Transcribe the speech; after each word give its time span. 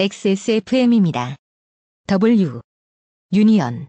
XSFM입니다. 0.00 1.34
W 2.06 2.60
유니언 3.32 3.88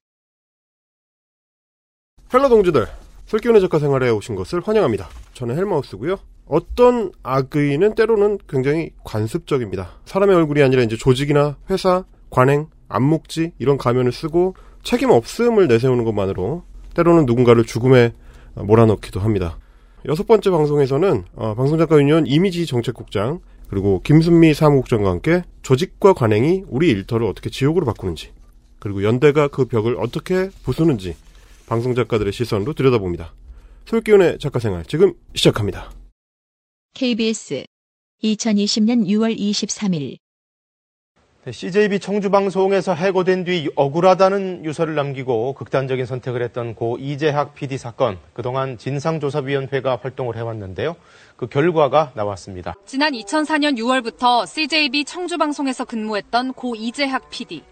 hello 2.33 2.49
동지들, 2.49 2.87
슬기로운 3.27 3.61
작가 3.61 3.77
생활에 3.77 4.09
오신 4.09 4.33
것을 4.33 4.61
환영합니다. 4.65 5.07
저는 5.35 5.55
헬마우스고요. 5.55 6.17
어떤 6.47 7.11
악의는 7.21 7.93
때로는 7.93 8.39
굉장히 8.49 8.89
관습적입니다. 9.03 9.99
사람의 10.05 10.35
얼굴이 10.35 10.63
아니라 10.63 10.81
이제 10.81 10.97
조직이나 10.97 11.57
회사, 11.69 12.05
관행, 12.31 12.69
암묵지 12.87 13.51
이런 13.59 13.77
가면을 13.77 14.11
쓰고 14.11 14.55
책임 14.81 15.11
없음을 15.11 15.67
내세우는 15.67 16.05
것만으로 16.05 16.63
때로는 16.95 17.27
누군가를 17.27 17.65
죽음에 17.65 18.15
몰아넣기도 18.55 19.19
합니다. 19.19 19.59
여섯 20.07 20.25
번째 20.25 20.49
방송에서는 20.49 21.25
어, 21.35 21.53
방송작가 21.53 21.99
유니언 21.99 22.25
이미지 22.25 22.65
정책국장 22.65 23.41
그리고 23.69 24.01
김순미 24.03 24.53
사무국장과 24.53 25.09
함께 25.09 25.43
조직과 25.61 26.13
관행이 26.13 26.63
우리 26.67 26.89
일터를 26.89 27.27
어떻게 27.27 27.49
지옥으로 27.49 27.85
바꾸는지 27.85 28.31
그리고 28.79 29.03
연대가 29.03 29.47
그 29.47 29.65
벽을 29.65 29.97
어떻게 29.99 30.49
부수는지 30.63 31.15
방송 31.67 31.93
작가들의 31.93 32.33
시선으로 32.33 32.73
들여다봅니다. 32.73 33.33
솔기운의 33.85 34.39
작가생활 34.39 34.85
지금 34.85 35.13
시작합니다. 35.35 35.91
KBS 36.95 37.65
2020년 38.23 39.05
6월 39.05 39.37
23일 39.37 40.17
CJB 41.49 41.99
청주방송에서 41.99 42.93
해고된 42.93 43.45
뒤 43.45 43.69
억울하다는 43.75 44.65
유서를 44.65 44.93
남기고 44.93 45.53
극단적인 45.53 46.05
선택을 46.05 46.41
했던 46.43 46.75
고 46.75 46.97
이재학 46.99 47.55
PD 47.55 47.77
사건, 47.77 48.19
그동안 48.33 48.77
진상조사위원회가 48.77 49.99
활동을 50.01 50.35
해왔는데요. 50.35 50.95
그 51.39 51.47
결과가 51.47 52.11
나왔습니다. 52.15 52.75
지난 52.85 53.13
2004년 53.13 53.77
6월부터 53.77 54.45
CJB 54.45 55.05
청주방송에서 55.05 55.85
근무했던 55.85 56.51
고 56.51 56.75
이재학 56.75 57.29
PD. 57.29 57.63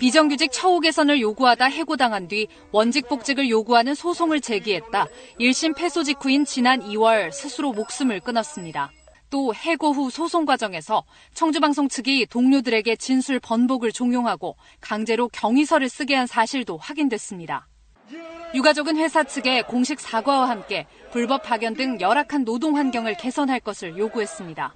비정규직 0.00 0.50
처우 0.50 0.80
개선을 0.80 1.20
요구하다 1.20 1.66
해고당한 1.66 2.26
뒤 2.26 2.48
원직 2.72 3.06
복직을 3.08 3.48
요구하는 3.48 3.94
소송을 3.94 4.40
제기했다. 4.40 5.06
1심 5.38 5.76
패소 5.76 6.02
직후인 6.02 6.44
지난 6.44 6.80
2월 6.80 7.30
스스로 7.30 7.70
목숨을 7.70 8.18
끊었습니다. 8.18 8.90
또 9.30 9.54
해고 9.54 9.92
후 9.92 10.10
소송 10.10 10.44
과정에서 10.44 11.04
청주방송 11.34 11.88
측이 11.88 12.26
동료들에게 12.26 12.96
진술 12.96 13.38
번복을 13.38 13.92
종용하고 13.92 14.56
강제로 14.80 15.28
경위서를 15.28 15.88
쓰게 15.88 16.16
한 16.16 16.26
사실도 16.26 16.78
확인됐습니다. 16.78 17.68
유가족은 18.54 18.96
회사 18.96 19.24
측에 19.24 19.62
공식 19.62 19.98
사과와 20.00 20.48
함께 20.48 20.86
불법 21.10 21.42
파견 21.42 21.74
등 21.74 22.00
열악한 22.00 22.44
노동 22.44 22.76
환경을 22.76 23.16
개선할 23.16 23.60
것을 23.60 23.98
요구했습니다. 23.98 24.74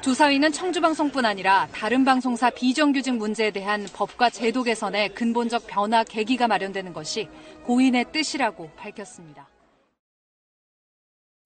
조사위는 0.00 0.52
청주방송뿐 0.52 1.24
아니라 1.24 1.66
다른 1.72 2.04
방송사 2.04 2.50
비정규직 2.50 3.16
문제에 3.16 3.50
대한 3.50 3.86
법과 3.90 4.28
제도 4.30 4.62
개선의 4.62 5.14
근본적 5.14 5.66
변화 5.66 6.04
계기가 6.04 6.46
마련되는 6.46 6.92
것이 6.92 7.28
고인의 7.64 8.06
뜻이라고 8.12 8.70
밝혔습니다. 8.76 9.48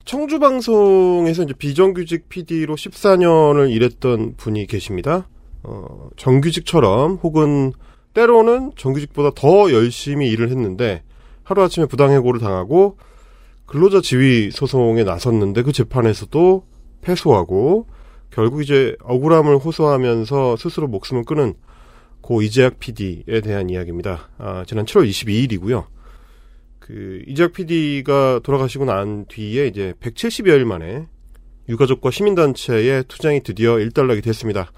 청주방송에서 0.04 1.42
이제 1.44 1.52
비정규직 1.52 2.28
PD로 2.28 2.74
14년을 2.74 3.70
일했던 3.70 4.34
분이 4.36 4.66
계십니다. 4.66 5.28
어, 5.62 6.08
정규직처럼 6.16 7.16
혹은 7.22 7.72
때로는 8.18 8.72
정규직보다 8.76 9.30
더 9.36 9.70
열심히 9.72 10.28
일을 10.30 10.50
했는데 10.50 11.04
하루아침에 11.44 11.86
부당해고를 11.86 12.40
당하고 12.40 12.98
근로자 13.64 14.00
지위 14.00 14.50
소송에 14.50 15.04
나섰는데 15.04 15.62
그 15.62 15.70
재판에서도 15.70 16.66
패소하고 17.00 17.86
결국 18.30 18.62
이제 18.62 18.96
억울함을 19.04 19.58
호소하면서 19.58 20.56
스스로 20.56 20.88
목숨을 20.88 21.24
끊은 21.24 21.54
고 22.20 22.42
이재학 22.42 22.80
PD에 22.80 23.40
대한 23.40 23.70
이야기입니다. 23.70 24.30
아, 24.38 24.64
지난 24.66 24.84
7월 24.84 25.08
22일이고요. 25.08 25.86
그 26.80 27.22
이재학 27.28 27.52
PD가 27.52 28.40
돌아가시고 28.42 28.84
난 28.84 29.26
뒤에 29.26 29.68
이제 29.68 29.94
170여일 30.00 30.64
만에 30.64 31.06
유가족과 31.68 32.10
시민단체의 32.10 33.04
투쟁이 33.06 33.44
드디어 33.44 33.78
일단락이 33.78 34.22
됐습니다. 34.22 34.72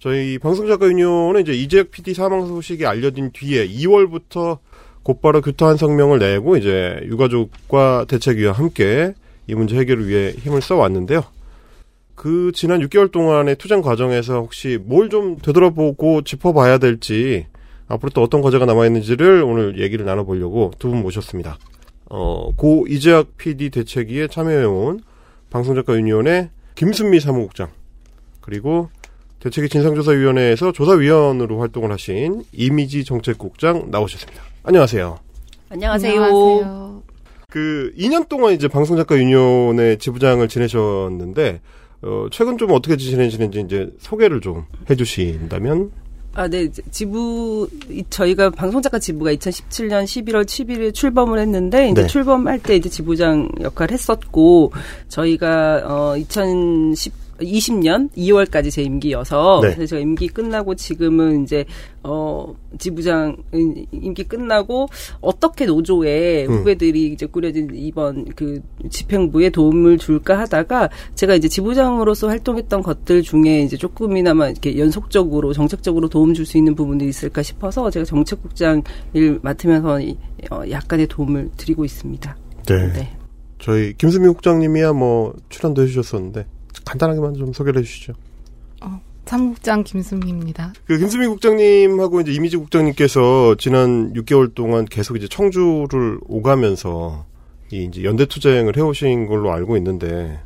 저희 0.00 0.38
방송작가 0.38 0.86
유니온은 0.86 1.42
이제 1.42 1.52
이재학 1.52 1.90
PD 1.90 2.14
사망 2.14 2.46
소식이 2.46 2.86
알려진 2.86 3.30
뒤에 3.32 3.68
2월부터 3.68 4.58
곧바로 5.02 5.42
규탄 5.42 5.76
성명을 5.76 6.18
내고 6.18 6.56
이제 6.56 6.98
유가족과 7.04 8.06
대책위와 8.08 8.52
함께 8.52 9.12
이 9.46 9.54
문제 9.54 9.76
해결을 9.76 10.08
위해 10.08 10.30
힘을 10.30 10.62
써왔는데요. 10.62 11.22
그 12.14 12.50
지난 12.54 12.80
6개월 12.80 13.10
동안의 13.12 13.56
투쟁 13.56 13.82
과정에서 13.82 14.40
혹시 14.40 14.78
뭘 14.82 15.10
좀 15.10 15.36
되돌아보고 15.36 16.22
짚어봐야 16.22 16.78
될지 16.78 17.46
앞으로 17.88 18.10
또 18.10 18.22
어떤 18.22 18.40
과제가 18.40 18.64
남아있는지를 18.66 19.42
오늘 19.42 19.80
얘기를 19.80 20.06
나눠보려고 20.06 20.70
두 20.78 20.88
분 20.88 21.02
모셨습니다. 21.02 21.58
어, 22.06 22.50
고 22.56 22.86
이재학 22.88 23.36
PD 23.36 23.70
대책위에 23.70 24.28
참여해온 24.28 25.00
방송작가 25.50 25.94
유니온의 25.94 26.50
김순미 26.74 27.20
사무국장 27.20 27.68
그리고 28.40 28.88
대책위 29.40 29.68
진상조사위원회에서 29.70 30.72
조사위원으로 30.72 31.60
활동을 31.60 31.90
하신 31.92 32.44
이미지 32.52 33.04
정책국장 33.04 33.90
나오셨습니다. 33.90 34.42
안녕하세요. 34.62 35.18
안녕하세요. 35.70 36.22
안녕하세요. 36.22 37.02
그 37.48 37.92
2년 37.96 38.28
동안 38.28 38.52
이제 38.52 38.68
방송작가 38.68 39.16
유니온의 39.16 39.98
지부장을 39.98 40.46
지내셨는데 40.48 41.60
어, 42.02 42.26
최근 42.30 42.58
좀 42.58 42.70
어떻게 42.72 42.96
지내시는지 42.96 43.60
이제 43.60 43.90
소개를 43.98 44.40
좀 44.40 44.64
해주신다면 44.88 45.90
아, 46.32 46.46
네. 46.46 46.68
지부, 46.92 47.68
저희가 48.08 48.50
방송작가 48.50 49.00
지부가 49.00 49.32
2017년 49.34 50.04
11월 50.04 50.44
11일 50.44 50.94
출범을 50.94 51.40
했는데, 51.40 51.90
이제 51.90 52.02
네. 52.02 52.06
출범할 52.06 52.60
때 52.60 52.76
이제 52.76 52.88
지부장 52.88 53.48
역할을 53.60 53.92
했었고, 53.92 54.72
저희가, 55.08 55.82
어, 55.84 56.16
2010, 56.16 57.12
20년 57.40 58.10
2월까지 58.16 58.70
제 58.70 58.82
임기여서, 58.82 59.60
네. 59.62 59.74
그래서 59.74 59.90
제가 59.90 60.00
임기 60.02 60.28
끝나고 60.28 60.74
지금은 60.74 61.42
이제, 61.42 61.64
어, 62.02 62.54
지부장 62.78 63.36
임기 63.92 64.24
끝나고, 64.24 64.88
어떻게 65.20 65.66
노조에 65.66 66.46
음. 66.46 66.52
후배들이 66.58 67.12
이제 67.12 67.26
꾸려진 67.26 67.68
이번 67.74 68.26
그 68.36 68.60
집행부에 68.90 69.50
도움을 69.50 69.98
줄까 69.98 70.38
하다가, 70.40 70.90
제가 71.14 71.34
이제 71.34 71.48
지부장으로서 71.48 72.28
활동했던 72.28 72.82
것들 72.82 73.22
중에 73.22 73.62
이제 73.62 73.76
조금이나마 73.76 74.48
이렇게 74.48 74.78
연속적으로 74.78 75.52
정책적으로 75.52 76.08
도움 76.08 76.34
줄 76.34 76.46
수 76.46 76.58
있는 76.58 76.74
부분들이 76.74 77.08
있을까 77.10 77.42
싶어서 77.42 77.90
제가 77.90 78.04
정책국장 78.04 78.82
일 79.12 79.38
맡으면서 79.42 80.00
이- 80.00 80.16
어, 80.50 80.62
약간의 80.68 81.06
도움을 81.06 81.50
드리고 81.56 81.84
있습니다. 81.84 82.36
네. 82.66 82.92
네. 82.92 83.16
저희 83.60 83.92
김수미 83.94 84.26
국장님이야 84.28 84.92
뭐 84.94 85.34
출연도 85.50 85.82
해주셨었는데 85.82 86.46
간단하게만 86.84 87.34
좀 87.34 87.52
소개를 87.52 87.80
해주시죠. 87.80 88.14
사무국장 89.30 89.84
김수미입니다. 89.84 90.72
그 90.86 90.98
김수미 90.98 91.28
국장님하고 91.28 92.20
이제 92.20 92.32
이미지 92.32 92.56
국장님께서 92.56 93.54
지난 93.60 94.12
6개월 94.14 94.52
동안 94.56 94.86
계속 94.86 95.16
이제 95.16 95.28
청주를 95.28 96.18
오가면서 96.26 97.24
이 97.70 97.84
이제 97.84 98.02
연대 98.02 98.26
투쟁을 98.26 98.76
해오신 98.76 99.28
걸로 99.28 99.52
알고 99.52 99.76
있는데 99.76 100.40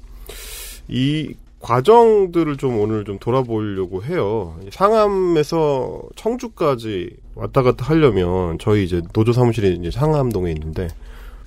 이 0.88 1.32
과정들을 1.60 2.58
좀 2.58 2.78
오늘 2.78 3.06
좀 3.06 3.18
돌아보려고 3.18 4.04
해요. 4.04 4.54
상암에서 4.70 6.02
청주까지 6.16 7.08
왔다 7.36 7.62
갔다 7.62 7.86
하려면 7.86 8.58
저희 8.58 8.84
이제 8.84 9.00
노조 9.14 9.32
사무실이 9.32 9.78
이제 9.80 9.90
상암동에 9.90 10.52
있는데 10.52 10.88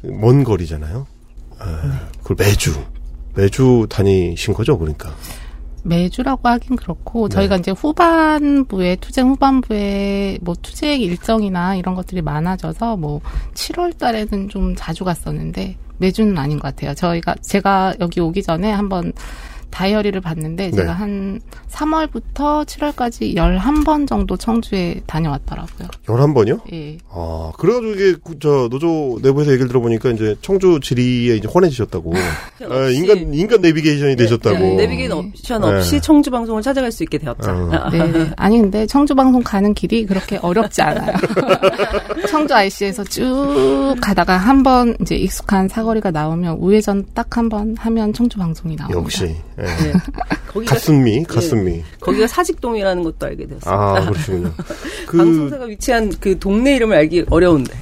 먼 0.01 0.43
거리잖아요. 0.43 1.05
아, 1.59 2.09
그걸 2.23 2.37
매주 2.39 2.73
매주 3.37 3.85
다니신 3.87 4.53
거죠, 4.55 4.77
그러니까. 4.77 5.11
매주라고 5.83 6.49
하긴 6.49 6.75
그렇고 6.75 7.29
네. 7.29 7.35
저희가 7.35 7.57
이제 7.57 7.71
후반부에 7.71 8.97
투쟁 8.97 9.29
후반부에 9.29 10.39
뭐 10.41 10.55
투쟁 10.61 10.99
일정이나 10.99 11.75
이런 11.75 11.95
것들이 11.95 12.21
많아져서 12.21 12.97
뭐 12.97 13.21
7월 13.53 13.97
달에는 13.97 14.49
좀 14.49 14.75
자주 14.75 15.05
갔었는데 15.05 15.77
매주는 15.99 16.37
아닌 16.37 16.59
것 16.59 16.75
같아요. 16.75 16.93
저희가 16.93 17.35
제가 17.41 17.93
여기 17.99 18.19
오기 18.19 18.43
전에 18.43 18.71
한번 18.71 19.13
다이어리를 19.71 20.19
봤는데 20.21 20.71
네. 20.71 20.71
제가 20.71 20.93
한 20.93 21.39
3월부터 21.69 22.65
7월까지 22.65 23.35
11번 23.35 24.07
정도 24.07 24.35
청주에 24.37 25.01
다녀왔더라고요. 25.05 25.87
11번이요? 26.05 26.61
예. 26.73 26.97
아, 27.09 27.51
그래가지고 27.57 27.93
이게, 27.93 28.15
그, 28.23 28.39
저, 28.39 28.67
노조 28.69 29.19
내부에서 29.21 29.51
얘기를 29.51 29.67
들어보니까 29.67 30.09
이제 30.11 30.35
청주 30.41 30.79
지리에 30.81 31.35
이제 31.35 31.47
혼해지셨다고. 31.47 32.13
아, 32.69 32.89
인간, 32.89 33.33
인간 33.33 33.61
내비게이션이 33.61 34.15
되셨다고. 34.15 34.57
네, 34.57 34.75
내비게이션 34.75 35.61
네. 35.61 35.67
없이 35.67 36.01
청주 36.01 36.31
방송을 36.31 36.61
찾아갈 36.61 36.91
수 36.91 37.03
있게 37.03 37.17
되었죠. 37.17 37.49
어. 37.51 37.89
네. 37.91 38.31
아니 38.37 38.59
근데 38.59 38.85
청주 38.85 39.13
방송 39.15 39.43
가는 39.43 39.73
길이 39.73 40.05
그렇게 40.05 40.37
어렵지 40.37 40.81
않아요. 40.81 41.15
청주 42.29 42.53
IC에서 42.53 43.03
쭉 43.03 43.95
가다가 44.01 44.37
한 44.37 44.57
번 44.63 44.97
이제 45.01 45.15
익숙한 45.15 45.67
사거리가 45.69 46.09
나오면 46.11 46.57
우회전 46.59 47.05
딱 47.13 47.37
한 47.37 47.49
번 47.49 47.75
하면 47.77 48.11
청주 48.13 48.37
방송이 48.39 48.75
나옵니다. 48.75 48.99
역시. 48.99 49.35
예. 49.59 49.63
네. 49.63 49.93
거기가 50.47 50.73
가슴미, 50.73 51.23
가슴미. 51.23 51.83
거기가 51.99 52.27
사직동이라는 52.27 53.03
것도 53.03 53.25
알게 53.25 53.47
되었습니다. 53.47 53.71
아, 53.71 54.09
그러시군요. 54.09 54.51
그, 55.07 55.17
방송사가 55.17 55.65
위치한 55.65 56.11
그 56.19 56.37
동네 56.37 56.75
이름을 56.75 56.95
알기 56.95 57.25
어려운데. 57.29 57.73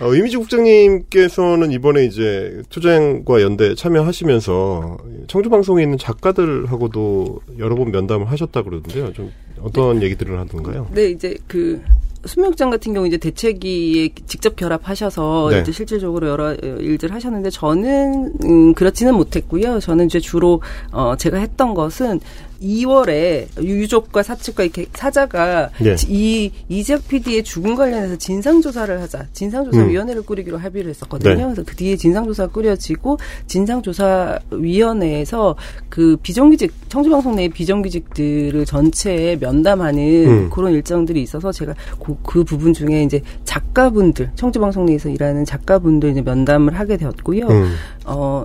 어, 0.00 0.14
이미지 0.14 0.38
국장님께서는 0.38 1.72
이번에 1.72 2.04
이제 2.06 2.62
투쟁과 2.70 3.42
연대 3.42 3.74
참여하시면서 3.74 4.96
청주방송에 5.26 5.82
있는 5.82 5.98
작가들하고도 5.98 7.40
여러 7.58 7.74
번 7.74 7.90
면담을 7.90 8.30
하셨다 8.30 8.62
그러던데요. 8.62 9.12
좀 9.12 9.30
어떤 9.60 10.02
얘기들을 10.02 10.38
하던가요? 10.38 10.88
네, 10.92 11.10
이제 11.10 11.36
그 11.46 11.82
수명장 12.24 12.70
같은 12.70 12.92
경우 12.92 13.06
이제 13.06 13.16
대책위에 13.16 14.10
직접 14.26 14.56
결합하셔서 14.56 15.48
네. 15.50 15.60
이제 15.60 15.72
실질적으로 15.72 16.28
여러 16.28 16.54
일들 16.54 17.12
하셨는데 17.12 17.50
저는 17.50 18.32
음, 18.44 18.74
그렇지는 18.74 19.14
못했고요. 19.14 19.80
저는 19.80 20.06
이제 20.06 20.20
주로 20.20 20.60
어 20.92 21.16
제가 21.16 21.38
했던 21.38 21.74
것은 21.74 22.20
2월에 22.60 23.46
유족과 23.62 24.22
사측과 24.22 24.64
이렇게 24.64 24.86
사자가 24.92 25.70
네. 25.80 25.96
이 26.08 26.50
이재학 26.68 27.06
PD의 27.08 27.42
죽음 27.42 27.74
관련해서 27.74 28.16
진상 28.16 28.60
조사를 28.60 29.00
하자 29.00 29.26
진상 29.32 29.64
조사 29.64 29.82
위원회를 29.82 30.22
꾸리기로 30.22 30.58
합의를 30.58 30.90
했었거든요. 30.90 31.32
음. 31.32 31.36
네. 31.36 31.44
그래서 31.44 31.62
그 31.66 31.74
뒤에 31.76 31.96
진상 31.96 32.24
조사가 32.26 32.52
꾸려지고 32.52 33.18
진상 33.46 33.82
조사 33.82 34.38
위원회에서 34.50 35.56
그 35.88 36.16
비정규직 36.22 36.72
청주방송 36.88 37.36
내 37.36 37.48
비정규직들을 37.48 38.64
전체에 38.64 39.36
면담하는 39.36 40.26
음. 40.26 40.50
그런 40.50 40.72
일정들이 40.72 41.22
있어서 41.22 41.52
제가 41.52 41.74
그, 42.02 42.16
그 42.22 42.44
부분 42.44 42.72
중에 42.72 43.02
이제 43.02 43.20
작가분들 43.44 44.30
청주방송 44.34 44.86
내에서 44.86 45.08
일하는 45.08 45.44
작가분들 45.44 46.10
이제 46.10 46.22
면담을 46.22 46.78
하게 46.78 46.96
되었고요. 46.96 47.46
음. 47.48 47.74
어 48.04 48.44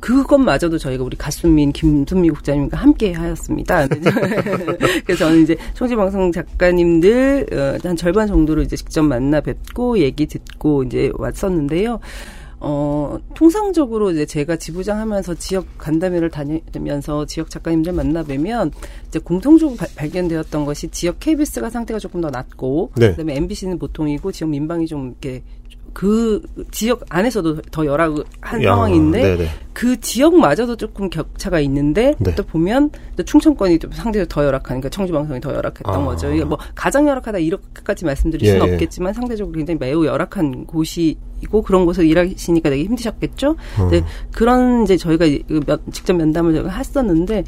그것마저도 0.00 0.78
저희가 0.78 1.04
우리 1.04 1.16
가수민 1.16 1.72
김순미 1.72 2.30
국장님과 2.30 2.76
함께 2.76 3.12
하였습니다. 3.12 3.86
그래서 5.04 5.24
저는 5.26 5.42
이제 5.42 5.56
청주방송 5.74 6.32
작가님들 6.32 7.46
어, 7.52 7.78
한 7.86 7.96
절반 7.96 8.26
정도를 8.26 8.64
이제 8.64 8.76
직접 8.76 9.02
만나 9.02 9.40
뵙고 9.40 9.98
얘기 9.98 10.26
듣고 10.26 10.82
이제 10.84 11.10
왔었는데요. 11.14 12.00
어, 12.62 13.18
통상적으로 13.34 14.10
이제 14.10 14.26
제가 14.26 14.56
지부장 14.56 14.98
하면서 14.98 15.34
지역 15.34 15.66
간담회를 15.78 16.28
다니면서 16.28 17.24
지역 17.24 17.48
작가님들 17.48 17.92
만나 17.94 18.22
뵈면 18.22 18.72
이제 19.08 19.18
공통적으로 19.18 19.76
발- 19.78 19.88
발견되었던 19.96 20.66
것이 20.66 20.88
지역 20.88 21.20
KBS가 21.20 21.70
상태가 21.70 21.98
조금 21.98 22.20
더 22.20 22.28
낮고 22.28 22.92
네. 22.96 23.10
그다음에 23.12 23.36
MBC는 23.36 23.78
보통이고 23.78 24.30
지역 24.32 24.50
민방이 24.50 24.86
좀 24.86 25.08
이렇게 25.08 25.42
그 25.92 26.40
지역 26.70 27.04
안에서도 27.08 27.62
더 27.70 27.84
열악한 27.84 28.62
야, 28.62 28.74
상황인데 28.74 29.22
네네. 29.22 29.48
그 29.72 29.98
지역마저도 30.00 30.76
조금 30.76 31.10
격차가 31.10 31.58
있는데 31.60 32.14
네. 32.18 32.34
또 32.34 32.42
보면 32.44 32.90
또 33.16 33.22
충청권이 33.24 33.78
좀 33.78 33.90
상대적으로 33.92 34.28
더 34.28 34.44
열악하니까 34.44 34.88
청주방송이 34.88 35.40
더 35.40 35.50
열악했던 35.54 35.94
아. 35.94 36.04
거죠. 36.04 36.30
이게 36.32 36.44
뭐 36.44 36.58
가장 36.74 37.08
열악하다 37.08 37.38
이렇게까지 37.38 38.04
말씀드릴 38.04 38.46
수는 38.48 38.66
예, 38.66 38.70
예. 38.70 38.74
없겠지만 38.74 39.12
상대적으로 39.14 39.56
굉장히 39.56 39.78
매우 39.78 40.04
열악한 40.06 40.66
곳이고 40.66 41.62
그런 41.64 41.86
곳에서 41.86 42.02
일하시니까 42.02 42.70
되게 42.70 42.84
힘드셨겠죠. 42.84 43.56
어. 43.78 43.88
네, 43.90 44.04
그런 44.32 44.82
이제 44.84 44.96
저희가 44.96 45.24
이- 45.24 45.42
그 45.48 45.60
면- 45.66 45.78
직접 45.92 46.14
면담을 46.14 46.52
저희가 46.54 46.70
했었는데 46.70 47.44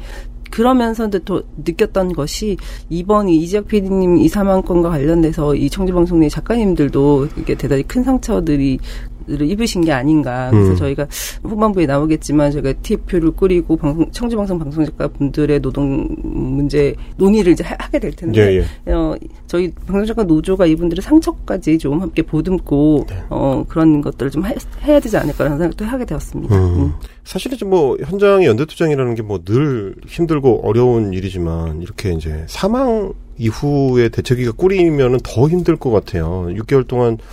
그러면서도 0.53 1.19
또 1.19 1.41
느꼈던 1.65 2.13
것이 2.13 2.57
이번 2.87 3.27
이 3.27 3.37
이지혁 3.37 3.67
PD님 3.67 4.17
이 4.17 4.29
사망 4.29 4.61
건과 4.61 4.89
관련돼서 4.89 5.55
이 5.55 5.67
청주방송 5.67 6.19
내 6.19 6.29
작가님들도 6.29 7.29
이게 7.37 7.55
대단히 7.55 7.81
큰 7.81 8.03
상처들이 8.03 8.77
를 9.25 9.49
입으신 9.49 9.81
게 9.81 9.91
아닌가. 9.91 10.49
그래서 10.51 10.71
음. 10.71 10.75
저희가 10.75 11.07
후반부에 11.43 11.85
나오겠지만 11.85 12.51
저희가 12.51 12.73
TF를 12.81 13.31
꾸리고 13.31 13.77
방송, 13.77 14.09
청주방송 14.11 14.59
방송작가 14.59 15.07
분들의 15.07 15.61
노동 15.61 16.07
문제 16.23 16.93
논의를 17.17 17.53
이제 17.53 17.63
하- 17.63 17.75
하게 17.79 17.99
될 17.99 18.11
텐데 18.11 18.41
예, 18.41 18.65
예. 18.87 18.91
어, 18.91 19.15
저희 19.47 19.71
방송작가 19.87 20.23
노조가 20.23 20.65
이분들의 20.65 21.01
상처까지 21.01 21.77
좀 21.77 22.01
함께 22.01 22.21
보듬고 22.21 23.05
네. 23.09 23.15
어, 23.29 23.63
그런 23.69 24.01
것들을 24.01 24.29
좀 24.31 24.45
해, 24.45 24.55
해야 24.83 24.99
되지 24.99 25.15
않을까라는 25.17 25.57
생각도 25.57 25.85
하게 25.85 26.05
되었습니다. 26.05 26.55
음. 26.55 26.61
음. 26.81 26.93
사실 27.23 27.53
이제 27.53 27.65
뭐 27.65 27.95
현장의 28.03 28.47
연대투쟁이라는 28.47 29.15
게 29.15 29.23
뭐 29.23 29.39
늘 29.45 29.95
힘들고 30.07 30.67
어려운 30.67 31.13
일이지만 31.13 31.81
이렇게 31.81 32.11
이제 32.11 32.43
사망 32.47 33.13
이후에 33.37 34.09
대책위가 34.09 34.51
꾸리면은 34.53 35.19
더 35.23 35.47
힘들 35.47 35.75
것 35.77 35.89
같아요. 35.91 36.47
6개월 36.49 36.85
동안 36.87 37.17
좀 37.17 37.27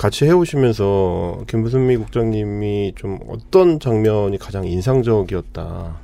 같이 0.00 0.24
해오시면서 0.24 1.44
김부순미 1.46 1.98
국장님이 1.98 2.94
좀 2.96 3.18
어떤 3.28 3.78
장면이 3.78 4.38
가장 4.38 4.64
인상적이었다. 4.66 5.94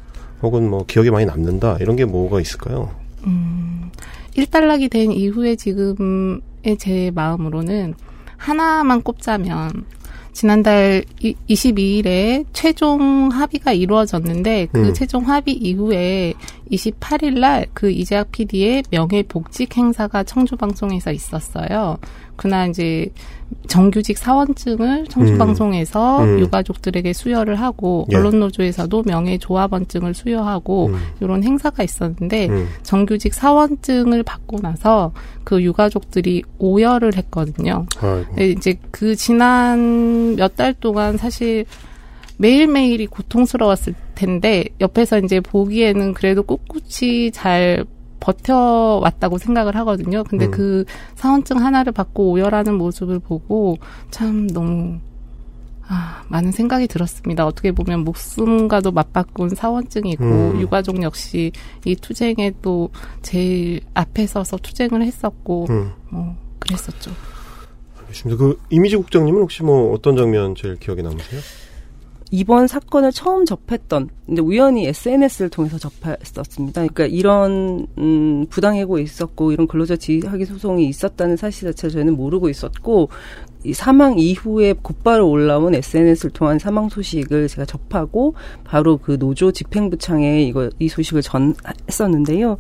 혹은 0.42 0.68
뭐 0.68 0.84
기억에 0.84 1.10
많이 1.10 1.24
남는다. 1.24 1.78
이런 1.80 1.96
게 1.96 2.04
뭐가 2.04 2.38
있을까요? 2.42 2.90
음, 3.26 3.90
일단락이 4.34 4.90
된 4.90 5.12
이후에 5.12 5.56
지금의 5.56 6.42
제 6.78 7.10
마음으로는 7.14 7.94
하나만 8.36 9.00
꼽자면 9.00 9.86
지난달 10.34 11.02
22일에 11.48 12.44
최종 12.52 13.30
합의가 13.32 13.72
이루어졌는데 13.72 14.68
그 14.70 14.88
음. 14.88 14.92
최종 14.92 15.26
합의 15.26 15.54
이후에 15.54 16.34
28일 16.70 17.38
날 17.38 17.66
그 17.72 17.90
이재학 17.90 18.30
PD의 18.32 18.84
명예 18.90 19.22
복직 19.22 19.74
행사가 19.74 20.24
청주 20.24 20.56
방송에서 20.56 21.12
있었어요. 21.12 21.96
그날 22.36 22.70
이제 22.70 23.08
정규직 23.68 24.18
사원증을 24.18 25.06
청주방송에서 25.08 26.24
음. 26.24 26.40
유가족들에게 26.40 27.12
수여를 27.12 27.60
하고 27.60 28.06
예. 28.10 28.16
언론노조에서도 28.16 29.04
명예조합원증을 29.04 30.14
수여하고 30.14 30.86
음. 30.86 30.98
이런 31.20 31.44
행사가 31.44 31.82
있었는데 31.84 32.48
음. 32.48 32.68
정규직 32.82 33.34
사원증을 33.34 34.22
받고 34.24 34.58
나서 34.62 35.12
그 35.44 35.62
유가족들이 35.62 36.42
오열을 36.58 37.16
했거든요. 37.16 37.86
아이고. 38.00 38.42
이제 38.42 38.76
그 38.90 39.14
지난 39.14 40.34
몇 40.36 40.56
달 40.56 40.72
동안 40.74 41.16
사실 41.18 41.66
매일매일이 42.38 43.06
고통스러웠을 43.06 43.94
텐데 44.14 44.64
옆에서 44.80 45.18
이제 45.18 45.40
보기에는 45.40 46.14
그래도 46.14 46.42
꿋꿋이 46.42 47.30
잘 47.32 47.84
버텨왔다고 48.20 49.38
생각을 49.38 49.76
하거든요. 49.76 50.24
근데 50.24 50.46
음. 50.46 50.50
그 50.50 50.84
사원증 51.14 51.58
하나를 51.58 51.92
받고 51.92 52.30
오열하는 52.30 52.74
모습을 52.74 53.18
보고 53.18 53.78
참 54.10 54.46
너무 54.48 54.98
아, 55.88 56.24
많은 56.28 56.50
생각이 56.50 56.88
들었습니다. 56.88 57.46
어떻게 57.46 57.70
보면 57.70 58.00
목숨과도 58.00 58.90
맞바꾼 58.90 59.50
사원증이고 59.50 60.24
음. 60.24 60.60
유가족 60.60 61.02
역시 61.02 61.52
이 61.84 61.94
투쟁에 61.94 62.52
또 62.60 62.90
제일 63.22 63.82
앞에 63.94 64.26
서서 64.26 64.56
투쟁을 64.56 65.02
했었고 65.02 65.66
음. 65.70 65.92
뭐 66.10 66.34
그랬었죠. 66.58 67.12
알겠습니다. 68.00 68.38
그 68.38 68.58
이미지 68.70 68.96
국장님은 68.96 69.40
혹시 69.40 69.62
뭐 69.62 69.92
어떤 69.92 70.16
장면 70.16 70.54
제일 70.56 70.76
기억에 70.76 71.02
남으세요? 71.02 71.40
이번 72.30 72.66
사건을 72.66 73.12
처음 73.12 73.44
접했던 73.44 74.08
근데 74.26 74.42
우연히 74.42 74.86
SNS를 74.86 75.48
통해서 75.48 75.78
접했었습니다. 75.78 76.86
그러니까 76.86 77.06
이런 77.06 77.86
음, 77.98 78.46
부당해고 78.50 78.98
있었고 78.98 79.52
이런 79.52 79.68
근로자 79.68 79.96
지휘하기 79.96 80.44
소송이 80.46 80.88
있었다는 80.88 81.36
사실 81.36 81.68
자체를 81.68 81.92
저희는 81.92 82.16
모르고 82.16 82.48
있었고 82.48 83.08
이 83.62 83.72
사망 83.72 84.18
이후에 84.18 84.74
곧바로 84.80 85.28
올라온 85.28 85.74
SNS를 85.74 86.30
통한 86.32 86.58
사망 86.58 86.88
소식을 86.88 87.48
제가 87.48 87.64
접하고 87.64 88.34
바로 88.64 88.96
그 88.96 89.18
노조 89.18 89.52
집행부창에 89.52 90.42
이거 90.42 90.70
이 90.78 90.88
소식을 90.88 91.22
전했었는데요. 91.22 92.58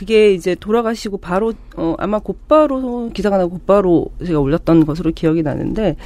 그게 0.00 0.32
이제 0.32 0.54
돌아가시고 0.54 1.18
바로 1.18 1.52
어 1.76 1.94
아마 1.98 2.20
곧바로 2.20 3.10
기사가 3.12 3.36
나고 3.36 3.50
곧바로 3.50 4.06
제가 4.24 4.40
올렸던 4.40 4.86
것으로 4.86 5.12
기억이 5.12 5.42
나는데 5.42 5.96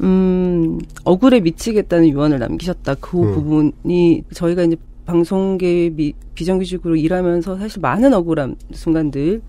음 0.00 0.78
억울에 1.04 1.40
미치겠다는 1.40 2.08
유언을 2.08 2.38
남기셨다. 2.38 2.94
그 2.94 3.20
음. 3.20 3.34
부분이 3.34 4.24
저희가 4.32 4.62
이제 4.62 4.76
방송계 5.04 5.90
미, 5.94 6.14
비정규직으로 6.34 6.96
일하면서 6.96 7.58
사실 7.58 7.82
많은 7.82 8.14
억울한 8.14 8.56
순간들을 8.72 9.42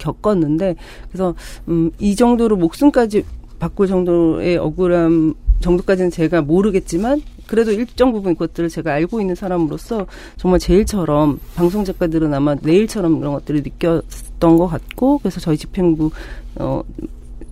겪었는데 0.00 0.76
그래서 1.08 1.34
음 1.70 1.90
이 1.98 2.14
정도로 2.14 2.58
목숨까지 2.58 3.24
바꿀 3.58 3.86
정도의 3.86 4.58
억울함 4.58 5.32
정도까지는 5.60 6.10
제가 6.10 6.42
모르겠지만 6.42 7.22
그래도 7.46 7.72
일정 7.72 8.12
부분 8.12 8.34
그것들을 8.34 8.68
제가 8.68 8.92
알고 8.92 9.20
있는 9.20 9.34
사람으로서 9.34 10.06
정말 10.36 10.60
제일처럼 10.60 11.38
방송 11.54 11.84
작가들은 11.84 12.32
아마 12.34 12.54
내일처럼 12.60 13.20
그런 13.20 13.32
것들을 13.34 13.62
느꼈던 13.62 14.56
것 14.56 14.66
같고 14.66 15.18
그래서 15.18 15.40
저희 15.40 15.56
집행부 15.56 16.10
어 16.56 16.82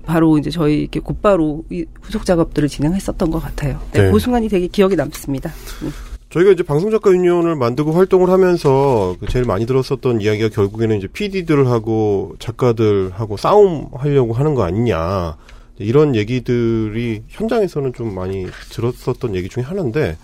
바로 0.05 0.39
이제 0.39 0.51
저희 0.51 0.81
이렇게 0.83 1.01
곧바로 1.01 1.65
이 1.71 1.85
후속 2.03 2.25
작업들을 2.25 2.69
진행했었던 2.69 3.31
것 3.31 3.41
같아요. 3.41 3.81
네, 3.93 4.03
네. 4.03 4.11
그 4.11 4.19
순간이 4.19 4.49
되게 4.49 4.67
기억에 4.67 4.95
남습니다. 4.95 5.51
음. 5.83 5.93
저희가 6.31 6.51
이제 6.51 6.65
방송작가 6.65 7.13
유니온을 7.13 7.55
만들고 7.55 7.93
활동을 7.93 8.29
하면서 8.29 9.15
그 9.21 9.27
제일 9.29 9.45
많이 9.45 9.67
들었었던 9.67 10.21
이야기가 10.21 10.49
결국에는 10.49 10.99
이제 10.99 11.07
PD들하고 11.07 12.35
작가들하고 12.41 13.37
싸움하려고 13.37 14.33
하는 14.33 14.55
거 14.55 14.65
아니냐. 14.65 15.37
이런 15.79 16.15
얘기들이 16.15 17.23
현장에서는 17.29 17.93
좀 17.93 18.15
많이 18.15 18.47
들었었던 18.71 19.35
얘기 19.35 19.49
중에 19.49 19.63
하나인데, 19.63 20.17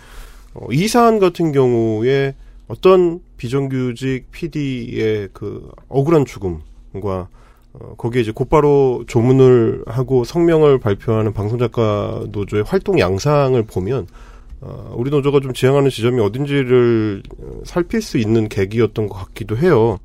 어, 0.55 0.67
이 0.71 0.89
사안 0.89 1.19
같은 1.19 1.53
경우에 1.53 2.35
어떤 2.69 3.21
비정규직 3.37 4.31
PD의 4.31 5.31
그 5.33 5.71
억울한 5.89 6.25
죽음과 6.25 7.29
어, 7.73 7.95
거기에 7.97 8.23
이제 8.23 8.33
곧바로 8.33 9.05
조문을 9.07 9.85
하고 9.87 10.25
성명을 10.25 10.79
발표하는 10.79 11.33
방송작가 11.33 12.25
노조의 12.31 12.65
활동 12.67 12.99
양상을 12.99 13.61
보면 13.65 14.07
어, 14.61 14.95
우리 14.97 15.11
노조가 15.11 15.41
좀 15.41 15.53
지향하는 15.53 15.91
지점이 15.91 16.21
어딘지를 16.21 17.23
어, 17.39 17.61
살필 17.65 18.03
수 18.03 18.19
있는 18.19 18.49
계기였던 18.49 19.09
것 19.09 19.15
같기도 19.15 19.57
해요. 19.57 19.99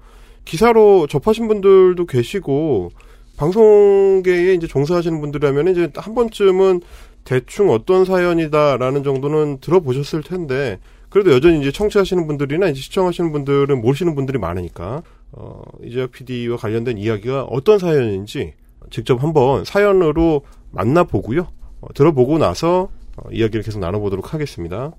기사로 0.45 1.07
접하신 1.07 1.47
분들도 1.47 2.05
계시고 2.05 2.91
방송계에 3.37 4.53
이제 4.53 4.67
종사하시는 4.67 5.19
분들이라면 5.21 5.67
이제 5.69 5.91
한 5.95 6.15
번쯤은 6.15 6.81
대충 7.23 7.69
어떤 7.71 8.05
사연이다라는 8.05 9.03
정도는 9.03 9.59
들어보셨을 9.59 10.23
텐데 10.23 10.79
그래도 11.09 11.31
여전히 11.31 11.59
이제 11.59 11.71
청취하시는 11.71 12.27
분들이나 12.27 12.67
이제 12.67 12.81
시청하시는 12.81 13.31
분들은 13.31 13.81
모르시는 13.81 14.15
분들이 14.15 14.37
많으니까 14.37 15.01
어, 15.31 15.61
이재혁 15.83 16.11
PD와 16.11 16.57
관련된 16.57 16.97
이야기가 16.97 17.45
어떤 17.45 17.79
사연인지 17.79 18.53
직접 18.89 19.21
한번 19.23 19.65
사연으로 19.65 20.41
만나보고요. 20.71 21.47
어, 21.81 21.87
들어보고 21.93 22.37
나서 22.37 22.89
어, 23.17 23.29
이야기를 23.31 23.63
계속 23.63 23.79
나눠보도록 23.79 24.33
하겠습니다. 24.33 24.91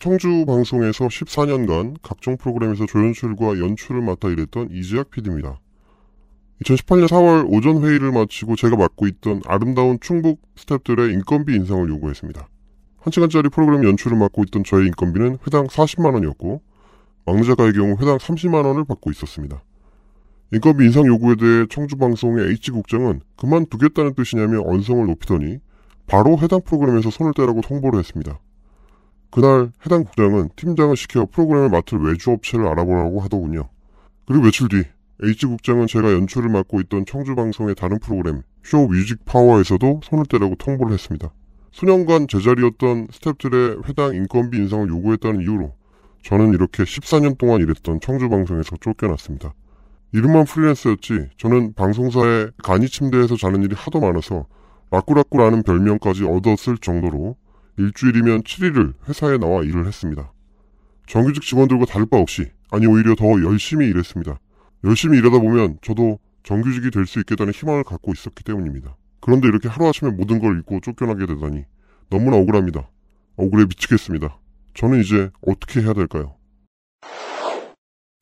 청주 0.00 0.46
방송에서 0.46 1.08
14년간 1.08 1.96
각종 2.00 2.38
프로그램에서 2.38 2.86
조연출과 2.86 3.58
연출을 3.58 4.00
맡아 4.00 4.30
일했던 4.30 4.70
이재학 4.72 5.10
PD입니다. 5.10 5.60
2018년 6.64 7.06
4월 7.06 7.44
오전 7.46 7.82
회의를 7.82 8.10
마치고 8.10 8.56
제가 8.56 8.76
맡고 8.76 9.06
있던 9.08 9.42
아름다운 9.44 9.98
충북 10.00 10.40
스탭들의 10.56 11.12
인건비 11.12 11.54
인상을 11.54 11.86
요구했습니다. 11.90 12.48
한 12.96 13.12
시간짜리 13.12 13.50
프로그램 13.50 13.84
연출을 13.84 14.16
맡고 14.16 14.42
있던 14.44 14.64
저의 14.64 14.86
인건비는 14.86 15.36
회당 15.46 15.66
40만 15.66 16.14
원이었고 16.14 16.62
막내 17.26 17.42
작가의 17.42 17.74
경우 17.74 17.90
회당 18.00 18.16
30만 18.16 18.64
원을 18.64 18.86
받고 18.86 19.10
있었습니다. 19.10 19.62
인건비 20.54 20.86
인상 20.86 21.04
요구에 21.04 21.34
대해 21.34 21.66
청주방송의 21.68 22.46
H국장은 22.52 23.20
그만두겠다는 23.36 24.14
뜻이냐며 24.14 24.62
언성을 24.64 25.04
높이더니 25.06 25.58
바로 26.06 26.38
해당 26.38 26.62
프로그램에서 26.62 27.10
손을 27.10 27.34
떼라고 27.36 27.60
통보를 27.60 27.98
했습니다. 27.98 28.38
그날 29.30 29.70
해당 29.86 30.04
국장은 30.04 30.50
팀장을 30.56 30.96
시켜 30.96 31.26
프로그램을 31.26 31.68
맡을 31.68 31.98
외주 31.98 32.30
업체를 32.32 32.66
알아보라고 32.66 33.20
하더군요. 33.20 33.68
그리고 34.26 34.44
며칠 34.44 34.68
뒤 34.68 34.84
H국장은 35.22 35.86
제가 35.86 36.12
연출을 36.12 36.48
맡고 36.48 36.80
있던 36.82 37.04
청주 37.06 37.34
방송의 37.34 37.74
다른 37.74 37.98
프로그램 37.98 38.42
쇼 38.64 38.86
뮤직 38.86 39.24
파워에서도 39.24 40.00
손을 40.02 40.24
떼라고 40.26 40.54
통보를 40.56 40.92
했습니다. 40.94 41.30
수년간 41.72 42.26
제자리였던 42.28 43.08
스탭들의 43.08 43.88
회당 43.88 44.14
인건비 44.14 44.58
인상을 44.58 44.88
요구했다는 44.88 45.42
이유로 45.42 45.74
저는 46.22 46.52
이렇게 46.54 46.82
14년 46.82 47.38
동안 47.38 47.60
일했던 47.60 48.00
청주 48.00 48.28
방송에서 48.28 48.76
쫓겨났습니다. 48.80 49.54
이름만 50.12 50.44
프리랜서였지 50.44 51.30
저는 51.36 51.74
방송사에 51.74 52.48
간이 52.62 52.88
침대에서 52.88 53.36
자는 53.36 53.62
일이 53.62 53.74
하도 53.76 54.00
많아서 54.00 54.46
라꾸라꾸라는 54.90 55.62
별명까지 55.62 56.24
얻었을 56.24 56.78
정도로 56.78 57.36
일주일이면 57.80 58.42
7일을 58.42 58.94
회사에 59.08 59.38
나와 59.38 59.62
일을 59.62 59.86
했습니다. 59.86 60.32
정규직 61.06 61.42
직원들과 61.42 61.86
다를 61.86 62.06
바 62.06 62.18
없이 62.18 62.46
아니 62.70 62.86
오히려 62.86 63.14
더 63.14 63.24
열심히 63.42 63.86
일했습니다. 63.88 64.38
열심히 64.84 65.18
일하다 65.18 65.38
보면 65.40 65.78
저도 65.82 66.18
정규직이 66.42 66.90
될 66.90 67.06
수 67.06 67.18
있겠다는 67.20 67.52
희망을 67.52 67.84
갖고 67.84 68.12
있었기 68.12 68.44
때문입니다. 68.44 68.96
그런데 69.20 69.48
이렇게 69.48 69.68
하루아침에 69.68 70.10
모든 70.10 70.38
걸 70.38 70.58
잊고 70.58 70.80
쫓겨나게 70.80 71.26
되다니 71.26 71.64
너무나 72.10 72.36
억울합니다. 72.36 72.88
억울해 73.36 73.64
미치겠습니다. 73.64 74.38
저는 74.74 75.00
이제 75.00 75.30
어떻게 75.46 75.80
해야 75.80 75.92
될까요? 75.92 76.34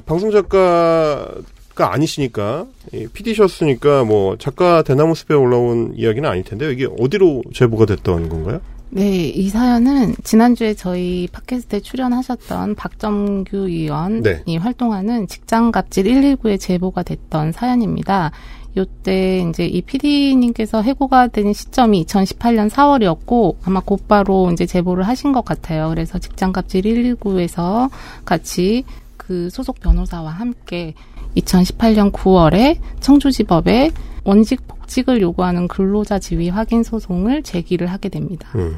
방송 0.06 0.30
작가가 0.30 1.92
아니시니까 1.92 2.66
PD셨으니까 3.12 4.04
뭐 4.04 4.36
작가 4.38 4.82
대나무 4.82 5.14
숲에 5.14 5.34
올라온 5.34 5.92
이야기는 5.94 6.28
아닐 6.28 6.42
텐데요. 6.44 6.70
이게 6.70 6.88
어디로 6.98 7.42
제보가 7.52 7.86
됐던 7.86 8.28
건가요? 8.28 8.60
네, 8.90 9.28
이 9.28 9.50
사연은 9.50 10.14
지난주에 10.24 10.72
저희 10.72 11.28
팟캐스트에 11.30 11.80
출연하셨던 11.80 12.74
박정규 12.74 13.68
의원이 13.68 14.22
네. 14.22 14.56
활동하는 14.56 15.26
직장갑질 15.26 16.04
119에 16.04 16.58
제보가 16.58 17.02
됐던 17.02 17.52
사연입니다. 17.52 18.30
요때 18.76 19.46
이제 19.48 19.66
이 19.66 19.82
PD님께서 19.82 20.80
해고가 20.82 21.28
된 21.28 21.52
시점이 21.52 22.04
2018년 22.06 22.70
4월이었고 22.70 23.56
아마 23.64 23.80
곧바로 23.80 24.50
이제 24.52 24.64
제보를 24.64 25.06
하신 25.06 25.32
것 25.32 25.44
같아요. 25.44 25.88
그래서 25.90 26.18
직장갑질 26.18 26.82
119에서 26.82 27.90
같이 28.24 28.84
그 29.16 29.50
소속 29.50 29.80
변호사와 29.80 30.30
함께 30.30 30.94
2018년 31.36 32.12
9월에 32.12 32.78
청주지법에 33.00 33.90
원직 34.24 34.66
복직을 34.66 35.20
요구하는 35.20 35.68
근로자 35.68 36.18
지위 36.18 36.48
확인 36.48 36.82
소송을 36.82 37.42
제기를 37.42 37.86
하게 37.86 38.08
됩니다. 38.08 38.50
음. 38.56 38.76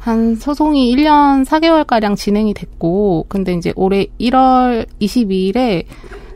한 0.00 0.36
소송이 0.36 0.94
1년 0.94 1.44
4개월가량 1.44 2.16
진행이 2.16 2.54
됐고, 2.54 3.26
근데 3.28 3.52
이제 3.54 3.72
올해 3.76 4.06
1월 4.20 4.86
22일에 5.00 5.84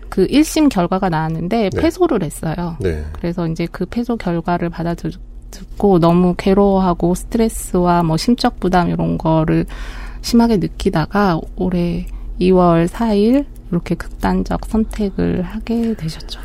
그 0.09 0.27
1심 0.27 0.69
결과가 0.69 1.09
나왔는데 1.09 1.71
네. 1.71 1.81
패소를 1.81 2.23
했어요. 2.23 2.77
네. 2.81 3.05
그래서 3.13 3.47
이제 3.47 3.67
그 3.71 3.87
패소 3.87 4.17
결과를 4.17 4.69
받아듣고 4.69 6.01
너무 6.01 6.35
괴로워하고 6.37 7.15
스트레스와 7.15 8.03
뭐 8.03 8.17
심적 8.17 8.61
부담 8.61 8.91
이런 8.91 9.17
거를 9.17 9.65
심하게 10.21 10.59
느끼다가 10.59 11.41
올해 11.57 12.07
2월 12.41 12.89
4일 12.89 13.47
이렇게 13.71 13.95
극단적 13.95 14.65
선택을 14.67 15.43
하게 15.43 15.95
되셨죠. 15.95 16.41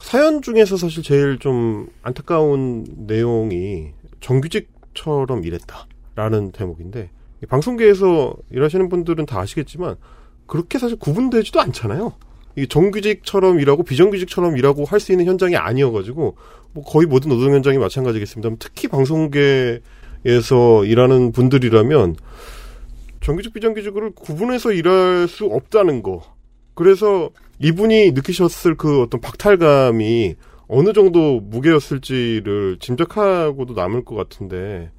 사연 0.00 0.42
중에서 0.42 0.76
사실 0.76 1.02
제일 1.02 1.38
좀 1.38 1.86
안타까운 2.02 2.84
내용이 3.06 3.92
정규직처럼 4.20 5.44
일했다라는 5.44 6.52
대목인데 6.52 7.10
이 7.42 7.46
방송계에서 7.46 8.34
일하시는 8.50 8.88
분들은 8.88 9.26
다 9.26 9.40
아시겠지만 9.40 9.96
그렇게 10.46 10.78
사실 10.78 10.98
구분되지도 10.98 11.60
않잖아요. 11.60 12.12
이 12.56 12.66
정규직처럼 12.68 13.60
일하고 13.60 13.82
비정규직처럼 13.82 14.58
일하고 14.58 14.84
할 14.84 15.00
수 15.00 15.12
있는 15.12 15.24
현장이 15.26 15.56
아니어가지고 15.56 16.36
뭐 16.72 16.84
거의 16.84 17.06
모든 17.06 17.30
노동 17.30 17.54
현장이 17.54 17.78
마찬가지겠습니다만 17.78 18.58
특히 18.58 18.88
방송계에서 18.88 19.80
일하는 20.84 21.32
분들이라면 21.32 22.16
정규직 23.22 23.54
비정규직을 23.54 24.10
구분해서 24.14 24.72
일할 24.72 25.28
수 25.28 25.46
없다는 25.46 26.02
거. 26.02 26.22
그래서 26.74 27.30
이분이 27.58 28.12
느끼셨을 28.12 28.76
그 28.76 29.02
어떤 29.02 29.20
박탈감이 29.20 30.34
어느 30.68 30.92
정도 30.92 31.40
무게였을지를 31.40 32.78
짐작하고도 32.80 33.74
남을 33.74 34.04
것 34.04 34.14
같은데. 34.14 34.90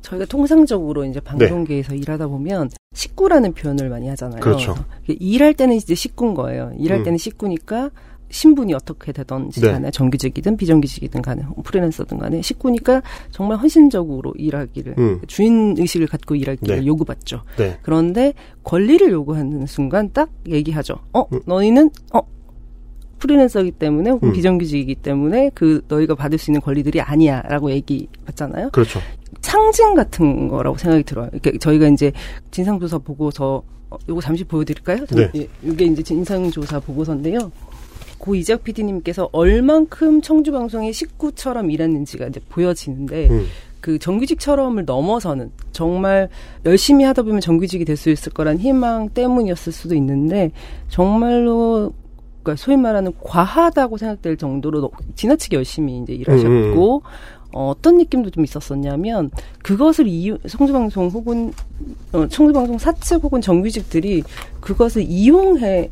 저희가 0.00 0.24
통상적으로 0.24 1.04
이제 1.04 1.20
방송계에서 1.20 1.94
일하다 1.94 2.26
보면 2.26 2.70
식구라는 2.94 3.54
표현을 3.54 3.88
많이 3.88 4.08
하잖아요. 4.08 4.40
그렇죠. 4.40 4.74
일할 5.06 5.54
때는 5.54 5.76
이제 5.76 5.94
식구인 5.94 6.34
거예요. 6.34 6.72
일할 6.78 7.00
음. 7.00 7.04
때는 7.04 7.18
식구니까 7.18 7.90
신분이 8.32 8.72
어떻게 8.74 9.12
되든지 9.12 9.60
네. 9.60 9.70
간에 9.70 9.90
정규직이든 9.90 10.56
비정규직이든 10.56 11.22
간에 11.22 11.44
프리랜서든 11.62 12.18
간에 12.18 12.42
식구니까 12.42 13.02
정말 13.30 13.58
헌신적으로 13.58 14.32
일하기를 14.36 14.94
음. 14.98 15.20
주인 15.26 15.76
의식을 15.78 16.06
갖고 16.06 16.34
일하기를 16.34 16.80
네. 16.80 16.86
요구받죠. 16.86 17.42
네. 17.58 17.78
그런데 17.82 18.32
권리를 18.64 19.08
요구하는 19.10 19.66
순간 19.66 20.10
딱 20.12 20.30
얘기하죠. 20.48 20.96
어, 21.12 21.26
음. 21.32 21.40
너희는 21.44 21.90
어 22.14 22.20
프리랜서이기 23.18 23.72
때문에 23.72 24.10
혹은 24.10 24.30
음. 24.30 24.32
비정규직이기 24.32 24.96
때문에 24.96 25.50
그 25.54 25.82
너희가 25.86 26.14
받을 26.14 26.38
수 26.38 26.50
있는 26.50 26.60
권리들이 26.60 27.00
아니야라고 27.00 27.70
얘기받잖아요. 27.70 28.70
그렇죠. 28.70 28.98
상징 29.42 29.94
같은 29.94 30.48
거라고 30.48 30.76
생각이 30.76 31.04
들어요. 31.04 31.28
이렇게 31.32 31.56
저희가 31.58 31.88
이제 31.88 32.12
진상조사 32.50 32.98
보고서 32.98 33.62
어, 33.90 33.96
요거 34.08 34.22
잠시 34.22 34.42
보여드릴까요? 34.42 35.04
네. 35.06 35.30
예, 35.36 35.48
이게 35.62 35.84
이제 35.84 36.02
진상조사 36.02 36.80
보고서인데요. 36.80 37.52
고 38.22 38.36
이적 38.36 38.62
PD님께서 38.62 39.28
얼만큼 39.32 40.22
청주 40.22 40.52
방송의 40.52 40.92
식구처럼 40.92 41.72
일했는지가 41.72 42.28
이제 42.28 42.38
보여지는데 42.48 43.28
음. 43.28 43.46
그 43.80 43.98
정규직처럼을 43.98 44.84
넘어서는 44.84 45.50
정말 45.72 46.28
열심히 46.64 47.04
하다 47.04 47.22
보면 47.24 47.40
정규직이 47.40 47.84
될 47.84 47.96
수 47.96 48.10
있을 48.10 48.32
거란 48.32 48.58
희망 48.60 49.08
때문이었을 49.08 49.72
수도 49.72 49.96
있는데 49.96 50.52
정말로 50.88 51.92
그러니까 52.44 52.62
소위 52.62 52.76
말하는 52.76 53.12
과하다고 53.24 53.96
생각될 53.96 54.36
정도로 54.36 54.80
너- 54.82 54.90
지나치게 55.16 55.56
열심히 55.56 55.98
이제 55.98 56.12
일하셨고 56.12 57.02
어, 57.54 57.70
어떤 57.70 57.98
느낌도 57.98 58.30
좀 58.30 58.44
있었었냐면 58.44 59.30
그것을 59.64 60.06
이유 60.06 60.38
청주방송 60.48 61.08
혹은 61.08 61.52
어, 62.12 62.26
청주방송 62.28 62.78
사측 62.78 63.24
혹은 63.24 63.40
정규직들이 63.40 64.22
그것을 64.60 65.02
이용해 65.02 65.90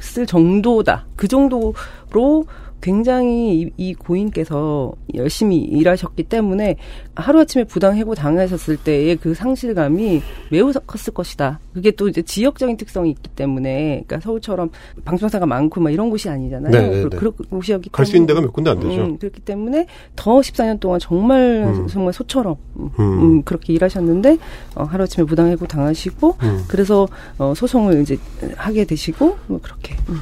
쓸 0.00 0.26
정도다. 0.26 1.06
그 1.16 1.28
정도로 1.28 2.46
굉장히 2.80 3.60
이, 3.60 3.70
이 3.76 3.94
고인께서 3.94 4.92
열심히 5.14 5.58
일하셨기 5.58 6.24
때문에 6.24 6.76
하루아침에 7.14 7.64
부당 7.64 7.96
해고 7.96 8.14
당하셨을 8.14 8.78
때의 8.78 9.16
그 9.16 9.34
상실감이 9.34 10.22
매우 10.50 10.72
컸을 10.72 11.14
것이다. 11.14 11.60
그게 11.74 11.90
또 11.90 12.08
이제 12.08 12.22
지역적인 12.22 12.76
특성이 12.76 13.10
있기 13.10 13.28
때문에 13.30 14.02
그러니까 14.06 14.20
서울처럼 14.20 14.70
방송사가 15.04 15.46
많고 15.46 15.80
막 15.80 15.90
이런 15.90 16.10
곳이 16.10 16.28
아니잖아요. 16.28 16.72
네, 16.72 16.88
네, 16.88 17.08
네. 17.08 17.16
그런 17.16 17.32
곳이었기 17.32 17.90
갈수 17.92 18.16
있는 18.16 18.26
데가 18.26 18.40
몇 18.40 18.52
군데 18.52 18.70
안 18.70 18.80
되죠. 18.80 19.02
음, 19.02 19.18
그렇기 19.18 19.40
때문에 19.40 19.86
더 20.16 20.40
14년 20.40 20.80
동안 20.80 20.98
정말 21.00 21.64
음. 21.66 21.86
정말 21.86 22.12
소처럼 22.12 22.56
음, 22.76 22.90
음. 22.98 23.22
음, 23.22 23.42
그렇게 23.42 23.72
일하셨는데 23.72 24.38
어, 24.74 24.84
하루아침에 24.84 25.26
부당 25.26 25.48
해고 25.48 25.66
당하시고 25.66 26.36
음. 26.42 26.64
그래서 26.68 27.06
어, 27.38 27.52
소송을 27.54 28.02
이제 28.02 28.18
하게 28.56 28.84
되시고 28.84 29.36
뭐 29.46 29.60
그렇게 29.62 29.96
음. 30.08 30.20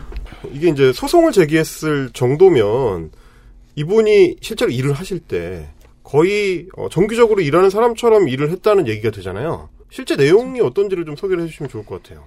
이게 0.52 0.68
이제 0.68 0.92
소송을 0.92 1.32
제기했을 1.32 2.10
정도면 2.12 3.10
이분이 3.76 4.36
실제로 4.40 4.70
일을 4.70 4.92
하실 4.92 5.20
때 5.20 5.68
거의 6.02 6.66
어, 6.76 6.88
정규적으로 6.88 7.40
일하는 7.40 7.70
사람처럼 7.70 8.28
일을 8.28 8.50
했다는 8.50 8.88
얘기가 8.88 9.10
되잖아요. 9.10 9.68
실제 9.90 10.16
내용이 10.16 10.60
어떤지를 10.60 11.04
좀 11.04 11.16
소개를 11.16 11.44
해주시면 11.44 11.70
좋을 11.70 11.84
것 11.84 12.02
같아요. 12.02 12.24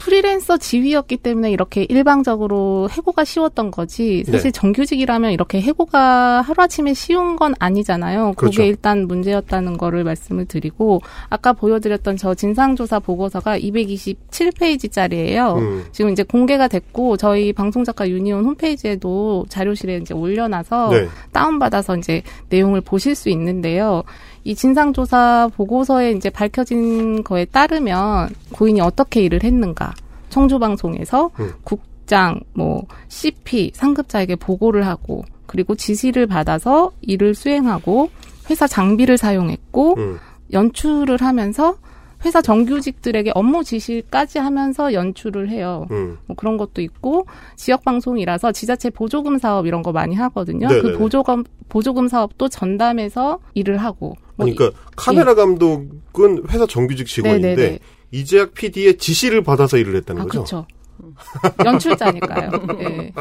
프리랜서 0.00 0.56
지위였기 0.56 1.18
때문에 1.18 1.52
이렇게 1.52 1.84
일방적으로 1.84 2.88
해고가 2.90 3.24
쉬웠던 3.24 3.70
거지 3.70 4.24
사실 4.24 4.50
네. 4.50 4.50
정규직이라면 4.50 5.30
이렇게 5.32 5.60
해고가 5.60 6.40
하루아침에 6.40 6.94
쉬운 6.94 7.36
건 7.36 7.54
아니잖아요. 7.58 8.32
그게 8.36 8.40
그렇죠. 8.40 8.62
일단 8.62 9.06
문제였다는 9.06 9.76
거를 9.76 10.04
말씀을 10.04 10.46
드리고 10.46 11.02
아까 11.28 11.52
보여드렸던 11.52 12.16
저 12.16 12.32
진상조사 12.34 13.00
보고서가 13.00 13.58
227페이지짜리예요. 13.58 15.58
음. 15.58 15.84
지금 15.92 16.10
이제 16.10 16.22
공개가 16.22 16.66
됐고 16.66 17.18
저희 17.18 17.52
방송작가 17.52 18.08
유니온 18.08 18.46
홈페이지에도 18.46 19.44
자료실에 19.50 19.98
이제 19.98 20.14
올려놔서 20.14 20.88
네. 20.92 21.08
다운받아서 21.32 21.98
이제 21.98 22.22
내용을 22.48 22.80
보실 22.80 23.14
수 23.14 23.28
있는데요. 23.28 24.02
이 24.44 24.54
진상조사 24.54 25.50
보고서에 25.54 26.12
이제 26.12 26.30
밝혀진 26.30 27.22
거에 27.22 27.44
따르면 27.44 28.30
고인이 28.52 28.80
어떻게 28.80 29.22
일을 29.22 29.42
했는가. 29.42 29.94
청주방송에서 30.30 31.30
음. 31.40 31.52
국장, 31.64 32.40
뭐, 32.54 32.84
CP, 33.08 33.72
상급자에게 33.74 34.36
보고를 34.36 34.86
하고, 34.86 35.24
그리고 35.46 35.74
지시를 35.74 36.26
받아서 36.26 36.92
일을 37.02 37.34
수행하고, 37.34 38.10
회사 38.48 38.66
장비를 38.66 39.18
사용했고, 39.18 39.94
음. 39.98 40.18
연출을 40.52 41.18
하면서 41.20 41.76
회사 42.24 42.42
정규직들에게 42.42 43.32
업무 43.34 43.64
지시까지 43.64 44.38
하면서 44.38 44.92
연출을 44.92 45.48
해요. 45.48 45.86
음. 45.90 46.18
뭐 46.26 46.36
그런 46.36 46.56
것도 46.56 46.82
있고 46.82 47.26
지역 47.56 47.84
방송이라서 47.84 48.52
지자체 48.52 48.90
보조금 48.90 49.38
사업 49.38 49.66
이런 49.66 49.82
거 49.82 49.92
많이 49.92 50.14
하거든요. 50.14 50.68
네네네. 50.68 50.92
그 50.92 50.98
보조금 50.98 51.44
보조금 51.68 52.08
사업도 52.08 52.48
전담해서 52.48 53.38
일을 53.54 53.78
하고. 53.78 54.16
뭐 54.36 54.46
그러니까 54.46 54.78
카메라 54.96 55.34
감독은 55.34 56.44
회사 56.50 56.66
정규직 56.66 57.06
직원인데 57.06 57.54
네네네. 57.54 57.78
이재학 58.12 58.54
PD의 58.54 58.98
지시를 58.98 59.42
받아서 59.42 59.76
일을 59.78 59.96
했다는 59.96 60.22
아, 60.22 60.24
거죠. 60.24 60.38
그렇죠. 60.38 60.66
연출자니까요. 61.64 62.50
네. 62.78 63.12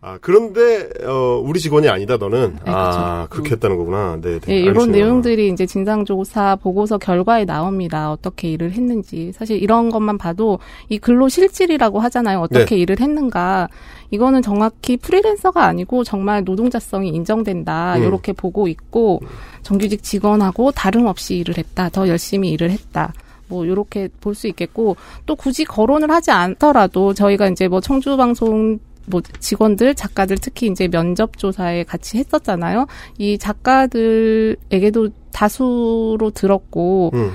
아 0.00 0.18
그런데 0.20 0.90
어, 1.06 1.40
우리 1.42 1.60
직원이 1.60 1.88
아니다 1.88 2.18
너는. 2.18 2.56
네, 2.56 2.60
아 2.66 3.26
그렇게 3.30 3.52
했다는 3.52 3.78
거구나. 3.78 4.18
네, 4.20 4.38
네. 4.38 4.52
예, 4.52 4.58
이런 4.58 4.68
알겠습니다. 4.70 4.98
내용들이 4.98 5.48
이제 5.48 5.64
진상조사 5.64 6.56
보고서 6.56 6.98
결과에 6.98 7.44
나옵니다. 7.46 8.10
어떻게 8.10 8.50
일을 8.50 8.72
했는지. 8.72 9.32
사실 9.32 9.62
이런 9.62 9.90
것만 9.90 10.18
봐도 10.18 10.58
이 10.90 10.98
근로 10.98 11.28
실질이라고 11.28 12.00
하잖아요. 12.00 12.40
어떻게 12.40 12.76
일을 12.76 13.00
했는가. 13.00 13.68
이거는 14.10 14.42
정확히 14.42 14.96
프리랜서가 14.96 15.64
아니고 15.64 16.04
정말 16.04 16.44
노동자성이 16.44 17.08
인정된다. 17.08 17.96
음. 17.96 18.04
이렇게 18.04 18.32
보고 18.32 18.68
있고 18.68 19.20
정규직 19.62 20.02
직원하고 20.02 20.70
다름없이 20.72 21.36
일을 21.38 21.56
했다. 21.56 21.88
더 21.88 22.06
열심히 22.08 22.50
일을 22.50 22.70
했다. 22.70 23.12
뭐 23.54 23.66
요렇게 23.68 24.08
볼 24.20 24.34
수 24.34 24.48
있겠고 24.48 24.96
또 25.26 25.36
굳이 25.36 25.64
거론을 25.64 26.10
하지 26.10 26.32
않더라도 26.32 27.14
저희가 27.14 27.48
이제 27.48 27.68
뭐 27.68 27.80
청주 27.80 28.16
방송 28.16 28.80
뭐 29.06 29.20
직원들 29.38 29.94
작가들 29.94 30.38
특히 30.40 30.66
이제 30.66 30.88
면접 30.88 31.38
조사에 31.38 31.84
같이 31.84 32.18
했었잖아요. 32.18 32.86
이 33.18 33.38
작가들에게도 33.38 35.08
다수로 35.32 36.32
들었고 36.34 37.10
음. 37.14 37.32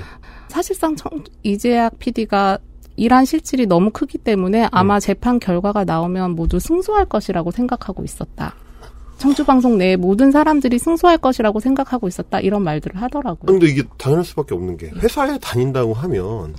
사실상 0.48 0.96
청, 0.96 1.10
이재학 1.42 1.98
PD가 1.98 2.58
일한 2.96 3.24
실질이 3.24 3.66
너무 3.66 3.90
크기 3.90 4.18
때문에 4.18 4.68
아마 4.72 4.96
음. 4.96 5.00
재판 5.00 5.38
결과가 5.38 5.84
나오면 5.84 6.32
모두 6.32 6.58
승소할 6.58 7.06
것이라고 7.06 7.50
생각하고 7.50 8.04
있었다. 8.04 8.54
청주방송 9.20 9.76
내에 9.78 9.96
모든 9.96 10.30
사람들이 10.30 10.78
승소할 10.78 11.18
것이라고 11.18 11.60
생각하고 11.60 12.08
있었다. 12.08 12.40
이런 12.40 12.62
말들을 12.62 13.00
하더라고요. 13.00 13.46
근데 13.46 13.66
이게 13.66 13.82
당연할 13.98 14.24
수밖에 14.24 14.54
없는 14.54 14.78
게 14.78 14.88
회사에 14.88 15.38
다닌다고 15.38 15.92
하면 15.92 16.54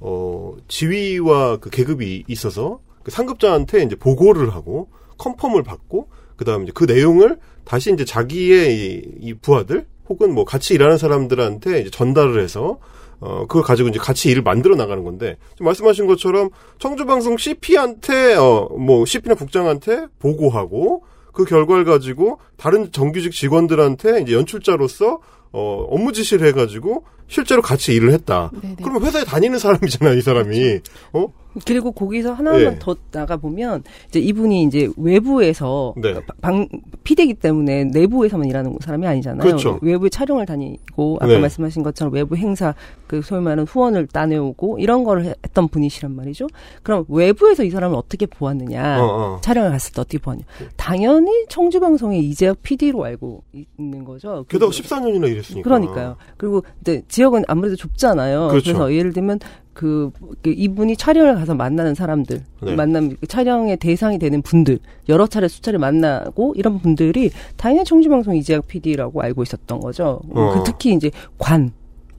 어 0.00 0.54
지위와 0.68 1.56
그 1.58 1.70
계급이 1.70 2.24
있어서 2.28 2.78
그 3.02 3.10
상급자한테 3.10 3.82
이제 3.82 3.96
보고를 3.96 4.54
하고 4.54 4.88
컨펌을 5.18 5.62
받고 5.64 6.08
그다음에 6.36 6.64
이제 6.64 6.72
그 6.74 6.84
내용을 6.84 7.38
다시 7.64 7.92
이제 7.92 8.04
자기의 8.04 8.76
이, 8.76 9.02
이 9.20 9.34
부하들 9.34 9.86
혹은 10.08 10.34
뭐 10.34 10.44
같이 10.44 10.74
일하는 10.74 10.98
사람들한테 10.98 11.80
이제 11.80 11.90
전달을 11.90 12.42
해서 12.42 12.78
어 13.20 13.46
그걸 13.46 13.62
가지고 13.62 13.88
이제 13.88 13.98
같이 13.98 14.30
일을 14.30 14.42
만들어 14.42 14.76
나가는 14.76 15.02
건데 15.02 15.36
지금 15.54 15.66
말씀하신 15.66 16.06
것처럼 16.06 16.50
청주방송 16.78 17.38
CP한테 17.38 18.34
어 18.34 18.68
뭐 18.78 19.04
CP나 19.04 19.34
국장한테 19.34 20.06
보고하고 20.18 21.02
그 21.34 21.44
결과를 21.44 21.84
가지고 21.84 22.38
다른 22.56 22.90
정규직 22.92 23.32
직원들한테 23.32 24.22
이제 24.22 24.32
연출자로서 24.32 25.18
어, 25.52 25.86
업무 25.90 26.12
지시를 26.12 26.46
해가지고 26.48 27.04
실제로 27.28 27.62
같이 27.62 27.92
일을 27.94 28.12
했다. 28.12 28.50
네네. 28.60 28.76
그러면 28.82 29.02
회사에 29.04 29.24
다니는 29.24 29.58
사람이잖아요, 29.58 30.16
이 30.16 30.20
사람이. 30.20 30.80
어? 31.14 31.26
그리고 31.64 31.92
거기서 31.92 32.32
하나만 32.32 32.60
예. 32.60 32.76
더 32.80 32.96
나가 33.12 33.36
보면 33.36 33.84
이제 34.08 34.18
이분이 34.18 34.64
이제 34.64 34.88
외부에서 34.96 35.94
네. 35.96 36.14
방 36.40 36.68
피대기 37.04 37.34
때문에 37.34 37.84
내부에서만 37.84 38.48
일하는 38.48 38.76
사람이 38.80 39.06
아니잖아요. 39.06 39.40
그렇죠. 39.46 39.78
외부에 39.80 40.08
촬영을 40.08 40.46
다니고 40.46 41.18
아까 41.20 41.28
네. 41.28 41.38
말씀하신 41.38 41.84
것처럼 41.84 42.12
외부 42.12 42.34
행사 42.34 42.74
그 43.06 43.22
소위 43.22 43.40
말하는 43.40 43.64
후원을 43.66 44.08
따내오고 44.08 44.80
이런 44.80 45.04
거를 45.04 45.26
해- 45.26 45.34
했던 45.44 45.68
분이시란 45.68 46.16
말이죠. 46.16 46.48
그럼 46.82 47.04
외부에서 47.08 47.62
이 47.62 47.70
사람을 47.70 47.96
어떻게 47.96 48.26
보았느냐? 48.26 49.00
어, 49.00 49.06
어. 49.36 49.40
촬영을 49.40 49.70
갔을 49.70 49.92
때 49.92 50.00
어떻게 50.00 50.18
보았냐? 50.18 50.42
당연히 50.76 51.46
청주 51.48 51.78
방송의 51.78 52.18
이재혁 52.24 52.62
PD로 52.62 53.04
알고 53.04 53.44
있는 53.78 54.04
거죠. 54.04 54.44
게다가 54.48 54.72
그- 54.72 54.76
14년이나 54.82 55.28
일했으니까. 55.30 55.62
그러니까요. 55.62 56.16
그리고 56.36 56.64
이제 56.80 57.02
지역은 57.14 57.44
아무래도 57.46 57.76
좁잖아요. 57.76 58.48
그렇죠. 58.48 58.72
래서 58.72 58.92
예를 58.92 59.12
들면 59.12 59.38
그, 59.72 60.10
그 60.42 60.50
이분이 60.50 60.96
촬영을 60.96 61.36
가서 61.36 61.54
만나는 61.54 61.94
사람들, 61.94 62.42
네. 62.62 62.74
만남 62.74 63.14
그 63.20 63.26
촬영의 63.28 63.76
대상이 63.76 64.18
되는 64.18 64.42
분들 64.42 64.80
여러 65.08 65.28
차례 65.28 65.46
수차례 65.46 65.78
만나고 65.78 66.54
이런 66.56 66.80
분들이 66.80 67.30
당연히 67.56 67.84
청주방송 67.84 68.34
이재학 68.36 68.66
PD라고 68.66 69.22
알고 69.22 69.44
있었던 69.44 69.78
거죠. 69.78 70.22
어. 70.34 70.54
그 70.54 70.64
특히 70.64 70.92
이제 70.92 71.12
관, 71.38 71.70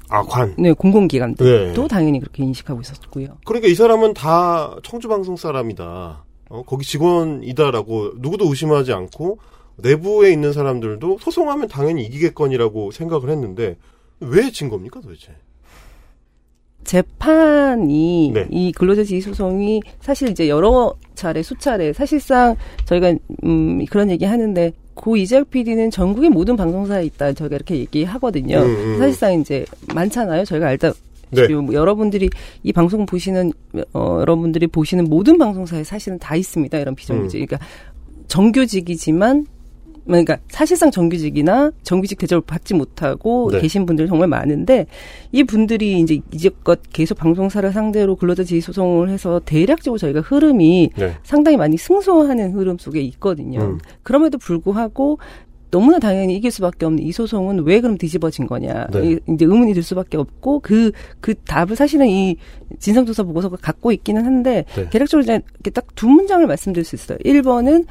아, 0.08 0.22
관. 0.22 0.56
네 0.58 0.72
공공기관들도 0.72 1.82
네. 1.82 1.88
당연히 1.90 2.22
그렇게 2.22 2.44
인식하고 2.44 2.80
있었고요. 2.80 3.28
그러니까 3.46 3.68
이 3.68 3.76
사람은 3.76 4.14
다 4.14 4.78
청주방송 4.84 5.36
사람이다. 5.36 6.24
어, 6.52 6.64
거기 6.66 6.86
직원이다라고 6.86 8.14
누구도 8.20 8.48
의심하지 8.48 8.94
않고 8.94 9.40
내부에 9.76 10.32
있는 10.32 10.54
사람들도 10.54 11.18
소송하면 11.20 11.68
당연히 11.68 12.06
이기겠거니라고 12.06 12.92
생각을 12.92 13.30
했는데 13.30 13.76
왜 14.20 14.50
진 14.52 14.70
겁니까 14.70 15.00
도대체? 15.02 15.34
재판이 16.84 18.32
네. 18.34 18.48
이 18.52 18.72
근로자 18.72 19.04
지위 19.04 19.20
소송이 19.20 19.82
사실 20.02 20.30
이제 20.30 20.48
여러 20.48 20.94
차례 21.16 21.42
수차례 21.42 21.94
사실상 21.94 22.56
저희가 22.86 23.16
음 23.44 23.84
그런 23.86 24.10
얘기 24.12 24.24
하는데 24.26 24.72
고 24.94 25.18
이재혁 25.18 25.50
PD는 25.50 25.90
전국의 25.92 26.30
모든 26.30 26.56
방송사에 26.56 27.04
있다 27.06 27.34
저희가 27.34 27.56
이렇게 27.56 27.76
얘기하거든요. 27.78 28.58
음, 28.60 28.64
음. 28.94 28.98
사실상 29.00 29.40
이제 29.42 29.66
많잖아요. 29.94 30.46
저희가 30.46 30.68
알다 30.68 30.94
네. 31.32 31.48
뭐 31.48 31.74
여러분들이 31.74 32.30
이 32.64 32.72
방송 32.72 33.06
보시는 33.06 33.52
어 33.94 34.18
여러분들이 34.22 34.68
보시는 34.68 35.06
모든 35.06 35.38
방송사에 35.38 35.84
사실은 35.84 36.20
다 36.20 36.36
있습니다. 36.36 36.78
이런 36.78 36.94
비정규직. 36.96 37.42
음. 37.42 37.46
그러니까 37.48 37.68
정규직이지만 38.28 39.48
그러니까 40.06 40.38
사실상 40.50 40.92
정규직이나 40.92 41.72
정규직 41.84 42.18
대접을 42.20 42.42
받지 42.46 42.74
못하고 42.76 43.50
네. 43.52 43.60
계신 43.62 43.86
분들이 43.86 44.08
정말 44.08 44.28
많은데 44.28 44.86
이 45.32 45.44
분들이 45.44 46.00
이제 46.00 46.20
이제껏 46.32 46.80
계속 46.94 47.18
방송사를 47.18 47.72
상대로 47.72 48.16
근로자 48.16 48.44
지위 48.44 48.62
소송을 48.62 49.10
해서 49.10 49.42
대략적으로 49.46 49.98
저희가 49.98 50.22
흐름이 50.22 50.92
네. 50.96 51.14
상당히 51.24 51.58
많이 51.58 51.78
승소하는 51.78 52.54
흐름 52.54 52.78
속에 52.78 53.02
있거든요. 53.02 53.62
음. 53.62 53.80
그럼에도 54.04 54.38
불구하고 54.38 55.18
너무나 55.72 56.00
당연히 56.00 56.36
이길 56.38 56.52
수밖에 56.52 56.86
없는 56.86 57.04
이 57.04 57.12
소송은 57.12 57.66
왜 57.66 57.82
그럼 57.82 57.98
뒤집어진 57.98 58.48
거냐. 58.48 58.88
네. 58.94 59.12
이- 59.12 59.20
이제 59.34 59.44
의문이 59.44 59.74
들 59.74 59.84
수밖에 59.84 60.16
없고 60.18 60.60
그, 60.62 60.92
그 61.20 61.34
답을 61.34 61.76
사실은 61.76 62.08
이 62.08 62.38
진상조사 62.80 63.24
보고서가 63.24 63.58
갖고 63.58 63.92
있기는 63.92 64.24
한데 64.24 64.64
네. 64.76 64.90
대략적으로 64.90 65.24
이제 65.24 65.42
이렇게 65.56 65.72
딱 65.72 65.88
두 65.96 66.08
문장을 66.08 66.46
말씀드릴 66.46 66.86
수 66.86 66.96
있어요. 66.96 67.18
1번은 67.26 67.86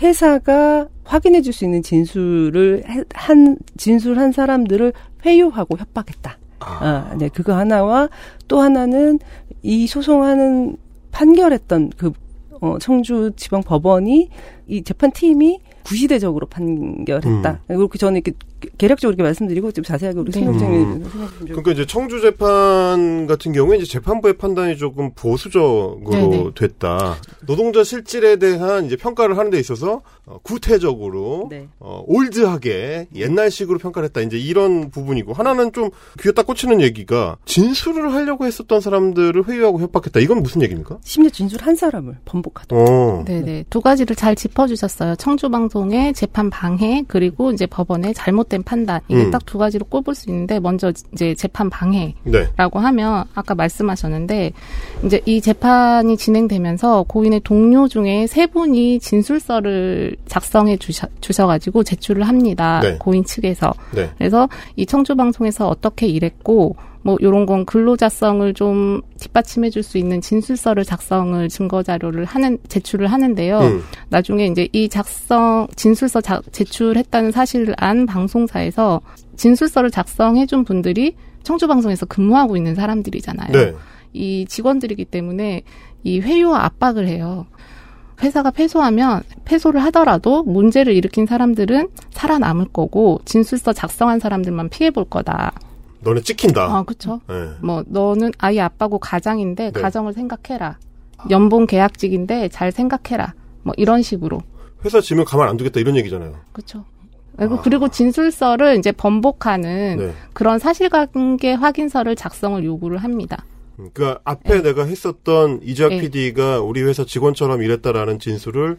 회사가 0.00 0.88
확인해 1.04 1.42
줄 1.42 1.52
수 1.52 1.64
있는 1.64 1.82
진술을 1.82 2.84
해- 2.88 3.04
한 3.14 3.56
진술한 3.76 4.32
사람들을 4.32 4.92
회유하고 5.26 5.76
협박했다. 5.76 6.38
아, 6.60 7.14
네, 7.18 7.28
그거 7.28 7.54
하나와 7.56 8.08
또 8.48 8.60
하나는 8.60 9.18
이 9.62 9.86
소송하는 9.86 10.76
판결했던 11.10 11.90
그 11.96 12.12
어, 12.60 12.78
청주 12.78 13.32
지방 13.36 13.62
법원이 13.62 14.28
이 14.68 14.82
재판팀이 14.82 15.60
구시대적으로 15.84 16.46
판결했다. 16.46 17.60
그렇게 17.68 17.98
저는 17.98 18.20
이렇게 18.20 18.32
개략적으로 18.78 19.14
이렇게 19.14 19.22
말씀드리고 19.22 19.72
좀 19.72 19.84
자세하게 19.84 20.20
우리 20.20 20.32
네. 20.32 20.38
신영장님 20.40 20.80
음. 20.80 21.04
생각 21.10 21.38
좀 21.38 21.46
그러니까 21.46 21.72
이제 21.72 21.86
청주 21.86 22.20
재판 22.20 23.26
같은 23.26 23.52
경우에 23.52 23.78
이제 23.78 23.86
재판부의 23.86 24.34
판단이 24.34 24.76
조금 24.76 25.12
보수적으로 25.14 26.10
네네. 26.10 26.50
됐다. 26.54 27.16
노동자 27.46 27.82
실질에 27.84 28.36
대한 28.36 28.86
이제 28.86 28.96
평가를 28.96 29.38
하는 29.38 29.50
데 29.50 29.58
있어서 29.58 30.02
어, 30.26 30.38
구태적으로 30.42 31.48
네. 31.50 31.68
어, 31.78 32.04
올드하게 32.06 33.08
옛날식으로 33.14 33.78
평가를 33.78 34.08
했다. 34.08 34.20
이제 34.20 34.38
이런 34.38 34.90
부분이고 34.90 35.32
하나는 35.32 35.72
좀 35.72 35.90
귀에 36.20 36.32
딱 36.32 36.46
꽂히는 36.46 36.80
얘기가 36.80 37.36
진술을 37.44 38.12
하려고 38.12 38.46
했었던 38.46 38.80
사람들을 38.80 39.48
회유하고 39.48 39.80
협박했다. 39.80 40.20
이건 40.20 40.42
무슨 40.42 40.62
얘기입니까? 40.62 40.98
심지어 41.02 41.30
진술 41.30 41.62
한 41.62 41.74
사람을 41.74 42.18
번복하다. 42.24 42.76
어. 42.76 43.24
네네. 43.26 43.64
두 43.70 43.80
가지를 43.80 44.16
잘 44.16 44.36
짚어주셨어요. 44.36 45.16
청주 45.16 45.48
방송의 45.48 46.12
재판 46.12 46.50
방해, 46.50 47.04
그리고 47.08 47.50
이제 47.50 47.66
법원의 47.66 48.14
잘못 48.14 48.48
된 48.50 48.62
판단. 48.62 49.00
이게 49.08 49.22
음. 49.22 49.30
딱두 49.30 49.56
가지로 49.56 49.86
꼽을 49.86 50.14
수 50.14 50.28
있는데, 50.28 50.60
먼저 50.60 50.92
이제 51.14 51.34
재판 51.34 51.70
방해. 51.70 52.14
네. 52.24 52.48
라고 52.56 52.78
하면 52.80 53.24
아까 53.34 53.54
말씀하셨는데 53.54 54.52
이제 55.04 55.20
이 55.24 55.40
재판이 55.40 56.16
진행되면서 56.16 57.04
고인의 57.04 57.40
동료 57.40 57.88
중에 57.88 58.26
세 58.26 58.46
분이 58.46 59.00
진술서를 59.00 60.16
작성해 60.26 60.76
주셔, 60.76 61.06
주셔가지고 61.20 61.84
제출을 61.84 62.28
합니다. 62.28 62.80
네. 62.82 62.96
고인 62.98 63.24
측에서. 63.24 63.72
네. 63.94 64.10
그래서 64.18 64.48
이 64.76 64.84
청주 64.84 65.16
방송에서 65.16 65.68
어떻게 65.68 66.06
일했고 66.06 66.76
뭐 67.02 67.16
요런 67.22 67.46
건 67.46 67.64
근로자성을 67.64 68.52
좀 68.54 69.00
뒷받침해 69.18 69.70
줄 69.70 69.82
수 69.82 69.96
있는 69.96 70.20
진술서를 70.20 70.84
작성을 70.84 71.48
증거 71.48 71.82
자료를 71.82 72.24
하는 72.26 72.58
제출을 72.68 73.06
하는데요. 73.06 73.58
음. 73.60 73.82
나중에 74.10 74.46
이제 74.46 74.68
이 74.72 74.88
작성 74.88 75.66
진술서 75.76 76.20
자- 76.20 76.42
제출했다는 76.52 77.32
사실을 77.32 77.74
안 77.78 78.04
방송사에서 78.06 79.00
진술서를 79.36 79.90
작성해 79.90 80.44
준 80.46 80.64
분들이 80.64 81.14
청주 81.42 81.66
방송에서 81.66 82.04
근무하고 82.04 82.56
있는 82.58 82.74
사람들이잖아요. 82.74 83.52
네. 83.52 83.74
이 84.12 84.44
직원들이기 84.46 85.06
때문에 85.06 85.62
이 86.04 86.20
회유와 86.20 86.64
압박을 86.66 87.06
해요. 87.08 87.46
회사가 88.22 88.50
패소하면 88.50 89.22
패소를 89.46 89.82
하더라도 89.84 90.42
문제를 90.42 90.92
일으킨 90.94 91.24
사람들은 91.24 91.88
살아남을 92.10 92.66
거고 92.74 93.20
진술서 93.24 93.72
작성한 93.72 94.20
사람들만 94.20 94.68
피해 94.68 94.90
볼 94.90 95.04
거다. 95.06 95.52
너네 96.02 96.22
찍힌다. 96.22 96.62
아, 96.62 96.82
그렇죠. 96.82 97.20
네. 97.28 97.34
뭐 97.62 97.84
너는 97.86 98.32
아이 98.38 98.58
아빠고 98.60 98.98
가장인데 98.98 99.72
네. 99.72 99.80
가정을 99.80 100.12
생각해라. 100.12 100.78
연봉 101.30 101.66
계약직인데 101.66 102.48
잘 102.48 102.72
생각해라. 102.72 103.34
뭐 103.62 103.74
이런 103.76 104.02
식으로. 104.02 104.40
회사 104.84 105.00
지면 105.00 105.24
가만 105.26 105.48
안 105.48 105.56
두겠다 105.56 105.80
이런 105.80 105.96
얘기잖아요. 105.96 106.34
그렇죠. 106.52 106.84
그리고, 107.36 107.60
그리고 107.62 107.88
진술서를 107.88 108.78
이제 108.78 108.92
번복하는 108.92 109.96
네. 109.98 110.12
그런 110.32 110.58
사실관계 110.58 111.54
확인서를 111.54 112.16
작성을 112.16 112.62
요구를 112.64 112.98
합니다. 112.98 113.44
그러니까 113.76 114.20
앞에 114.24 114.62
내가 114.62 114.84
했었던 114.84 115.60
이재학 115.62 115.90
네. 115.90 116.00
PD가 116.00 116.60
우리 116.60 116.82
회사 116.82 117.04
직원처럼 117.04 117.62
일했다라는 117.62 118.18
진술을 118.18 118.76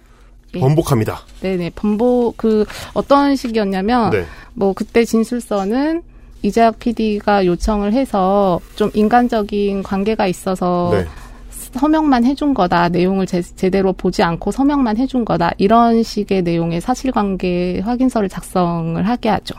네. 0.53 0.59
번복합니다. 0.59 1.21
네네. 1.39 1.71
번복, 1.75 2.37
그, 2.37 2.65
어떤 2.93 3.35
식이었냐면, 3.35 4.11
네. 4.11 4.25
뭐, 4.53 4.73
그때 4.73 5.05
진술서는 5.05 6.03
이재학 6.41 6.79
PD가 6.79 7.45
요청을 7.45 7.93
해서 7.93 8.59
좀 8.75 8.89
인간적인 8.93 9.83
관계가 9.83 10.27
있어서 10.27 10.91
네. 10.93 11.05
서명만 11.49 12.25
해준 12.25 12.53
거다. 12.53 12.89
내용을 12.89 13.25
제, 13.25 13.41
제대로 13.41 13.93
보지 13.93 14.23
않고 14.23 14.51
서명만 14.51 14.97
해준 14.97 15.23
거다. 15.23 15.51
이런 15.57 16.03
식의 16.03 16.41
내용의 16.41 16.81
사실관계 16.81 17.79
확인서를 17.79 18.27
작성을 18.27 19.07
하게 19.07 19.29
하죠. 19.29 19.55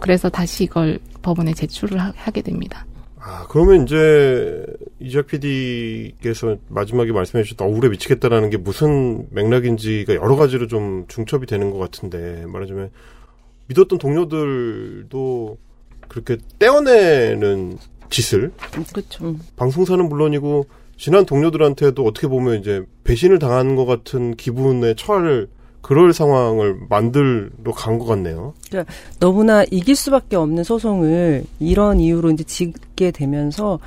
그래서 0.00 0.28
다시 0.28 0.64
이걸 0.64 0.98
법원에 1.22 1.54
제출을 1.54 1.98
하, 1.98 2.12
하게 2.16 2.42
됩니다. 2.42 2.84
아, 3.18 3.44
그러면 3.48 3.82
이제 3.82 4.64
이재학 5.00 5.26
PD께서 5.26 6.56
마지막에 6.68 7.10
말씀해 7.10 7.42
주셨던 7.42 7.66
억울해 7.68 7.88
미치겠다라는 7.88 8.50
게 8.50 8.56
무슨 8.56 9.26
맥락인지가 9.30 10.14
여러 10.14 10.36
가지로 10.36 10.68
좀 10.68 11.06
중첩이 11.08 11.46
되는 11.46 11.70
것 11.70 11.78
같은데 11.78 12.44
말하자면 12.46 12.90
믿었던 13.66 13.98
동료들도 13.98 15.58
그렇게 16.08 16.36
떼어내는 16.58 17.78
짓을 18.10 18.52
그렇죠. 18.92 19.34
방송사는 19.56 20.08
물론이고 20.08 20.66
지난 20.96 21.26
동료들한테도 21.26 22.04
어떻게 22.04 22.26
보면 22.28 22.60
이제 22.60 22.82
배신을 23.04 23.38
당한 23.38 23.76
것 23.76 23.84
같은 23.84 24.34
기분에 24.36 24.94
처할 24.94 25.48
그럴 25.82 26.12
상황을 26.12 26.78
만들러 26.88 27.72
간 27.74 27.98
것 27.98 28.06
같네요. 28.06 28.54
너무나 29.20 29.64
이길 29.70 29.94
수밖에 29.94 30.34
없는 30.36 30.64
소송을 30.64 31.44
이런 31.60 32.00
이유로 32.00 32.30
이제 32.30 32.42
짓게 32.44 33.10
되면서 33.12 33.78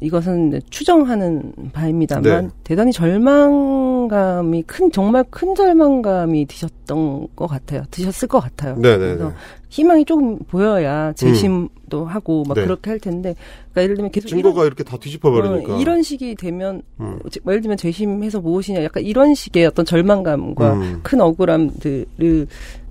이것은 0.00 0.60
추정하는 0.68 1.52
바입니다만 1.72 2.46
네. 2.48 2.50
대단히 2.64 2.92
절망감이 2.92 4.62
큰 4.64 4.90
정말 4.90 5.24
큰 5.30 5.54
절망감이 5.54 6.46
드셨던 6.46 7.28
것 7.36 7.46
같아요. 7.46 7.84
드셨을 7.90 8.26
것 8.28 8.40
같아요. 8.40 8.74
네네네. 8.76 9.14
그래서 9.14 9.32
희망이 9.72 10.04
조금 10.04 10.38
보여야 10.38 11.14
재심도 11.14 12.04
하고 12.04 12.44
막 12.46 12.52
네. 12.54 12.64
그렇게 12.64 12.90
할 12.90 13.00
텐데 13.00 13.34
그러니까 13.70 13.82
예를 13.84 13.94
들면 13.96 14.10
계속 14.12 14.28
증거가 14.28 14.66
이렇게 14.66 14.84
다 14.84 14.98
뒤집어 14.98 15.30
이런, 15.34 15.48
버리니까. 15.52 15.74
어, 15.76 15.80
이런 15.80 16.02
식이 16.02 16.34
되면 16.34 16.82
음. 17.00 17.18
제- 17.30 17.40
예를 17.48 17.62
들면 17.62 17.78
재심해서 17.78 18.42
무엇이냐 18.42 18.84
약간 18.84 19.02
이런 19.02 19.34
식의 19.34 19.64
어떤 19.66 19.86
절망감과 19.86 20.72
음. 20.74 21.00
큰 21.02 21.22
억울함들을 21.22 22.46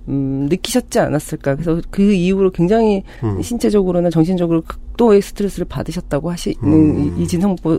음, 0.08 0.48
느끼셨지 0.50 0.98
않았을까. 0.98 1.54
그래서 1.54 1.80
그 1.90 2.12
이후로 2.12 2.50
굉장히 2.50 3.04
음. 3.22 3.40
신체적으로나 3.40 4.10
정신적으로 4.10 4.62
극도의 4.62 5.22
스트레스를 5.22 5.64
받으셨다고 5.68 6.32
하시는 6.32 6.56
음. 6.64 7.16
이- 7.16 7.22
이진성 7.22 7.54
보 7.62 7.78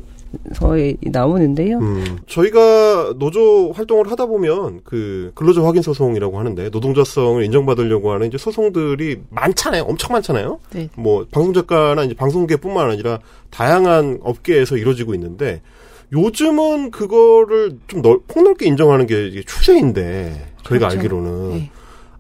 서에 0.54 0.96
나오는데요. 1.02 1.78
음, 1.80 2.20
저희가 2.28 3.14
노조 3.18 3.72
활동을 3.72 4.10
하다 4.12 4.26
보면 4.26 4.82
그 4.84 5.32
근로자 5.36 5.64
확인 5.64 5.82
소송이라고 5.82 6.40
하는데 6.40 6.70
노동자성을 6.70 7.44
인정받으려고 7.44 8.12
하는 8.12 8.28
이제 8.28 8.38
소송들이 8.38 9.22
많잖아요. 9.30 9.84
엄청 9.84 10.14
많잖아요. 10.14 10.60
네. 10.72 10.90
뭐 10.96 11.26
방송 11.32 11.54
작가나 11.54 12.04
이제 12.04 12.14
방송계뿐만 12.14 12.90
아니라 12.90 13.20
다양한 13.50 14.20
업계에서 14.24 14.78
이루어지고 14.78 15.14
있는데 15.16 15.62
요즘은 16.12 16.92
그거를 16.92 17.80
좀 17.88 18.02
넓, 18.02 18.28
폭넓게 18.28 18.66
인정하는 18.66 19.08
게 19.08 19.28
이게 19.28 19.44
추세인데 19.44 20.54
저희가 20.64 20.88
그렇죠. 20.88 20.98
알기로는 20.98 21.50
네. 21.50 21.72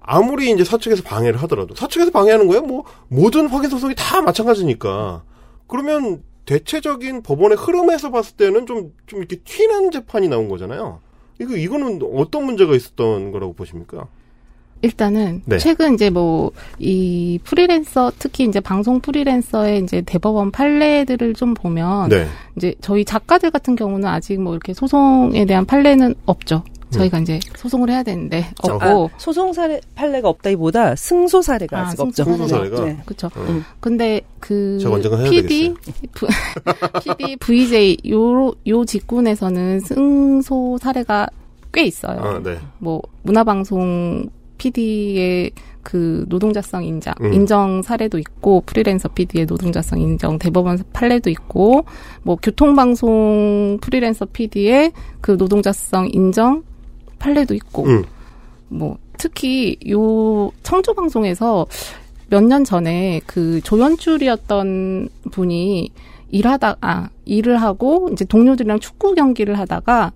아무리 0.02 0.52
이제 0.52 0.63
사측에서 0.63 1.04
방해를 1.04 1.41
하더라도 1.43 1.76
사측에서 1.76 2.12
방해하는 2.12 2.47
거야 2.47 2.62
뭐 2.62 2.84
모든 3.08 3.47
확인 3.47 3.69
소송이 3.69 3.95
다 3.95 4.21
마찬가지니까 4.21 5.23
그러면 5.67 6.21
대체적인 6.45 7.23
법원의 7.23 7.58
흐름에서 7.58 8.12
봤을 8.12 8.36
때는 8.36 8.65
좀 8.65 8.91
좀 9.08 9.19
이렇게 9.19 9.38
튀는 9.38 9.91
재판이 9.91 10.27
나온 10.27 10.49
거잖아요. 10.49 10.99
이거 11.39 11.56
이거는 11.56 12.01
어떤 12.15 12.45
문제가 12.45 12.75
있었던 12.75 13.32
거라고 13.32 13.53
보십니까? 13.53 14.08
일단은 14.82 15.41
네. 15.45 15.58
최근 15.60 15.93
이제 15.93 16.10
뭐 16.10 16.51
이 16.77 17.39
프리랜서 17.43 18.12
특히 18.19 18.43
이제 18.43 18.60
방송 18.60 18.99
프리랜서의 18.99 19.79
이제 19.82 20.01
대법원 20.01 20.51
판례들을 20.51 21.34
좀 21.36 21.53
보면 21.53 22.10
네. 22.10 22.27
이제 22.58 22.75
저희 22.82 23.06
작가들 23.06 23.49
같은 23.51 23.75
경우는 23.77 24.08
아직 24.10 24.41
뭐 24.41 24.53
이렇게 24.53 24.73
소송에 24.73 25.45
대한 25.45 25.65
판례는 25.65 26.15
없죠. 26.25 26.63
저희가 26.99 27.19
이제 27.19 27.39
소송을 27.56 27.89
해야 27.89 28.03
되는데 28.03 28.41
자, 28.63 28.73
없고 28.73 29.10
아, 29.13 29.17
소송 29.17 29.53
사례 29.53 29.79
판례가 29.95 30.29
없다기보다 30.29 30.95
승소 30.95 31.41
사례가 31.41 31.79
아, 31.79 31.88
아직 31.88 31.99
없죠. 31.99 32.23
승소 32.23 32.47
사례가? 32.47 32.86
네. 32.86 32.97
그렇죠. 33.06 33.29
음. 33.38 33.63
근데 33.79 34.21
그 34.39 34.77
PD 35.29 35.73
부- 36.13 36.27
PD 37.03 37.36
VJ 37.38 37.97
요요 38.10 38.86
직군에서는 38.86 39.79
승소 39.82 40.77
사례가 40.82 41.27
꽤 41.73 41.84
있어요. 41.84 42.19
아, 42.19 42.39
네. 42.43 42.58
뭐 42.77 43.01
문화방송 43.23 44.29
PD의 44.58 45.51
그 45.82 46.23
노동자성 46.29 46.86
인정 46.86 47.13
음. 47.21 47.34
인정 47.34 47.82
사례도 47.82 48.17
있고 48.19 48.62
프리랜서 48.65 49.10
PD의 49.10 49.45
노동자성 49.45 49.99
인정 49.99 50.39
대법원 50.39 50.82
판례도 50.93 51.29
있고 51.32 51.84
뭐 52.21 52.38
교통방송 52.41 53.79
프리랜서 53.82 54.25
PD의 54.25 54.93
그 55.19 55.32
노동자성 55.32 56.08
인정 56.13 56.63
판례도 57.23 57.53
있고 57.55 57.86
음. 57.86 58.03
뭐 58.67 58.97
특히 59.17 59.77
요 59.89 60.51
청주 60.63 60.93
방송에서 60.93 61.65
몇 62.29 62.41
년 62.43 62.63
전에 62.63 63.21
그 63.27 63.62
조연출이었던 63.62 65.07
분이 65.31 65.91
일하다 66.31 66.77
아 66.81 67.09
일을 67.25 67.62
하고 67.62 68.09
이제 68.12 68.25
동료들이랑 68.25 68.79
축구 68.79 69.13
경기를 69.13 69.57
하다가 69.59 70.12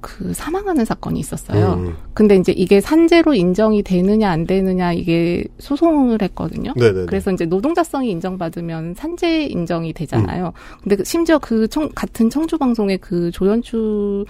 그 0.00 0.32
사망하는 0.34 0.84
사건이 0.84 1.18
있었어요. 1.20 1.74
음. 1.74 1.94
근데 2.14 2.36
이제 2.36 2.52
이게 2.52 2.80
산재로 2.80 3.34
인정이 3.34 3.82
되느냐 3.82 4.28
안 4.30 4.44
되느냐 4.46 4.92
이게 4.92 5.44
소송을 5.58 6.20
했거든요. 6.22 6.72
네네. 6.74 7.06
그래서 7.06 7.32
이제 7.32 7.44
노동자성이 7.46 8.10
인정받으면 8.10 8.94
산재 8.96 9.46
인정이 9.46 9.92
되잖아요. 9.92 10.52
근데 10.82 10.96
그- 10.96 11.04
심지어 11.04 11.38
그 11.38 11.66
청- 11.68 11.90
같은 11.94 12.28
청주 12.28 12.58
방송의 12.58 12.98
그 12.98 13.30
조연출 13.32 14.26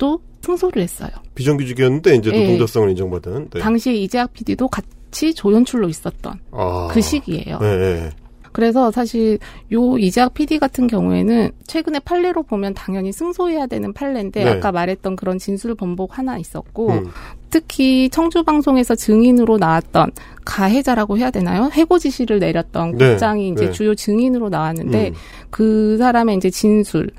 도 0.00 0.18
승소를 0.40 0.82
했어요. 0.82 1.10
비정규직이었는데 1.34 2.16
이제 2.16 2.30
예. 2.32 2.40
노동자성을 2.40 2.88
인정받은. 2.88 3.50
네. 3.50 3.60
당시에 3.60 3.94
이재학 3.94 4.32
PD도 4.32 4.68
같이 4.68 5.34
조연출로 5.34 5.90
있었던 5.90 6.40
아. 6.52 6.88
그 6.90 7.02
시기예요. 7.02 7.58
네, 7.58 7.76
네. 7.76 8.10
그래서 8.52 8.90
사실 8.90 9.38
요 9.72 9.98
이재학 9.98 10.34
PD 10.34 10.58
같은 10.58 10.86
경우에는 10.86 11.52
최근에 11.66 12.00
판례로 12.00 12.42
보면 12.42 12.74
당연히 12.74 13.12
승소해야 13.12 13.66
되는 13.66 13.92
판례인데 13.92 14.42
네. 14.42 14.50
아까 14.50 14.72
말했던 14.72 15.16
그런 15.16 15.38
진술 15.38 15.74
번복 15.74 16.18
하나 16.18 16.36
있었고 16.38 16.90
음. 16.90 17.10
특히 17.50 18.08
청주 18.08 18.42
방송에서 18.42 18.94
증인으로 18.94 19.58
나왔던 19.58 20.10
가해자라고 20.44 21.18
해야 21.18 21.30
되나요? 21.30 21.70
해고 21.72 21.98
지시를 21.98 22.38
내렸던 22.40 22.96
네. 22.96 23.10
국장이 23.10 23.50
이제 23.50 23.66
네. 23.66 23.70
주요 23.70 23.94
증인으로 23.94 24.48
나왔는데 24.48 25.10
음. 25.10 25.14
그 25.50 25.96
사람의 25.98 26.36
이제 26.36 26.50
진술 26.50 27.10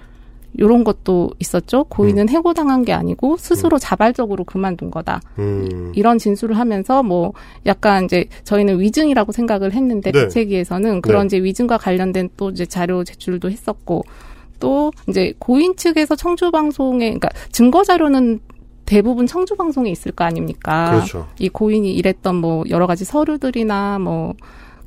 요런 0.60 0.84
것도 0.84 1.32
있었죠. 1.40 1.86
고인은 1.86 2.30
해고당한 2.30 2.84
게 2.84 2.94
아니고 2.94 3.38
스스로 3.38 3.78
자발적으로 3.78 4.44
그만둔 4.44 4.92
거다. 4.92 5.22
음. 5.40 5.92
이런 5.96 6.18
진술을 6.18 6.58
하면서 6.58 7.04
뭐 7.04 7.34
약간 7.66 8.06
이제 8.06 8.26
저희는 8.44 8.80
위증이라고 8.80 9.32
생각을 9.32 9.74
했는데 9.74 10.12
네. 10.12 10.24
대책위에서는 10.24 11.02
그런 11.02 11.28
네. 11.28 11.38
이제 11.38 11.44
위증과 11.44 11.78
관련된 11.78 12.30
또 12.38 12.50
이제 12.50 12.66
자료 12.66 13.04
제출도 13.04 13.50
했었고 13.50 14.04
또 14.60 14.92
이제 15.08 15.34
고인 15.40 15.76
측에서 15.76 16.16
청주 16.16 16.52
방송에 16.52 17.06
그러니까 17.06 17.30
증거 17.52 17.84
자료는 17.84 18.40
대부분 18.86 19.26
청주 19.26 19.56
방송에 19.56 19.90
있을 19.90 20.12
거 20.12 20.26
아닙니까? 20.26 20.92
그렇죠. 20.92 21.28
이 21.40 21.48
고인이 21.48 21.94
일했던 21.94 22.36
뭐 22.36 22.66
여러 22.70 22.88
가지 22.88 23.06
서류들이나 23.06 24.00
뭐 24.00 24.34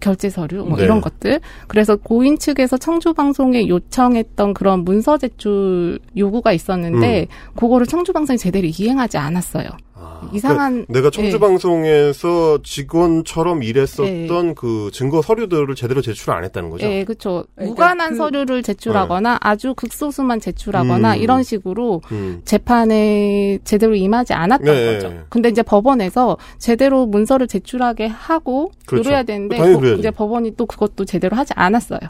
결제 0.00 0.30
서류 0.30 0.64
뭐 0.64 0.76
네. 0.76 0.84
이런 0.84 1.00
것들 1.00 1.40
그래서 1.68 1.96
고인 1.96 2.38
측에서 2.38 2.76
청주 2.76 3.14
방송에 3.14 3.68
요청했던 3.68 4.54
그런 4.54 4.84
문서 4.84 5.18
제출 5.18 5.98
요구가 6.16 6.52
있었는데 6.52 7.26
그거를 7.56 7.86
청주 7.86 8.12
방송이 8.12 8.38
제대로 8.38 8.66
이행하지 8.66 9.18
않았어요. 9.18 9.68
아, 10.04 10.28
이상한 10.32 10.72
그러니까 10.86 10.92
내가 10.92 11.10
청주 11.10 11.36
예. 11.36 11.38
방송에서 11.40 12.58
직원처럼 12.62 13.62
일했었던 13.62 14.54
그 14.54 14.90
증거 14.92 15.22
서류들을 15.22 15.74
제대로 15.74 16.00
제출을 16.02 16.34
안 16.34 16.44
했다는 16.44 16.70
거죠. 16.70 16.86
예, 16.86 17.04
그렇죠. 17.04 17.44
무관한 17.56 18.10
그- 18.10 18.16
서류를 18.16 18.62
제출하거나 18.62 19.38
아주 19.40 19.74
극소수만 19.74 20.40
제출하거나 20.40 21.14
음. 21.14 21.18
이런 21.20 21.42
식으로 21.42 22.02
음. 22.12 22.42
재판에 22.44 23.58
제대로 23.64 23.94
임하지 23.94 24.32
않았던 24.34 24.64
네. 24.74 24.94
거죠. 24.94 25.12
근데 25.28 25.48
이제 25.48 25.62
법원에서 25.62 26.36
제대로 26.58 27.06
문서를 27.06 27.46
제출하게 27.46 28.06
하고 28.06 28.70
그렇죠. 28.86 29.04
그래야 29.08 29.22
되는데 29.22 29.58
그-. 29.58 29.96
이제 29.98 30.10
법원이 30.10 30.56
또 30.56 30.66
그것도 30.66 31.04
제대로 31.04 31.36
하지 31.36 31.52
않았어요. 31.56 32.00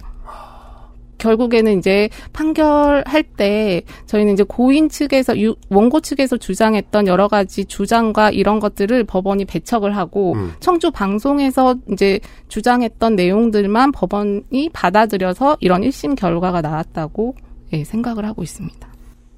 결국에는 1.28 1.78
이제 1.78 2.10
판결할 2.34 3.22
때 3.22 3.82
저희는 4.06 4.34
이제 4.34 4.42
고인 4.46 4.90
측에서 4.90 5.38
유- 5.40 5.56
원고 5.70 6.00
측에서 6.00 6.36
주장했던 6.36 7.06
여러 7.06 7.28
가지 7.28 7.64
주장과 7.64 8.30
이런 8.30 8.60
것들을 8.60 9.04
법원이 9.04 9.46
배척을 9.46 9.96
하고 9.96 10.34
음. 10.34 10.52
청주 10.60 10.90
방송에서 10.90 11.76
이제 11.92 12.20
주장했던 12.48 13.16
내용들만 13.16 13.92
법원이 13.92 14.68
받아들여서 14.74 15.56
이런 15.60 15.80
1심 15.80 16.14
결과가 16.14 16.60
나왔다고 16.60 17.34
예, 17.72 17.84
생각을 17.84 18.26
하고 18.26 18.42
있습니다. 18.42 18.86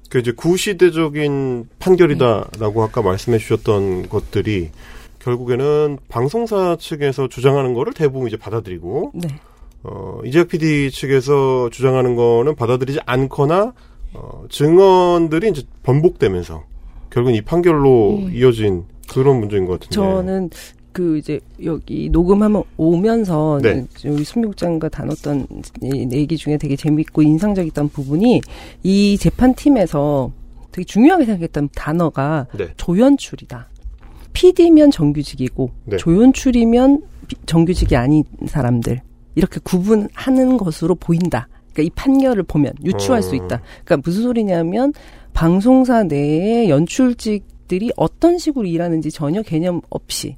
그 0.09 0.19
이제 0.19 0.31
구시대적인 0.33 1.69
판결이다라고 1.79 2.83
아까 2.83 3.01
말씀해 3.01 3.37
주셨던 3.37 4.09
것들이 4.09 4.71
결국에는 5.19 5.97
방송사 6.09 6.75
측에서 6.79 7.27
주장하는 7.29 7.73
거를 7.73 7.93
대부분 7.93 8.27
이제 8.27 8.37
받아들이고 8.37 9.11
네. 9.15 9.27
어, 9.89 10.19
이재학 10.25 10.49
PD 10.49 10.91
측에서 10.91 11.69
주장하는 11.71 12.15
거는 12.15 12.55
받아들이지 12.55 12.99
않거나 13.05 13.73
어, 14.13 14.43
증언들이 14.49 15.49
이제 15.49 15.63
번복되면서 15.83 16.63
결국은 17.09 17.35
이 17.35 17.41
판결로 17.41 18.19
예. 18.29 18.37
이어진 18.37 18.83
그런 19.09 19.39
문제인 19.39 19.65
것 19.65 19.79
같은데. 19.79 19.95
저는 19.95 20.49
그 20.91 21.17
이제 21.17 21.39
여기 21.63 22.09
녹음하면 22.09 22.63
오면서 22.75 23.59
네. 23.61 23.85
순미국장과 23.95 24.89
나눴던 24.91 25.47
이 25.83 26.07
얘기 26.11 26.35
중에 26.35 26.57
되게 26.57 26.75
재밌고 26.75 27.21
인상적이었던 27.21 27.89
부분이 27.89 28.41
이 28.83 29.17
재판팀에서 29.19 30.31
되게 30.71 30.83
중요하게 30.85 31.25
생각했던 31.25 31.69
단어가 31.75 32.47
네. 32.57 32.67
조연출이다. 32.77 33.69
PD면 34.33 34.91
정규직이고 34.91 35.71
네. 35.85 35.97
조연출이면 35.97 37.03
비- 37.27 37.35
정규직이 37.45 37.95
아닌 37.95 38.23
사람들 38.47 39.01
이렇게 39.37 39.59
구분하는 39.63 40.57
것으로 40.57 40.95
보인다. 40.95 41.47
그러니까 41.71 41.83
이 41.83 41.89
판결을 41.91 42.43
보면 42.43 42.73
유추할 42.83 43.19
어. 43.19 43.21
수 43.21 43.35
있다. 43.35 43.61
그러니까 43.85 43.97
무슨 44.03 44.23
소리냐면 44.23 44.93
방송사 45.33 46.03
내에 46.03 46.67
연출직들이 46.69 47.91
어떤 47.95 48.39
식으로 48.39 48.65
일하는지 48.65 49.11
전혀 49.11 49.43
개념 49.43 49.81
없이 49.89 50.35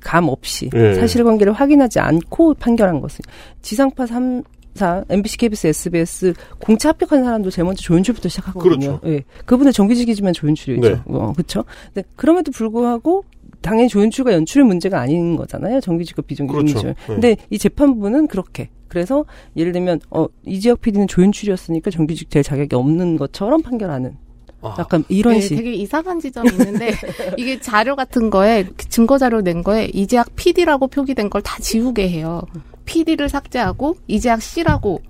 감 0.00 0.28
없이 0.28 0.68
예. 0.74 0.94
사실관계를 0.94 1.54
확인하지 1.54 2.00
않고 2.00 2.54
판결한 2.54 3.00
것을 3.00 3.20
지상파 3.62 4.06
3 4.06 4.42
사 4.74 5.04
MBC, 5.10 5.36
KBS, 5.36 5.66
SBS 5.66 6.32
공채 6.58 6.88
합격한 6.88 7.24
사람도 7.24 7.50
제일 7.50 7.66
먼저 7.66 7.82
조연출부터 7.82 8.30
시작하거든요. 8.30 9.00
그렇죠. 9.00 9.00
예. 9.04 9.22
그분은 9.44 9.70
정규직이지만 9.70 10.32
조연출이죠. 10.32 10.88
네. 10.88 11.00
어, 11.04 11.32
그렇죠. 11.34 11.64
근데 11.92 12.08
그럼에도 12.16 12.52
불구하고 12.52 13.22
당연히 13.62 13.88
조연출과 13.88 14.32
연출의 14.34 14.66
문제가 14.66 15.00
아닌 15.00 15.36
거잖아요. 15.36 15.80
정규직과 15.80 16.22
비정규직 16.22 16.76
그렇죠. 16.76 16.88
네. 16.88 16.94
근데 17.06 17.36
이 17.50 17.58
재판부는 17.58 18.26
그렇게 18.26 18.68
그래서 18.88 19.24
예를 19.56 19.72
들면 19.72 20.00
어 20.10 20.26
이지혁 20.44 20.80
PD는 20.82 21.06
조연출이었으니까 21.08 21.90
정규직 21.90 22.28
될 22.28 22.42
자격이 22.42 22.74
없는 22.76 23.16
것처럼 23.16 23.62
판결하는 23.62 24.16
아, 24.60 24.76
약간 24.78 25.02
이런 25.08 25.34
네, 25.34 25.40
식. 25.40 25.56
되게 25.56 25.72
이상한 25.72 26.20
지점이 26.20 26.50
있는데 26.50 26.92
이게 27.38 27.58
자료 27.60 27.96
같은 27.96 28.30
거에 28.30 28.66
증거 28.90 29.18
자료 29.18 29.40
낸 29.40 29.62
거에 29.62 29.86
이재학 29.94 30.36
PD라고 30.36 30.88
표기된 30.88 31.30
걸 31.30 31.42
다 31.42 31.56
지우게 31.60 32.08
해요. 32.10 32.42
PD를 32.84 33.28
삭제하고 33.28 33.96
이재학 34.08 34.42
C라고 34.42 35.00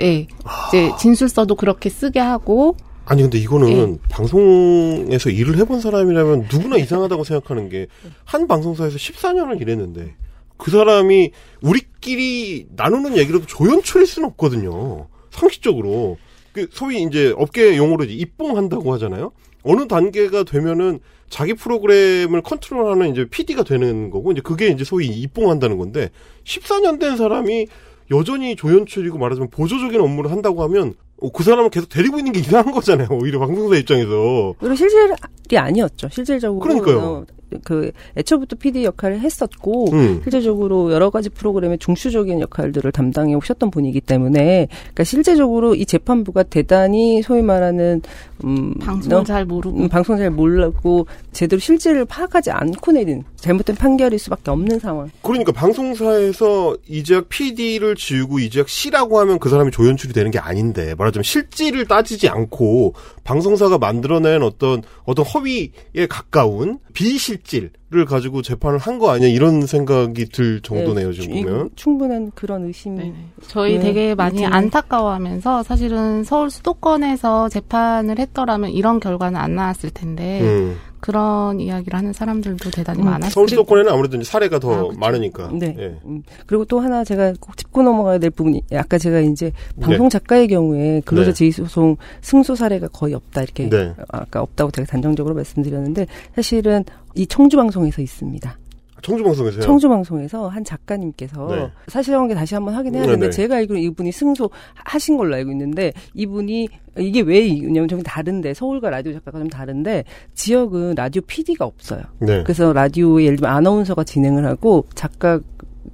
예. 0.00 0.26
이제 0.68 0.90
진술서도 0.98 1.54
그렇게 1.54 1.88
쓰게 1.88 2.20
하고 2.20 2.76
아니 3.06 3.22
근데 3.22 3.38
이거는 3.38 3.68
예. 3.68 4.08
방송에서 4.08 5.28
일을 5.30 5.58
해본 5.58 5.80
사람이라면 5.80 6.48
누구나 6.50 6.76
이상하다고 6.76 7.24
생각하는 7.24 7.68
게 7.68 7.86
한 8.24 8.48
방송사에서 8.48 8.96
14년을 8.96 9.60
일했는데 9.60 10.14
그 10.56 10.70
사람이 10.70 11.30
우리끼리 11.62 12.66
나누는 12.74 13.16
얘기로도 13.16 13.46
조연출일 13.46 14.06
수는 14.06 14.28
없거든요. 14.30 15.08
상식적으로 15.30 16.16
그 16.52 16.68
소위 16.70 17.02
이제 17.02 17.32
업계 17.36 17.76
용어로 17.76 18.04
이제 18.04 18.14
입봉한다고 18.14 18.92
하잖아요. 18.94 19.32
어느 19.62 19.86
단계가 19.88 20.44
되면은 20.44 21.00
자기 21.28 21.54
프로그램을 21.54 22.42
컨트롤하는 22.42 23.12
이제 23.12 23.26
PD가 23.28 23.64
되는 23.64 24.10
거고 24.10 24.32
이제 24.32 24.40
그게 24.40 24.68
이제 24.68 24.84
소위 24.84 25.06
입봉한다는 25.06 25.78
건데 25.78 26.10
14년 26.44 27.00
된 27.00 27.16
사람이 27.16 27.66
여전히 28.10 28.54
조연출이고 28.56 29.18
말하자면 29.18 29.50
보조적인 29.50 30.00
업무를 30.00 30.30
한다고 30.30 30.62
하면 30.64 30.94
어, 31.13 31.13
그 31.32 31.42
사람을 31.42 31.70
계속 31.70 31.88
데리고 31.88 32.18
있는 32.18 32.32
게 32.32 32.40
이상한 32.40 32.72
거잖아요. 32.72 33.08
오히려 33.10 33.38
방송사 33.38 33.76
입장에서. 33.76 34.54
그리고 34.58 34.74
실질이 34.74 35.58
아니었죠. 35.58 36.08
실질적으로 36.10 36.60
그러니까요. 36.60 37.24
어, 37.54 37.58
그 37.64 37.90
애초부터 38.16 38.56
PD 38.56 38.84
역할을 38.84 39.20
했었고 39.20 39.90
음. 39.92 40.20
실제적으로 40.22 40.92
여러 40.92 41.10
가지 41.10 41.28
프로그램의 41.30 41.78
중추적인 41.78 42.40
역할들을 42.40 42.90
담당해 42.92 43.34
오셨던 43.34 43.70
분이기 43.70 44.00
때문에 44.00 44.68
그러니까 44.70 45.04
실제적으로 45.04 45.74
이 45.74 45.86
재판부가 45.86 46.42
대단히 46.44 47.22
소위 47.22 47.42
말하는 47.42 48.02
음, 48.44 48.74
방송 48.74 49.08
너- 49.10 49.24
잘 49.24 49.44
모르고 49.44 49.78
음, 49.78 49.88
방송 49.88 50.16
잘 50.16 50.30
몰랐고 50.30 51.06
제대로 51.32 51.58
실질을 51.60 52.04
파악하지 52.04 52.50
않고 52.50 52.92
내린 52.92 53.22
잘못된 53.36 53.76
판결일 53.76 54.18
수밖에 54.18 54.50
없는 54.50 54.78
상황. 54.78 55.10
그러니까 55.22 55.52
방송사에서 55.52 56.76
이재학 56.88 57.28
PD를 57.28 57.94
지우고 57.96 58.38
이재학 58.38 58.68
C라고 58.68 59.18
하면 59.20 59.38
그 59.38 59.48
사람이 59.48 59.70
조연출이 59.70 60.12
되는 60.12 60.30
게 60.30 60.38
아닌데 60.38 60.94
말하자면 60.96 61.22
실질을 61.22 61.86
따지지 61.86 62.28
않고 62.28 62.94
방송사가 63.24 63.78
만들어낸 63.78 64.42
어떤 64.42 64.82
어떤 65.04 65.24
허위에 65.24 66.06
가까운 66.08 66.78
비실 66.92 67.38
질을 67.44 68.04
가지고 68.08 68.42
재판을 68.42 68.78
한 68.78 68.98
거 68.98 69.10
아니야 69.10 69.28
이런 69.28 69.66
생각이 69.66 70.26
들 70.26 70.60
정도네요 70.60 71.10
네, 71.12 71.20
지금 71.20 71.36
이- 71.36 71.42
보면. 71.44 71.70
충분한 71.76 72.32
그런 72.34 72.64
의심. 72.64 72.96
네. 72.96 73.12
저희 73.46 73.74
네, 73.78 73.80
되게 73.84 74.14
많이 74.14 74.42
요즘에- 74.42 74.52
안타까워하면서 74.52 75.62
사실은 75.62 76.24
서울 76.24 76.50
수도권에서 76.50 77.48
재판을 77.48 78.18
했더라면 78.18 78.70
이런 78.70 79.00
결과는 79.00 79.38
안 79.38 79.54
나왔을 79.54 79.90
텐데 79.90 80.40
음. 80.42 80.76
그런 81.04 81.60
이야기를 81.60 81.98
하는 81.98 82.14
사람들도 82.14 82.70
대단히 82.70 83.00
음, 83.00 83.04
많았어요. 83.04 83.28
서울 83.28 83.46
수도권에는 83.46 83.92
아무래도 83.92 84.16
이제 84.16 84.24
사례가 84.24 84.58
더 84.58 84.88
아. 84.88 84.92
많으니까. 84.96 85.50
네. 85.52 85.76
예. 85.78 85.98
음, 86.06 86.22
그리고 86.46 86.64
또 86.64 86.80
하나 86.80 87.04
제가 87.04 87.34
꼭 87.38 87.58
짚고 87.58 87.82
넘어가야 87.82 88.16
될 88.16 88.30
부분이 88.30 88.62
아까 88.72 88.96
제가 88.96 89.20
이제 89.20 89.52
네. 89.74 89.84
방송 89.84 90.08
작가의 90.08 90.48
경우에 90.48 91.02
근로자 91.04 91.32
네. 91.32 91.34
지휘 91.34 91.50
소송 91.50 91.98
승소 92.22 92.54
사례가 92.54 92.88
거의 92.88 93.12
없다 93.12 93.42
이렇게 93.42 93.68
네. 93.68 93.92
아까 94.08 94.40
없다고 94.40 94.70
제가 94.70 94.86
단정적으로 94.86 95.34
말씀드렸는데 95.34 96.06
사실은 96.36 96.84
이 97.14 97.26
청주 97.26 97.58
방송에서 97.58 98.00
있습니다. 98.00 98.58
청주 99.04 99.22
방송에서요. 99.22 99.60
청주 99.60 99.88
방송에서 99.88 100.48
한 100.48 100.64
작가님께서 100.64 101.46
네. 101.48 101.70
사실 101.88 102.16
관계 102.16 102.34
다시 102.34 102.54
한번 102.54 102.74
확인해야 102.74 103.02
네, 103.02 103.06
되는데 103.06 103.26
네. 103.26 103.30
제가 103.30 103.56
알기로 103.56 103.78
이분이 103.78 104.10
승소 104.10 104.48
하신 104.74 105.18
걸로 105.18 105.34
알고 105.36 105.50
있는데 105.50 105.92
이분이 106.14 106.68
이게 106.98 107.20
왜 107.20 107.40
이냐면 107.40 107.86
좀 107.86 108.02
다른데 108.02 108.54
서울과 108.54 108.88
라디오 108.88 109.12
작가가 109.12 109.38
좀 109.38 109.50
다른데 109.50 110.04
지역은 110.34 110.94
라디오 110.94 111.20
PD가 111.26 111.66
없어요. 111.66 112.00
네. 112.18 112.42
그래서 112.44 112.72
라디오에 112.72 113.24
예를 113.24 113.36
들면 113.36 113.54
아나운서가 113.54 114.04
진행을 114.04 114.46
하고 114.46 114.86
작가 114.94 115.38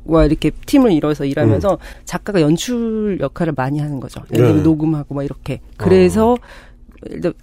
와 0.04 0.24
이렇게 0.24 0.50
팀을 0.66 0.92
이뤄서 0.92 1.24
일하면서 1.24 1.78
작가가 2.04 2.40
연출 2.40 3.18
역할을 3.20 3.54
많이 3.56 3.80
하는 3.80 3.98
거죠. 3.98 4.20
예를 4.32 4.46
들면 4.46 4.56
네. 4.58 4.62
녹음하고 4.62 5.14
막 5.14 5.24
이렇게. 5.24 5.60
그래서 5.76 6.36
일단 6.38 6.69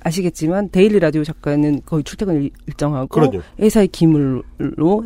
아시겠지만 0.02 0.70
daily 0.70 1.00
라디오 1.00 1.24
작가는 1.24 1.82
거의 1.86 2.04
출퇴근 2.04 2.44
일- 2.44 2.52
일정하고 2.68 3.08
그럼요. 3.08 3.42
회사의 3.60 3.88
기물로 3.90 4.44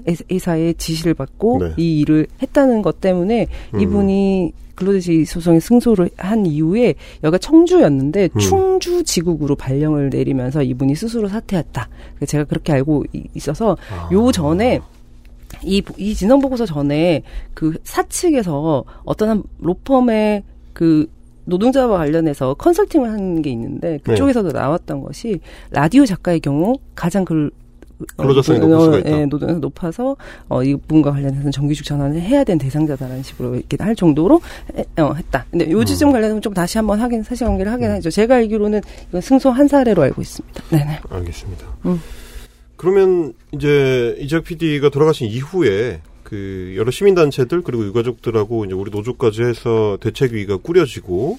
회사- 0.08 0.24
회사의 0.32 0.74
지시를 0.76 1.14
받고 1.14 1.60
네. 1.60 1.74
이 1.78 2.00
일을 2.02 2.28
했다는 2.42 2.82
것 2.82 3.00
때문에 3.02 3.48
음. 3.74 3.80
이분이 3.80 4.52
근로자지 4.76 5.26
소송에 5.26 5.60
승소를 5.60 6.10
한 6.18 6.46
이후에 6.46 6.96
여기가 7.24 7.38
청주였는데 7.38 8.30
음. 8.34 8.40
충주 8.40 9.04
지국으로 9.04 9.56
발령을 9.56 10.10
내리면서 10.10 10.64
이분이 10.64 10.96
스스로 10.96 11.28
사퇴했다. 11.28 11.88
제가 12.28 12.44
그렇게 12.46 12.74
알고 12.74 13.06
이- 13.14 13.24
있어서 13.36 13.78
아. 13.92 14.10
요 14.12 14.32
전에 14.32 14.80
이, 15.64 15.84
이 15.98 16.16
진원 16.16 16.40
보고서 16.40 16.66
전에 16.66 17.22
그 17.54 17.74
사측에서 17.84 18.84
어떤 19.04 19.30
한 19.30 19.44
로펌의 19.60 20.44
그 20.74 21.06
노동자와 21.52 21.98
관련해서 21.98 22.54
컨설팅을 22.56 23.10
한 23.12 23.42
게 23.42 23.50
있는데 23.52 24.00
그쪽에서도 24.04 24.52
나왔던 24.52 25.02
것이 25.02 25.40
라디오 25.72 26.06
작가의 26.06 26.40
경우 26.40 26.78
가장 26.96 27.24
그 27.26 27.50
근로자성이 28.18 28.58
어, 28.60 28.62
높을 28.62 28.82
수가 28.86 28.98
있다. 28.98 29.12
예, 29.12 29.26
노동자 29.26 29.54
높아서 29.56 30.16
어, 30.50 30.64
이 30.64 30.76
부분과 30.76 31.12
관련해서는 31.12 31.52
정규직 31.52 31.86
전환을 31.86 32.20
해야 32.20 32.44
되는 32.44 32.58
대상자다라는 32.58 33.22
식으로 33.24 33.56
이렇게 33.56 33.78
할 33.80 33.96
정도로 33.96 34.42
해, 34.76 34.86
어, 35.02 35.14
했다. 35.14 35.46
근데 35.52 35.70
요 35.70 35.84
지점 35.86 36.10
음. 36.10 36.14
관련해서 36.14 36.40
좀 36.42 36.54
다시 36.54 36.78
한번 36.80 37.00
확인 37.00 37.22
사실관계를 37.24 37.72
확인하죠. 37.72 38.10
제가 38.10 38.36
알기로는 38.38 38.82
이건 39.10 39.22
승소 39.22 39.52
한 39.52 39.68
사례로 39.68 40.02
알고 40.02 40.20
있습니다. 40.22 40.64
네네. 40.72 41.00
알겠습니다. 41.10 41.66
음. 41.86 42.02
그러면 42.76 43.34
이제 43.52 44.16
이재학 44.20 44.44
PD가 44.46 44.90
돌아가신 44.90 45.28
이후에 45.28 46.02
그 46.32 46.76
여러 46.78 46.91
시민단체들 46.91 47.62
그리고 47.62 47.84
유가족들하고 47.84 48.63
이제 48.63 48.74
우리 48.74 48.89
노조까지 48.89 49.44
해서 49.44 49.98
대책위가 50.00 50.58
꾸려지고 50.58 51.38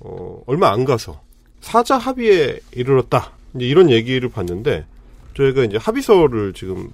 어 0.00 0.42
얼마 0.46 0.72
안 0.72 0.84
가서 0.84 1.20
사자 1.60 1.96
합의에 1.96 2.58
이르렀다 2.72 3.30
이제 3.54 3.64
이런 3.64 3.90
얘기를 3.90 4.28
봤는데 4.28 4.86
저희가 5.36 5.62
이제 5.62 5.76
합의서를 5.76 6.52
지금 6.52 6.90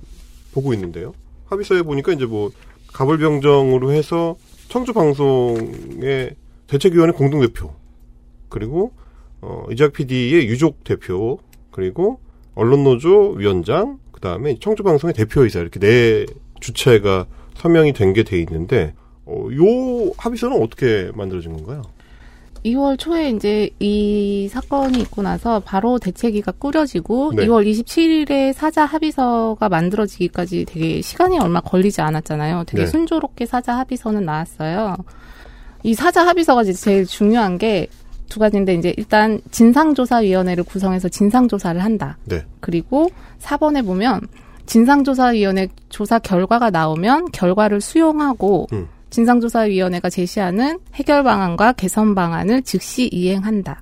보고 0.53 0.75
있는데요. 0.75 1.15
합의서에 1.47 1.81
보니까 1.81 2.13
이제 2.13 2.27
뭐 2.27 2.51
가불병정으로 2.93 3.91
해서 3.91 4.37
청주 4.69 4.93
방송의 4.93 6.37
대책위원회 6.67 7.15
공동 7.15 7.41
대표 7.41 7.73
그리고 8.51 8.93
어 9.41 9.65
이재학 9.73 9.95
PD의 9.95 10.47
유족 10.47 10.85
대표 10.85 11.39
그리고 11.71 12.21
언론노조 12.55 13.37
위원장, 13.39 13.99
그 14.13 14.21
다음에 14.21 14.59
청주방송의 14.61 15.15
대표이사 15.15 15.61
이렇게 15.61 15.81
네 15.81 16.27
주체가 16.61 17.27
서명이 17.57 17.93
된 17.93 18.13
게 18.13 18.23
돼 18.23 18.39
있는데 18.41 18.95
어, 19.27 19.47
요 19.53 20.13
합의서는 20.19 20.63
어떻게 20.63 21.11
만들어진 21.15 21.53
건가요? 21.57 21.83
2월 22.65 22.99
초에 22.99 23.31
이제 23.31 23.71
이 23.79 24.49
사건이 24.51 24.99
있고 25.01 25.23
나서 25.23 25.61
바로 25.61 25.99
대책위가 25.99 26.53
꾸려지고 26.53 27.33
네. 27.35 27.47
2월 27.47 27.67
27일에 27.67 28.53
사자 28.53 28.85
합의서가 28.85 29.69
만들어지기까지 29.69 30.67
되게 30.67 31.01
시간이 31.01 31.39
얼마 31.39 31.61
걸리지 31.61 32.03
않았잖아요. 32.03 32.65
되게 32.67 32.85
네. 32.85 32.91
순조롭게 32.91 33.47
사자 33.47 33.79
합의서는 33.79 34.25
나왔어요. 34.27 34.97
이 35.83 35.95
사자 35.95 36.27
합의서가 36.27 36.63
이제 36.63 36.73
제일 36.75 37.07
중요한 37.07 37.57
게 37.57 37.89
두 38.31 38.39
가지인데 38.39 38.75
이제 38.75 38.95
일단 38.97 39.41
진상조사위원회를 39.51 40.65
구성해서 40.65 41.09
진상조사를 41.09 41.83
한다. 41.83 42.17
네. 42.25 42.47
그리고 42.61 43.11
4번에 43.41 43.85
보면 43.85 44.21
진상조사위원회 44.71 45.67
조사 45.89 46.21
결과가 46.21 46.71
나오면 46.71 47.33
결과를 47.33 47.81
수용하고 47.81 48.69
음. 48.73 48.87
진상조사위원회가 49.11 50.09
제시하는 50.09 50.79
해결 50.95 51.25
방안과 51.25 51.73
개선 51.73 52.15
방안을 52.15 52.63
즉시 52.63 53.09
이행한다. 53.09 53.81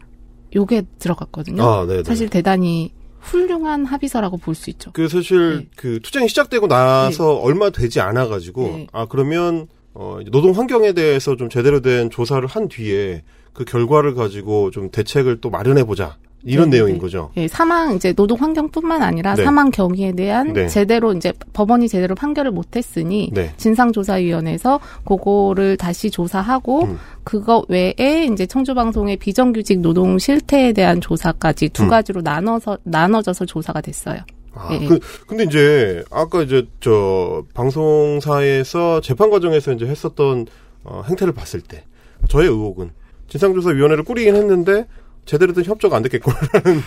요게 0.57 0.85
들어갔거든요. 0.99 1.63
아, 1.63 1.85
네, 1.87 1.99
네. 1.99 2.03
사실 2.05 2.31
대단히 2.31 2.95
훌륭한 3.21 3.85
합의서라고 3.85 4.39
볼 4.39 4.55
수 4.55 4.71
있죠. 4.71 4.91
그 4.93 5.09
사실 5.09 5.59
네. 5.59 5.67
그 5.77 6.01
투쟁이 6.03 6.27
시작되고 6.27 6.69
나서 6.69 7.35
얼마 7.35 7.69
되지 7.69 8.01
않아 8.01 8.29
가지고 8.29 8.63
네. 8.63 8.87
아 8.93 9.05
그러면 9.05 9.67
어 9.93 10.21
노동 10.31 10.53
환경에 10.53 10.95
대해서 10.95 11.37
좀 11.37 11.51
제대로 11.51 11.83
된 11.83 12.09
조사를 12.09 12.49
한 12.49 12.69
뒤에 12.69 13.25
그 13.53 13.67
결과를 13.67 14.15
가지고 14.15 14.71
좀 14.71 14.91
대책을 14.91 15.43
또 15.43 15.51
마련해 15.51 15.85
보자. 15.85 16.17
이런 16.45 16.71
네, 16.71 16.77
내용인 16.77 16.95
네. 16.95 17.01
거죠. 17.01 17.31
예, 17.37 17.49
사망 17.49 17.95
이제 17.95 18.13
노동 18.13 18.39
환경뿐만 18.41 19.03
아니라 19.03 19.35
네. 19.35 19.45
사망 19.45 19.71
경위에 19.71 20.13
대한 20.13 20.53
네. 20.53 20.69
제대로 20.69 21.13
이제 21.13 21.33
법원이 21.53 21.89
제대로 21.89 22.15
판결을 22.15 22.53
못 22.53 22.77
했으니 22.77 23.31
네. 23.33 23.53
진상조사위원회에서 23.57 24.81
그거를 25.05 25.77
다시 25.77 26.11
조사하고 26.11 26.85
음. 26.85 26.99
그거 27.25 27.65
외에 27.69 28.29
이제 28.33 28.47
청주방송의 28.47 29.17
비정규직 29.17 29.81
노동 29.81 30.19
실태에 30.19 30.73
대한 30.73 31.01
조사까지 31.01 31.71
두 31.71 31.85
음. 31.85 31.89
가지로 31.89 32.21
나눠서 32.21 32.79
나눠져서 32.85 33.45
조사가 33.45 33.81
됐어요. 33.81 34.21
아, 34.55 34.69
예. 34.73 34.87
그, 34.87 34.99
근데 35.27 35.45
이제 35.45 36.05
아까 36.11 36.43
이제 36.43 36.67
저 36.81 37.45
방송사에서 37.55 39.01
재판 39.01 39.31
과정에서 39.31 39.73
이제 39.73 39.87
했었던 39.87 40.47
어, 40.85 41.03
행태를 41.07 41.33
봤을 41.33 41.61
때 41.61 41.85
저의 42.29 42.49
의혹은 42.49 42.91
진상조사위원회를 43.29 44.05
꾸리긴 44.05 44.37
했는데 44.37 44.87
제대로 45.29 45.53
된 45.53 45.65
협조가 45.65 45.97
안 45.97 46.03
됐겠구나라는 46.03 46.81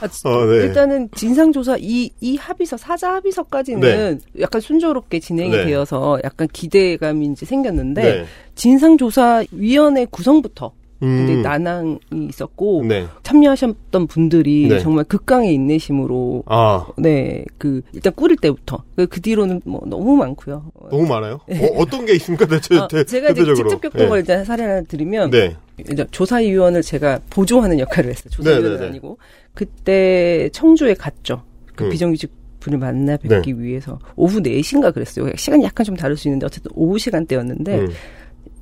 아, 0.00 0.06
어, 0.28 0.44
네. 0.44 0.56
일단은 0.64 1.08
진상조사 1.16 1.78
이, 1.80 2.10
이 2.20 2.36
합의서 2.36 2.76
사자 2.76 3.14
합의서까지는 3.14 4.20
약간 4.40 4.60
순조롭게 4.60 5.18
진행이 5.18 5.50
네. 5.50 5.64
되어서 5.64 6.20
약간 6.22 6.46
기대감이 6.52 7.26
이제 7.26 7.46
생겼는데 7.46 8.02
네. 8.02 8.24
진상조사위원회 8.54 10.04
구성부터 10.10 10.72
음, 11.02 11.26
근데 11.26 11.42
난항이 11.42 11.98
있었고 12.28 12.84
네. 12.86 13.06
참여하셨던 13.22 14.06
분들이 14.06 14.68
네. 14.68 14.78
정말 14.78 15.04
극강의 15.04 15.52
인내심으로 15.54 16.44
아 16.46 16.86
네그 16.96 17.82
일단 17.92 18.12
꾸릴 18.14 18.36
때부터 18.36 18.84
그, 18.96 19.06
그 19.06 19.20
뒤로는 19.20 19.60
뭐 19.64 19.82
너무 19.86 20.16
많고요. 20.16 20.70
너무 20.90 21.06
많아요. 21.06 21.40
어, 21.76 21.86
떤게 21.86 22.14
있습니까 22.14 22.46
대체 22.46 22.76
어, 22.78 22.88
대, 22.88 23.04
제가 23.04 23.30
이제 23.30 23.42
대표적으로? 23.42 23.70
직접 23.70 23.90
겪은 23.90 24.04
네. 24.04 24.08
걸 24.08 24.18
일단 24.20 24.44
사례 24.44 24.64
하나 24.64 24.82
드리면 24.82 25.30
네. 25.30 25.56
이제 25.78 26.06
조사위원을 26.10 26.82
제가 26.82 27.20
보조하는 27.30 27.80
역할을 27.80 28.10
했어요. 28.10 28.30
조사위원은 28.30 28.70
네, 28.70 28.76
네, 28.76 28.80
네. 28.82 28.88
아니고 28.88 29.18
그때 29.52 30.48
청주에 30.52 30.94
갔죠. 30.94 31.42
그 31.74 31.84
음. 31.84 31.90
비정규직 31.90 32.30
분을 32.60 32.78
만나 32.78 33.16
뵙기 33.16 33.60
위해서 33.60 33.98
오후 34.16 34.40
4시인가 34.40 34.92
그랬어요. 34.92 35.30
시간이 35.36 35.64
약간 35.64 35.84
좀 35.84 35.96
다를 35.96 36.16
수 36.16 36.28
있는데 36.28 36.46
어쨌든 36.46 36.70
오후 36.74 36.98
시간대였는데 36.98 37.78
음. 37.78 37.88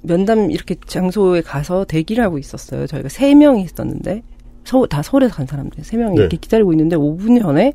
면담 0.03 0.51
이렇게 0.51 0.77
장소에 0.87 1.41
가서 1.43 1.85
대기를 1.85 2.23
하고 2.25 2.38
있었어요. 2.38 2.87
저희가 2.87 3.09
세 3.09 3.35
명이 3.35 3.62
있었는데 3.62 4.23
서울 4.65 4.88
다 4.88 5.03
서울에서 5.03 5.35
간 5.35 5.47
사람들 5.47 5.83
세 5.85 5.97
명이 5.97 6.15
네. 6.17 6.21
이렇게 6.23 6.37
기다리고 6.37 6.73
있는데 6.73 6.97
5분 6.97 7.41
전에 7.41 7.73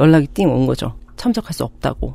연락이 0.00 0.26
띵 0.28 0.48
온 0.50 0.66
거죠. 0.66 0.94
참석할 1.16 1.52
수 1.52 1.64
없다고 1.64 2.14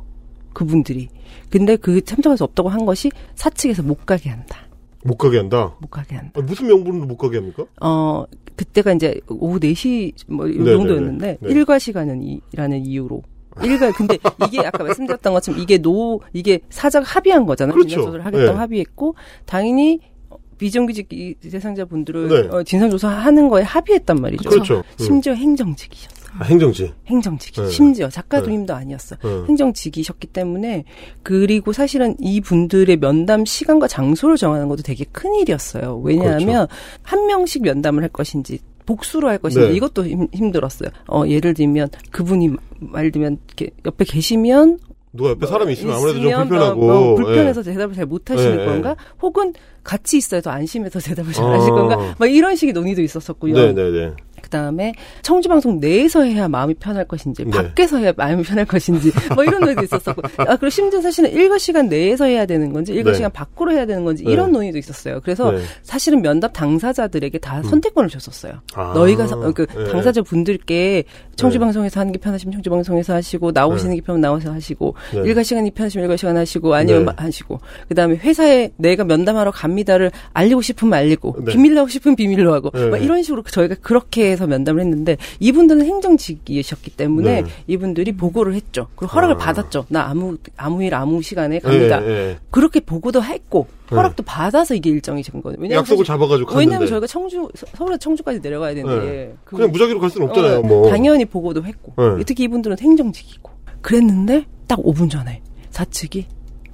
그분들이. 0.52 1.08
근데 1.50 1.76
그 1.76 2.02
참석할 2.04 2.36
수 2.38 2.44
없다고 2.44 2.68
한 2.68 2.84
것이 2.86 3.10
사측에서 3.34 3.82
못 3.82 4.06
가게 4.06 4.30
한다. 4.30 4.58
못 5.04 5.16
가게 5.18 5.36
한다. 5.36 5.74
못 5.80 5.90
가게 5.90 6.16
한다. 6.16 6.32
아, 6.40 6.42
무슨 6.42 6.66
명분으로 6.68 7.06
못 7.06 7.16
가게 7.16 7.36
합니까? 7.38 7.64
어 7.80 8.24
그때가 8.56 8.92
이제 8.92 9.20
오후 9.28 9.58
4시 9.60 10.12
뭐이 10.28 10.58
네, 10.58 10.72
정도였는데. 10.72 11.38
일과 11.42 11.78
시간은 11.78 12.22
이라는 12.52 12.86
이유로 12.86 13.22
일과 13.62 13.92
근데 13.92 14.18
이게 14.46 14.60
아까 14.60 14.82
말씀드렸던 14.84 15.32
것처럼 15.32 15.60
이게 15.60 15.78
노 15.78 16.20
이게 16.32 16.60
사자가 16.70 17.06
합의한 17.06 17.46
거잖아요. 17.46 17.74
그렇죠. 17.74 17.88
진상조사를 17.88 18.26
하겠다고 18.26 18.52
네. 18.52 18.58
합의했고 18.58 19.14
당연히 19.46 20.00
어, 20.30 20.36
비정규직 20.58 21.12
이 21.12 21.34
대상자 21.34 21.84
분들을 21.84 22.28
네. 22.28 22.48
어, 22.56 22.62
진상조사하는 22.62 23.48
거에 23.48 23.62
합의했단 23.62 24.20
말이죠. 24.20 24.50
그렇죠. 24.50 24.78
음. 24.78 25.04
심지어 25.04 25.34
행정직이셨어요. 25.34 26.24
아, 26.36 26.44
행정직. 26.44 26.92
행정직이 27.06 27.60
네. 27.60 27.68
심지어 27.68 28.08
작가 28.08 28.38
네. 28.38 28.46
도임도 28.46 28.74
아니었어. 28.74 29.16
어. 29.22 29.44
행정직이셨기 29.46 30.28
때문에 30.28 30.84
그리고 31.22 31.72
사실은 31.72 32.16
이 32.18 32.40
분들의 32.40 32.96
면담 32.96 33.44
시간과 33.44 33.86
장소를 33.86 34.36
정하는 34.36 34.68
것도 34.68 34.82
되게 34.82 35.04
큰 35.12 35.34
일이었어요. 35.34 36.00
왜냐하면 36.02 36.66
그렇죠. 36.66 36.68
한 37.02 37.26
명씩 37.26 37.62
면담을 37.62 38.02
할 38.02 38.08
것인지 38.10 38.58
복수로 38.86 39.28
할 39.28 39.38
것인지 39.38 39.68
네. 39.68 39.74
이것도 39.74 40.06
힘, 40.06 40.28
힘들었어요. 40.32 40.90
어, 41.08 41.24
예를 41.26 41.54
들면 41.54 41.88
그분이 42.10 42.50
말 42.80 43.10
들면 43.10 43.38
이렇게 43.46 43.70
옆에 43.84 44.04
계시면 44.04 44.78
누가 45.12 45.30
옆에 45.30 45.46
사람이 45.46 45.72
있으면 45.72 45.94
아무래도 45.94 46.18
좀 46.18 46.26
있으면 46.28 46.48
불편하고. 46.48 46.80
뭐, 46.80 47.00
뭐 47.00 47.12
예. 47.12 47.14
불편해서 47.14 47.62
대답을 47.62 47.94
잘 47.94 48.04
못하시는 48.04 48.60
예, 48.60 48.64
건가? 48.64 48.96
혹은 49.22 49.52
같이 49.84 50.16
있어야 50.16 50.40
더 50.40 50.50
안심해서 50.50 50.98
대답을 51.00 51.32
잘 51.32 51.44
어. 51.44 51.52
하실 51.58 51.70
건가? 51.70 52.14
막 52.18 52.26
이런 52.26 52.56
식의 52.56 52.72
논의도 52.72 53.02
있었었고요. 53.02 53.54
네네네. 53.54 54.12
그 54.42 54.50
다음에 54.50 54.92
청주 55.22 55.48
방송 55.48 55.80
내에서 55.80 56.22
해야 56.22 56.48
마음이 56.48 56.74
편할 56.74 57.06
것인지, 57.08 57.44
네. 57.46 57.50
밖에서 57.50 57.96
해야 57.96 58.12
마음이 58.14 58.42
편할 58.42 58.66
것인지, 58.66 59.10
뭐 59.34 59.42
이런 59.42 59.60
논의도 59.60 59.82
있었었고. 59.84 60.20
아, 60.42 60.56
그리고 60.56 60.68
심지어 60.68 61.00
사실은 61.00 61.32
일과 61.32 61.56
시간 61.56 61.88
내에서 61.88 62.26
해야 62.26 62.44
되는 62.44 62.70
건지, 62.70 62.92
일과 62.92 63.10
네. 63.12 63.16
시간 63.16 63.32
밖으로 63.32 63.72
해야 63.72 63.86
되는 63.86 64.04
건지, 64.04 64.22
네. 64.22 64.30
이런 64.32 64.52
논의도 64.52 64.76
있었어요. 64.76 65.20
그래서 65.22 65.50
네. 65.50 65.62
사실은 65.82 66.20
면담 66.20 66.52
당사자들에게 66.52 67.38
다 67.38 67.62
선택권을 67.62 68.10
줬었어요. 68.10 68.52
아. 68.74 68.92
너희가 68.94 69.26
서- 69.26 69.52
그 69.54 69.64
네. 69.66 69.84
당사자 69.90 70.20
분들께 70.20 71.04
청주 71.36 71.58
방송에서 71.58 72.00
하는 72.00 72.12
게 72.12 72.18
편하시면 72.18 72.52
청주 72.52 72.68
방송에서 72.68 73.14
하시고 73.14 73.50
나오시는 73.52 73.94
게 73.96 74.02
편하면 74.02 74.20
나와서 74.20 74.52
하시고 74.52 74.94
네. 75.14 75.22
일과 75.24 75.42
시간이 75.42 75.70
편하시면 75.70 76.04
일과 76.04 76.16
시간 76.18 76.36
하시고 76.36 76.74
아니면 76.74 77.06
네. 77.06 77.12
하시고 77.16 77.60
그다음에 77.88 78.16
회사에 78.16 78.70
내가 78.76 79.04
면담하러 79.04 79.52
갑니다를 79.74 80.10
알리고 80.32 80.62
싶으면 80.62 80.94
알리고 80.94 81.36
네. 81.44 81.52
비밀로 81.52 81.80
하고 81.80 81.88
싶으면 81.88 82.16
비밀로 82.16 82.52
하고 82.54 82.70
네. 82.70 82.86
막 82.88 82.98
이런 82.98 83.22
식으로 83.22 83.42
저희가 83.42 83.76
그렇게 83.82 84.30
해서 84.30 84.46
면담을 84.46 84.80
했는데 84.80 85.16
이분들은 85.40 85.84
행정직이셨기 85.84 86.92
때문에 86.96 87.42
네. 87.42 87.48
이분들이 87.66 88.12
보고를 88.12 88.54
했죠. 88.54 88.86
그리고 88.96 89.12
허락을 89.14 89.34
아. 89.34 89.38
받았죠. 89.38 89.86
나 89.88 90.04
아무 90.08 90.36
아무 90.56 90.82
일 90.84 90.94
아무 90.94 91.20
시간에 91.22 91.58
갑니다. 91.58 92.02
예, 92.04 92.08
예. 92.08 92.38
그렇게 92.50 92.80
보고도 92.80 93.22
했고 93.22 93.66
네. 93.90 93.96
허락도 93.96 94.22
받아서 94.22 94.74
이게 94.74 94.90
일정이 94.90 95.22
된 95.22 95.42
거예요. 95.42 95.56
왜냐면 95.58 95.80
약속을 95.82 96.04
잡아가지고 96.04 96.48
갔는데. 96.50 96.66
왜냐면 96.70 96.88
저희가 96.88 97.06
청주 97.06 97.48
서- 97.54 97.66
서울에 97.76 97.96
청주까지 97.98 98.40
내려가야 98.40 98.74
되는데 98.74 99.06
네. 99.06 99.34
그- 99.44 99.56
그냥 99.56 99.72
무작위로 99.72 99.98
갈 100.00 100.10
수는 100.10 100.28
없잖아요. 100.28 100.58
어, 100.58 100.62
뭐. 100.62 100.88
당연히 100.90 101.24
보고도 101.24 101.64
했고 101.64 101.92
네. 102.16 102.24
특히 102.24 102.44
이분들은 102.44 102.78
행정직이고 102.80 103.50
그랬는데 103.82 104.46
딱 104.66 104.78
5분 104.78 105.10
전에 105.10 105.42
사측이 105.70 106.26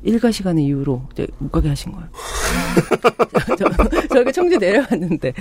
일가 0.02 0.30
시간의 0.30 0.64
이유로 0.64 1.02
이제 1.12 1.26
못 1.38 1.50
가게 1.52 1.68
하신 1.68 1.92
거예요. 1.92 2.08
저, 3.56 3.56
저, 3.56 4.06
저희가 4.08 4.32
청주 4.32 4.56
내려갔는데 4.58 5.32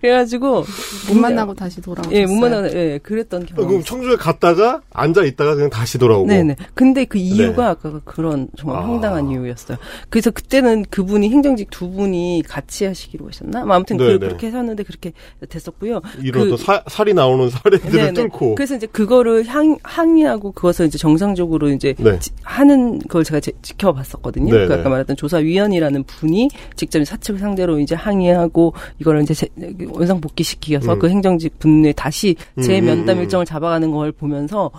그래가지고 0.00 0.64
못 1.08 1.14
만나고 1.14 1.54
다시 1.54 1.80
돌아오셨어요. 1.80 2.18
예, 2.18 2.26
못 2.26 2.34
만나 2.34 2.68
예, 2.72 2.98
그랬던 3.02 3.46
경험. 3.46 3.68
그럼 3.68 3.82
청주에 3.84 4.16
갔다가 4.16 4.82
앉아 4.92 5.24
있다가 5.24 5.54
그냥 5.54 5.70
다시 5.70 5.98
돌아오고. 5.98 6.26
네네. 6.26 6.56
근데 6.74 7.04
그 7.04 7.16
이유가 7.18 7.64
네. 7.64 7.68
아까 7.70 8.00
그런 8.04 8.48
정말 8.56 8.78
아. 8.78 8.86
황당한 8.86 9.30
이유였어요. 9.30 9.78
그래서 10.10 10.30
그때는 10.30 10.84
그분이 10.90 11.30
행정직 11.30 11.70
두 11.70 11.88
분이 11.90 12.42
같이 12.46 12.84
하시기로 12.84 13.28
하셨나? 13.28 13.64
뭐 13.64 13.76
아무튼 13.76 13.96
그, 13.96 14.02
네네. 14.04 14.18
그렇게 14.18 14.46
하셨는데 14.48 14.82
그렇게 14.82 15.12
됐었고요. 15.48 16.00
이런 16.22 16.50
그- 16.50 16.56
사, 16.56 16.82
살이 16.88 17.14
나오는 17.14 17.48
사례들을 17.48 17.92
네네. 17.92 18.12
뚫고. 18.12 18.56
그래서 18.56 18.74
이제 18.76 18.86
그거를 18.86 19.44
항, 19.44 19.78
항의하고 19.84 20.52
그것을 20.52 20.86
이제 20.86 20.98
정상적으로 20.98 21.70
이제 21.70 21.94
네. 21.98 22.18
지- 22.18 22.30
하는 22.42 22.98
걸 22.98 23.22
제가 23.24 23.40
제- 23.40 23.52
지켜봤었거든요. 23.84 24.52
네네. 24.52 24.66
그 24.66 24.74
아까 24.74 24.88
말했던 24.88 25.16
조사위원이라는 25.16 26.04
분이 26.04 26.48
직접 26.76 27.04
사측 27.04 27.38
상대로 27.38 27.78
이제 27.78 27.94
항의하고 27.94 28.72
이거를 29.00 29.22
이제 29.22 29.34
제- 29.34 29.48
원상 29.90 30.20
복귀시키어서 30.20 30.94
음. 30.94 30.98
그 30.98 31.08
행정직 31.08 31.58
분에 31.58 31.92
다시 31.92 32.34
제 32.62 32.80
음, 32.80 32.86
면담 32.86 33.18
음, 33.18 33.22
일정을 33.22 33.46
잡아가는 33.46 33.90
걸 33.90 34.12
보면서 34.12 34.70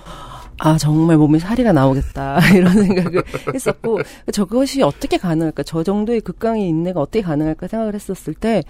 아 0.58 0.78
정말 0.78 1.18
몸에 1.18 1.38
살이가 1.38 1.74
나오겠다 1.74 2.40
이런 2.56 2.72
생각을 2.72 3.24
했었고 3.54 4.00
저것이 4.32 4.82
어떻게 4.84 5.18
가능할까 5.18 5.64
저 5.64 5.84
정도의 5.84 6.22
극강의 6.22 6.66
인내가 6.70 7.02
어떻게 7.02 7.22
가능할까 7.22 7.68
생각을 7.68 7.94
했었을 7.94 8.34
때 8.34 8.64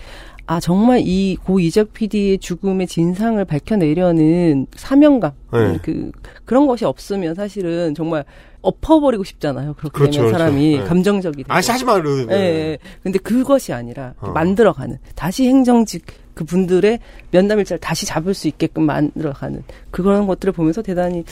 아 0.47 0.59
정말 0.59 1.01
이 1.03 1.37
고 1.43 1.59
이적 1.59 1.91
PD의 1.93 2.37
죽음의 2.37 2.85
진상을 2.85 3.43
밝혀내려는 3.45 4.67
사명감 4.75 5.31
네. 5.53 5.79
그 5.81 6.11
그런 6.45 6.67
것이 6.67 6.85
없으면 6.85 7.33
사실은 7.33 7.95
정말 7.95 8.23
엎어버리고 8.65 9.23
싶잖아요 9.23 9.73
그렇게 9.75 9.97
그렇죠, 9.97 10.11
되면 10.11 10.27
그렇죠. 10.27 10.37
사람이 10.37 10.77
네. 10.77 10.83
감정적이 10.83 11.43
되고 11.43 11.53
아씨, 11.53 11.71
하지 11.71 11.85
마. 11.85 12.01
그 12.01 12.27
예, 12.31 12.35
예. 12.35 12.77
근데 13.03 13.19
그것이 13.19 13.73
아니라 13.73 14.13
어. 14.19 14.31
만들어가는 14.31 14.97
다시 15.15 15.47
행정직 15.47 16.05
그 16.35 16.43
분들의 16.43 16.99
면담 17.31 17.59
일자를 17.59 17.79
다시 17.79 18.05
잡을 18.05 18.33
수 18.33 18.47
있게끔 18.47 18.83
만들어가는 18.83 19.63
그런 19.89 20.27
것들을 20.27 20.51
보면서 20.53 20.81
대단히 20.81 21.23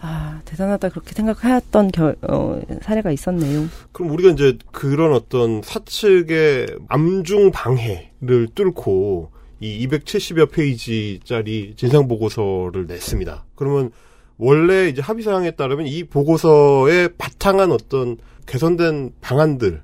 아 0.00 0.40
대단하다 0.44 0.88
그렇게 0.90 1.12
생각하였던 1.12 1.92
결, 1.92 2.16
어, 2.22 2.60
사례가 2.82 3.12
있었네요. 3.12 3.66
그럼 3.92 4.10
우리가 4.10 4.30
이제 4.30 4.58
그런 4.72 5.14
어떤 5.14 5.62
사측의 5.62 6.66
암중 6.88 7.52
방해를 7.52 8.48
뚫고 8.54 9.30
이 9.60 9.86
270여 9.86 10.50
페이지짜리 10.50 11.74
진상 11.76 12.08
보고서를 12.08 12.86
냈습니다. 12.86 13.44
그러면 13.54 13.92
원래 14.40 14.88
이제 14.88 15.02
합의 15.02 15.22
사항에 15.22 15.50
따르면 15.52 15.86
이 15.86 16.04
보고서에 16.04 17.08
바탕한 17.18 17.70
어떤 17.72 18.16
개선된 18.46 19.12
방안들을 19.20 19.82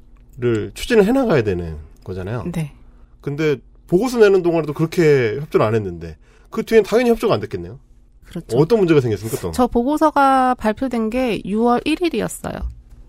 추진을 0.75 1.05
해나가야 1.05 1.43
되는 1.43 1.77
거잖아요. 2.03 2.45
네. 2.53 2.73
근데 3.21 3.57
보고서 3.87 4.19
내는 4.19 4.43
동안에도 4.43 4.73
그렇게 4.73 5.37
협조를 5.41 5.65
안 5.65 5.75
했는데 5.75 6.17
그 6.51 6.65
뒤엔 6.65 6.85
당연히 6.85 7.11
협조가 7.11 7.35
안 7.35 7.41
됐겠네요. 7.41 7.79
그렇죠. 8.25 8.57
어떤 8.57 8.79
문제가 8.79 9.01
생겼습니까 9.01 9.41
또? 9.41 9.53
저 9.53 9.67
보고서가 9.67 10.55
발표된 10.55 11.11
게 11.11 11.41
6월 11.43 11.85
1일이었어요. 11.85 12.63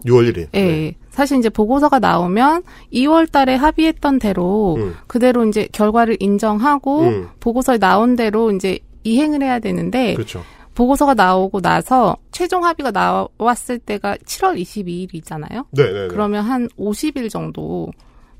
6월 0.05 0.31
1일. 0.31 0.47
예. 0.53 0.95
사실 1.09 1.37
이제 1.37 1.49
보고서가 1.49 1.99
나오면 1.99 2.63
2월 2.93 3.31
달에 3.31 3.55
합의했던 3.55 4.19
대로 4.19 4.75
음. 4.75 4.93
그대로 5.07 5.45
이제 5.45 5.67
결과를 5.71 6.17
인정하고 6.19 7.01
음. 7.01 7.29
보고서에 7.39 7.79
나온 7.79 8.15
대로 8.15 8.51
이제 8.51 8.79
이행을 9.03 9.41
해야 9.41 9.59
되는데 9.59 10.13
그렇죠. 10.13 10.43
보고서가 10.77 11.15
나오고 11.15 11.59
나서 11.59 12.15
최종 12.31 12.63
합의가 12.63 12.91
나왔을 12.91 13.79
때가 13.79 14.15
7월 14.17 14.61
22일이잖아요. 14.61 15.65
네, 15.71 15.83
네. 15.83 16.01
네. 16.01 16.07
그러면 16.07 16.43
한 16.43 16.67
50일 16.77 17.31
정도 17.31 17.91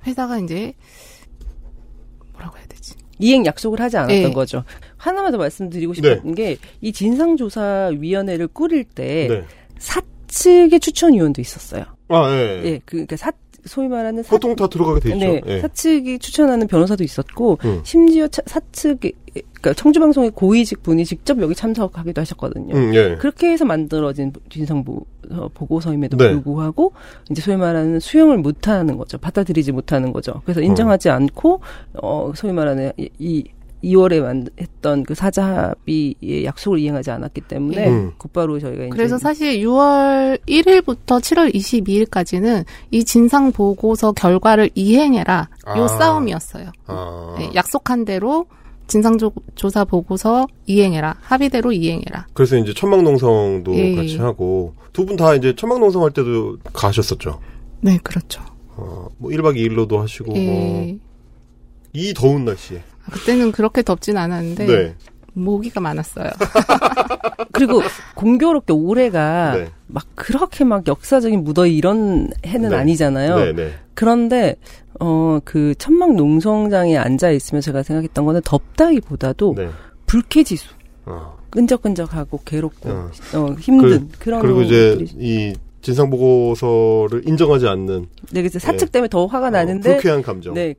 회사가 0.06 0.38
이제 0.38 0.72
뭐라고 2.34 2.60
해야 2.60 2.68
되지? 2.68 2.94
이행 3.18 3.44
약속을 3.44 3.82
하지 3.82 3.98
않았던 3.98 4.22
네. 4.22 4.32
거죠. 4.32 4.64
하나만 4.98 5.32
더 5.32 5.40
말씀드리고 5.40 5.96
싶었던 5.96 6.36
게이 6.36 6.94
진상조사위원회를 6.94 8.50
꾸릴 8.50 8.84
때 8.84 9.28
네. 9.28 9.44
사측의 9.80 10.80
추천위원도 10.80 11.42
있었어요. 11.42 11.86
아, 12.10 12.30
예. 12.30 12.62
예, 12.66 12.82
그, 12.86 12.98
그러니까 12.98 13.18
사, 13.18 13.32
소위 13.68 13.88
말하는 13.88 14.24
사, 14.24 14.32
보통 14.32 14.56
다 14.56 14.68
들어가게 14.68 15.00
돼 15.02 15.10
있죠. 15.14 15.26
네, 15.26 15.42
예. 15.46 15.60
사측이 15.62 16.20
추천하는 16.20 16.68
변호사도 16.68 17.04
있었고 17.04 17.58
음. 17.66 17.82
심지어 17.84 18.28
차- 18.28 18.42
사측이 18.46 19.14
그러니까 19.34 19.74
청주방송의 19.74 20.32
고위직 20.32 20.82
분이 20.84 21.06
직접 21.06 21.40
여기 21.42 21.54
참석하기도 21.54 22.22
하셨거든요. 22.22 22.76
음, 22.76 22.94
예. 22.96 23.16
그렇게 23.18 23.50
해서 23.52 23.66
만들어진 23.66 24.32
진상 24.50 24.84
보- 24.84 25.06
어, 25.30 25.50
보고서임에도 25.54 26.18
네. 26.18 26.32
불구하고 26.32 26.94
이제 27.30 27.42
소위 27.42 27.58
말하는 27.58 28.00
수용을 28.00 28.38
못하는 28.38 28.98
거죠. 28.98 29.18
받아들이지 29.18 29.72
못하는 29.74 30.14
거죠. 30.14 30.42
그래서 30.46 30.62
인정하지 30.62 31.10
않고 31.10 31.60
어 32.02 32.32
소위 32.36 32.54
말하는 32.54 32.92
이, 32.98 33.10
이 33.20 33.44
2월에 33.84 34.22
만 34.22 34.48
했던 34.60 35.04
그 35.04 35.14
사자 35.16 35.76
합의의 35.86 36.46
약속을 36.46 36.80
이행하지 36.80 37.12
않았기 37.12 37.42
때문에 37.42 37.88
음. 37.88 38.12
곧바로 38.18 38.60
저희가 38.60 38.84
이제 38.86 38.90
그래서 38.90 39.18
사실 39.18 39.60
6월 39.60 40.40
1일부터 40.48 41.20
7월 41.22 41.54
22일까지는 41.54 42.66
이 42.92 43.04
진상 43.04 43.52
보고서 43.52 44.12
결과를 44.14 44.70
이행해라 44.76 45.50
요 45.78 45.84
아. 45.84 45.88
싸움이었어요. 45.88 46.72
아. 46.88 47.36
네, 47.38 47.52
약속한 47.56 48.04
대로 48.06 48.46
진상조사 48.88 49.84
보고서 49.86 50.48
이행해라 50.66 51.18
합의대로 51.22 51.72
이행해라. 51.74 52.28
그래서 52.34 52.58
이제 52.58 52.74
천막농성도 52.74 53.76
예. 53.76 53.96
같이 53.96 54.18
하고 54.18 54.74
두 54.94 55.06
분 55.06 55.18
다 55.18 55.36
이제 55.36 55.54
천막농성 55.56 56.04
할 56.04 56.12
때도 56.12 56.58
가셨었죠. 56.74 57.40
네, 57.82 58.00
그렇죠. 58.02 58.42
어, 58.78 59.08
뭐 59.18 59.30
1박 59.32 59.56
2일로도 59.58 59.98
하시고 59.98 60.32
뭐. 60.32 60.38
예. 60.40 60.98
이 61.94 62.14
더운 62.14 62.46
날씨에. 62.46 62.82
그때는 63.12 63.52
그렇게 63.52 63.82
덥진 63.82 64.18
않았는데 64.18 64.66
네. 64.66 64.96
모기가 65.34 65.80
많았어요. 65.80 66.30
그리고 67.52 67.82
공교롭게 68.16 68.74
올해가 68.74 69.54
네. 69.56 69.70
막 69.88 70.04
그렇게 70.16 70.64
막 70.64 70.88
역사적인 70.88 71.44
무더위 71.44 71.76
이런 71.76 72.30
해는 72.46 72.70
네. 72.70 72.76
아니잖아요. 72.76 73.36
네, 73.38 73.54
네. 73.54 73.74
그런데 73.94 74.56
어 75.00 75.40
그 75.46 75.76
천막 75.78 76.16
농성장에 76.16 76.98
앉아 76.98 77.30
있으면 77.32 77.62
제가 77.62 77.84
생각했던 77.84 78.26
거는 78.26 78.42
덥다기보다도 78.44 79.54
네. 79.56 79.70
불쾌지수, 80.08 80.68
어. 81.06 81.38
끈적끈적하고 81.52 82.40
괴롭고 82.44 82.90
어. 82.90 83.12
어, 83.36 83.56
힘든 83.60 84.10
그 84.20 84.30
런 84.30 84.42
그리고 84.42 84.62
이제 84.64 84.98
이 85.20 85.54
진상 85.82 86.10
보고서를 86.10 87.28
인정하지 87.28 87.68
않는 87.68 88.08
네, 88.32 88.42
그래서 88.42 88.60
사측 88.60 88.92
때문에 88.92 89.08
더 89.10 89.26
화가 89.28 89.48
어, 89.48 89.50
나는데 89.52 89.94
불쾌한 89.94 90.22
감정. 90.24 90.54
네 90.56 90.74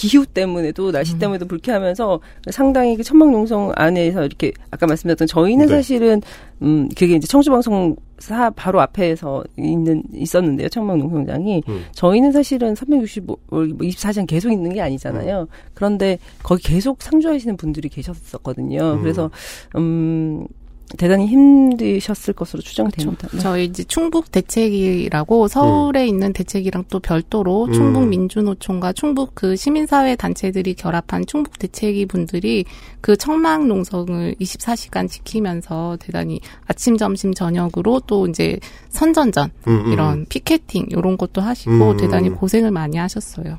기후 0.00 0.24
때문에도 0.24 0.92
날씨 0.92 1.12
음. 1.12 1.18
때문에도 1.18 1.46
불쾌하면서 1.46 2.20
상당히 2.50 2.96
그 2.96 3.02
천막농성 3.02 3.74
안에서 3.76 4.24
이렇게 4.24 4.50
아까 4.70 4.86
말씀드렸던 4.86 5.28
저희는 5.28 5.66
네. 5.66 5.74
사실은 5.74 6.22
음 6.62 6.88
그게 6.96 7.16
이제 7.16 7.26
청주방송 7.26 7.96
사 8.18 8.48
바로 8.48 8.80
앞에서 8.80 9.44
있는 9.58 10.02
있었는데요 10.14 10.70
천막농성장이 10.70 11.62
음. 11.68 11.84
저희는 11.92 12.32
사실은 12.32 12.74
365, 12.74 13.36
24시간 13.50 14.26
계속 14.26 14.50
있는 14.50 14.72
게 14.72 14.80
아니잖아요. 14.80 15.48
그런데 15.74 16.18
거기 16.42 16.62
계속 16.62 17.02
상주하시는 17.02 17.58
분들이 17.58 17.90
계셨었거든요. 17.90 18.94
음. 18.94 19.02
그래서 19.02 19.30
음 19.76 20.46
대단히 20.98 21.26
힘드셨을 21.26 22.34
것으로 22.34 22.62
추정됩니다. 22.62 23.28
네. 23.28 23.38
저희 23.38 23.64
이제 23.64 23.84
충북 23.84 24.32
대책이라고 24.32 25.48
서울에 25.48 26.06
있는 26.06 26.32
대책이랑 26.32 26.84
또 26.90 26.98
별도로 27.00 27.66
음. 27.66 27.72
충북 27.72 28.06
민주노총과 28.08 28.92
충북 28.92 29.34
그 29.34 29.56
시민사회 29.56 30.16
단체들이 30.16 30.74
결합한 30.74 31.26
충북 31.26 31.58
대책이 31.58 32.06
분들이 32.06 32.64
그 33.00 33.16
청막 33.16 33.66
농성을 33.66 34.34
24시간 34.40 35.08
지키면서 35.08 35.96
대단히 36.00 36.40
아침, 36.66 36.96
점심, 36.96 37.32
저녁으로 37.34 38.00
또 38.06 38.26
이제 38.26 38.58
선전전 38.90 39.50
음, 39.68 39.86
음. 39.86 39.92
이런 39.92 40.26
피켓팅 40.26 40.86
이런 40.90 41.16
것도 41.16 41.40
하시고 41.40 41.92
음. 41.92 41.96
대단히 41.96 42.30
고생을 42.30 42.70
많이 42.70 42.96
하셨어요. 42.96 43.58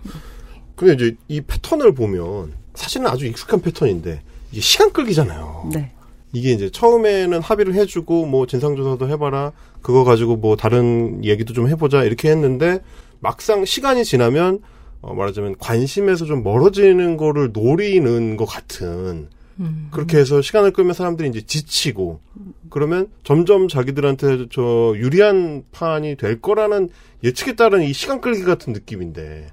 근데 0.75 0.93
이제 0.93 1.15
이 1.27 1.41
패턴을 1.41 1.93
보면 1.93 2.53
사실은 2.73 3.07
아주 3.07 3.25
익숙한 3.25 3.61
패턴인데 3.61 4.21
이게 4.51 4.61
시간 4.61 4.91
끌기잖아요. 4.91 5.69
네. 5.73 5.91
이게 6.33 6.51
이제 6.51 6.69
처음에는 6.69 7.41
합의를 7.41 7.73
해주고 7.73 8.25
뭐 8.25 8.45
진상조사도 8.45 9.09
해봐라 9.09 9.51
그거 9.81 10.03
가지고 10.03 10.37
뭐 10.37 10.55
다른 10.55 11.23
얘기도 11.25 11.53
좀 11.53 11.67
해보자 11.67 12.03
이렇게 12.03 12.29
했는데 12.29 12.81
막상 13.19 13.65
시간이 13.65 14.05
지나면 14.05 14.59
어 15.01 15.13
말하자면 15.13 15.55
관심에서 15.59 16.25
좀 16.25 16.43
멀어지는 16.43 17.17
거를 17.17 17.51
노리는 17.51 18.37
것 18.37 18.45
같은 18.45 19.29
음. 19.59 19.89
그렇게 19.91 20.17
해서 20.17 20.41
시간을 20.41 20.71
끌면 20.71 20.93
사람들이 20.93 21.27
이제 21.29 21.41
지치고 21.41 22.19
그러면 22.69 23.07
점점 23.23 23.67
자기들한테 23.67 24.47
저 24.51 24.93
유리한 24.95 25.63
판이 25.71 26.15
될 26.15 26.39
거라는 26.39 26.89
예측에 27.23 27.55
따른 27.55 27.81
이 27.81 27.93
시간 27.93 28.21
끌기 28.21 28.43
같은 28.43 28.73
느낌인데 28.73 29.47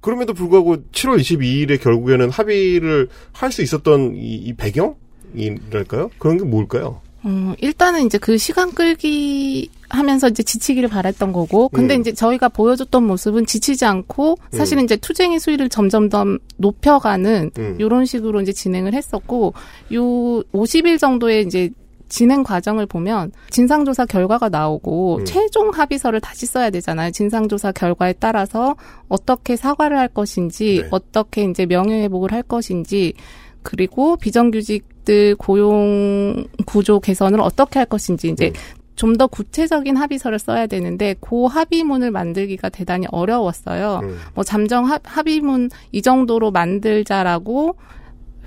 그럼에도 0.00 0.34
불구하고 0.34 0.76
7월 0.90 1.20
22일에 1.20 1.80
결국에는 1.80 2.30
합의를 2.30 3.08
할 3.32 3.52
수 3.52 3.62
있었던 3.62 4.14
이, 4.16 4.34
이 4.34 4.54
배경 4.54 4.96
이랄까요? 5.34 6.10
그런 6.18 6.38
게 6.38 6.44
뭘까요? 6.44 7.00
음, 7.24 7.54
일단은 7.60 8.04
이제 8.06 8.18
그 8.18 8.36
시간 8.36 8.72
끌기 8.72 9.70
하면서 9.88 10.28
이제 10.28 10.42
지치기를 10.42 10.88
바랬던 10.88 11.32
거고, 11.32 11.68
근데 11.68 11.94
음. 11.94 12.00
이제 12.00 12.12
저희가 12.12 12.48
보여줬던 12.48 13.04
모습은 13.06 13.46
지치지 13.46 13.84
않고, 13.84 14.38
사실은 14.50 14.84
이제 14.84 14.96
투쟁의 14.96 15.38
수위를 15.38 15.68
점점 15.68 16.08
더 16.08 16.24
높여가는, 16.56 17.50
음. 17.56 17.76
요런 17.78 18.06
식으로 18.06 18.40
이제 18.40 18.52
진행을 18.52 18.94
했었고, 18.94 19.54
요 19.94 20.02
50일 20.52 20.98
정도의 20.98 21.44
이제 21.44 21.70
진행 22.08 22.42
과정을 22.42 22.84
보면 22.84 23.32
진상조사 23.48 24.04
결과가 24.04 24.50
나오고 24.50 25.20
음. 25.20 25.24
최종 25.24 25.70
합의서를 25.70 26.20
다시 26.20 26.44
써야 26.44 26.68
되잖아요. 26.68 27.10
진상조사 27.10 27.72
결과에 27.72 28.12
따라서 28.12 28.76
어떻게 29.08 29.56
사과를 29.56 29.96
할 29.96 30.08
것인지, 30.08 30.80
네. 30.82 30.88
어떻게 30.90 31.44
이제 31.44 31.64
명예회복을 31.66 32.32
할 32.32 32.42
것인지, 32.42 33.14
그리고 33.62 34.16
비정규직 34.16 34.91
들 35.04 35.34
고용 35.36 36.44
구조 36.64 37.00
개선을 37.00 37.40
어떻게 37.40 37.78
할 37.78 37.86
것인지 37.86 38.28
이제 38.28 38.48
음. 38.48 38.52
좀더 38.94 39.26
구체적인 39.26 39.96
합의서를 39.96 40.38
써야 40.38 40.66
되는데 40.66 41.14
그 41.20 41.46
합의문을 41.46 42.10
만들기가 42.10 42.68
대단히 42.68 43.06
어려웠어요. 43.10 44.00
음. 44.02 44.18
뭐 44.34 44.44
잠정 44.44 44.84
합, 44.84 45.00
합의문 45.04 45.70
이 45.92 46.02
정도로 46.02 46.50
만들자라고 46.50 47.76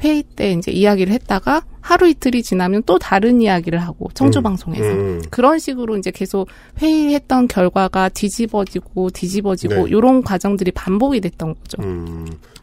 회의 0.02 0.24
때 0.24 0.52
이제 0.52 0.72
이야기를 0.72 1.14
했다가 1.14 1.64
하루 1.82 2.08
이틀이 2.08 2.44
지나면 2.44 2.84
또 2.86 2.98
다른 3.00 3.42
이야기를 3.42 3.80
하고 3.80 4.10
청주 4.14 4.40
음. 4.40 4.44
방송에서 4.44 4.84
음. 4.84 5.22
그런 5.30 5.60
식으로 5.60 5.98
이제 5.98 6.12
계속 6.12 6.48
회의했던 6.80 7.48
결과가 7.48 8.10
뒤집어지고 8.10 9.12
뒤집어지고 9.12 9.76
네. 9.76 9.84
이런 9.90 10.22
과정들이 10.22 10.72
반복이 10.72 11.22
됐던 11.22 11.56
거죠. 11.56 11.82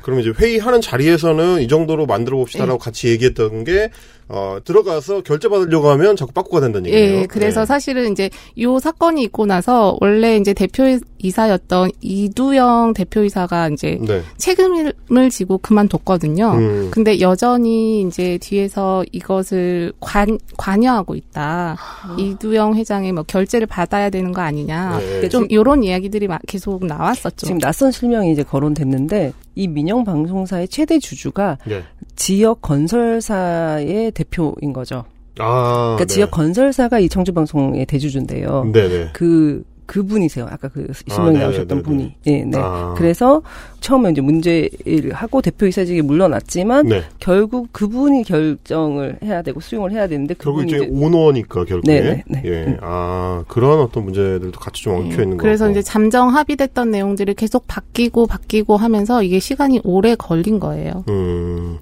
음. 0.03 0.05
그러면 0.05 0.25
이제 0.25 0.33
회의하는 0.37 0.81
자리에서는 0.81 1.63
이 1.63 1.69
정도로 1.69 2.07
만들어 2.07 2.37
봅시다라고 2.39 2.79
네. 2.79 2.85
같이 2.85 3.09
얘기했던 3.09 3.65
게 3.65 3.91
어, 4.35 4.59
들어가서 4.65 5.21
결제 5.23 5.47
받으려고 5.49 5.91
하면 5.91 6.17
자꾸 6.17 6.33
빠꾸가 6.33 6.61
된다는 6.61 6.91
얘기예요. 6.91 7.19
예, 7.19 7.27
그래서 7.27 7.61
네. 7.61 7.67
사실은 7.67 8.13
이제 8.13 8.31
요 8.61 8.79
사건이 8.79 9.23
있고 9.25 9.45
나서 9.45 9.99
원래 10.01 10.37
이제 10.39 10.55
대표이사였던 10.55 11.91
이두영 12.01 12.95
대표이사가 12.95 13.69
이제 13.69 13.99
네. 14.01 14.23
책임을 14.39 15.29
지고 15.31 15.59
그만뒀거든요. 15.59 16.53
음. 16.53 16.91
근데 16.91 17.21
여전히 17.21 18.01
이제 18.01 18.39
뒤에서 18.41 19.05
이것을 19.13 19.93
관, 20.01 20.39
관여하고 20.57 21.15
있다. 21.15 21.77
이두영 22.17 22.77
회장의 22.77 23.13
뭐 23.13 23.25
결제를 23.25 23.67
받아야 23.67 24.09
되는 24.09 24.33
거 24.33 24.41
아니냐. 24.41 24.99
네. 24.99 25.29
좀 25.29 25.47
요런 25.51 25.85
이야기들이 25.85 26.27
막 26.27 26.41
계속 26.49 26.87
나왔었죠. 26.87 27.47
지금 27.47 27.59
낯선 27.59 27.93
실명이 27.93 28.33
이제 28.33 28.43
거론됐는데 28.43 29.35
이 29.55 29.69
민영 29.69 30.05
방송사의 30.05 30.69
최대 30.69 30.99
주주가 30.99 31.59
네. 31.67 31.83
지역 32.17 32.63
건설사의 32.63 34.13
대표인 34.13 34.73
거죠. 34.73 35.05
아, 35.39 35.95
그러니까 35.97 36.05
네. 36.05 36.07
지역 36.07 36.31
건설사가 36.31 36.99
이 36.99 37.09
청주 37.09 37.33
방송의 37.33 37.87
대주주인데요. 37.87 38.71
네네. 38.73 39.11
그 39.13 39.65
그분이세요. 39.87 40.47
아까 40.51 40.69
그 40.69 40.87
실명이 41.07 41.37
아, 41.39 41.41
나오셨던 41.43 41.79
네네네네. 41.79 41.83
분이. 41.83 42.15
네, 42.25 42.45
네. 42.45 42.59
아. 42.59 42.95
그래서 42.97 43.43
처음에 43.81 44.11
이제 44.11 44.21
문제를 44.21 45.13
하고 45.13 45.43
대표이사직에 45.43 46.03
물러났지만 46.03 46.87
네. 46.87 47.03
결국 47.19 47.73
그분이 47.73 48.25
결정을 48.25 49.19
해야 49.23 49.43
되고 49.43 49.61
수용을 49.61 49.93
해야 49.93 50.07
되는데 50.07 50.35
결국 50.35 50.61
그분이 50.61 50.77
이제 50.77 50.85
이제 50.85 50.89
오너니까 50.93 51.65
결국에. 51.65 52.01
네, 52.01 52.01
네, 52.01 52.25
네. 52.27 52.43
예. 52.45 52.65
음. 52.65 52.79
아, 52.81 53.45
그런 53.49 53.81
어떤 53.81 54.05
문제들도 54.05 54.59
같이 54.59 54.83
좀 54.83 54.95
얽혀 54.95 55.23
있는 55.23 55.37
거 55.37 55.43
예. 55.43 55.49
그래서 55.49 55.71
이제 55.71 55.83
잠정 55.83 56.35
합의됐던 56.35 56.91
내용들이 56.91 57.35
계속 57.35 57.67
바뀌고 57.67 58.27
바뀌고 58.27 58.77
하면서 58.77 59.23
이게 59.23 59.39
시간이 59.39 59.81
오래 59.85 60.15
걸린 60.15 60.61
거예요. 60.61 61.05
음. 61.09 61.79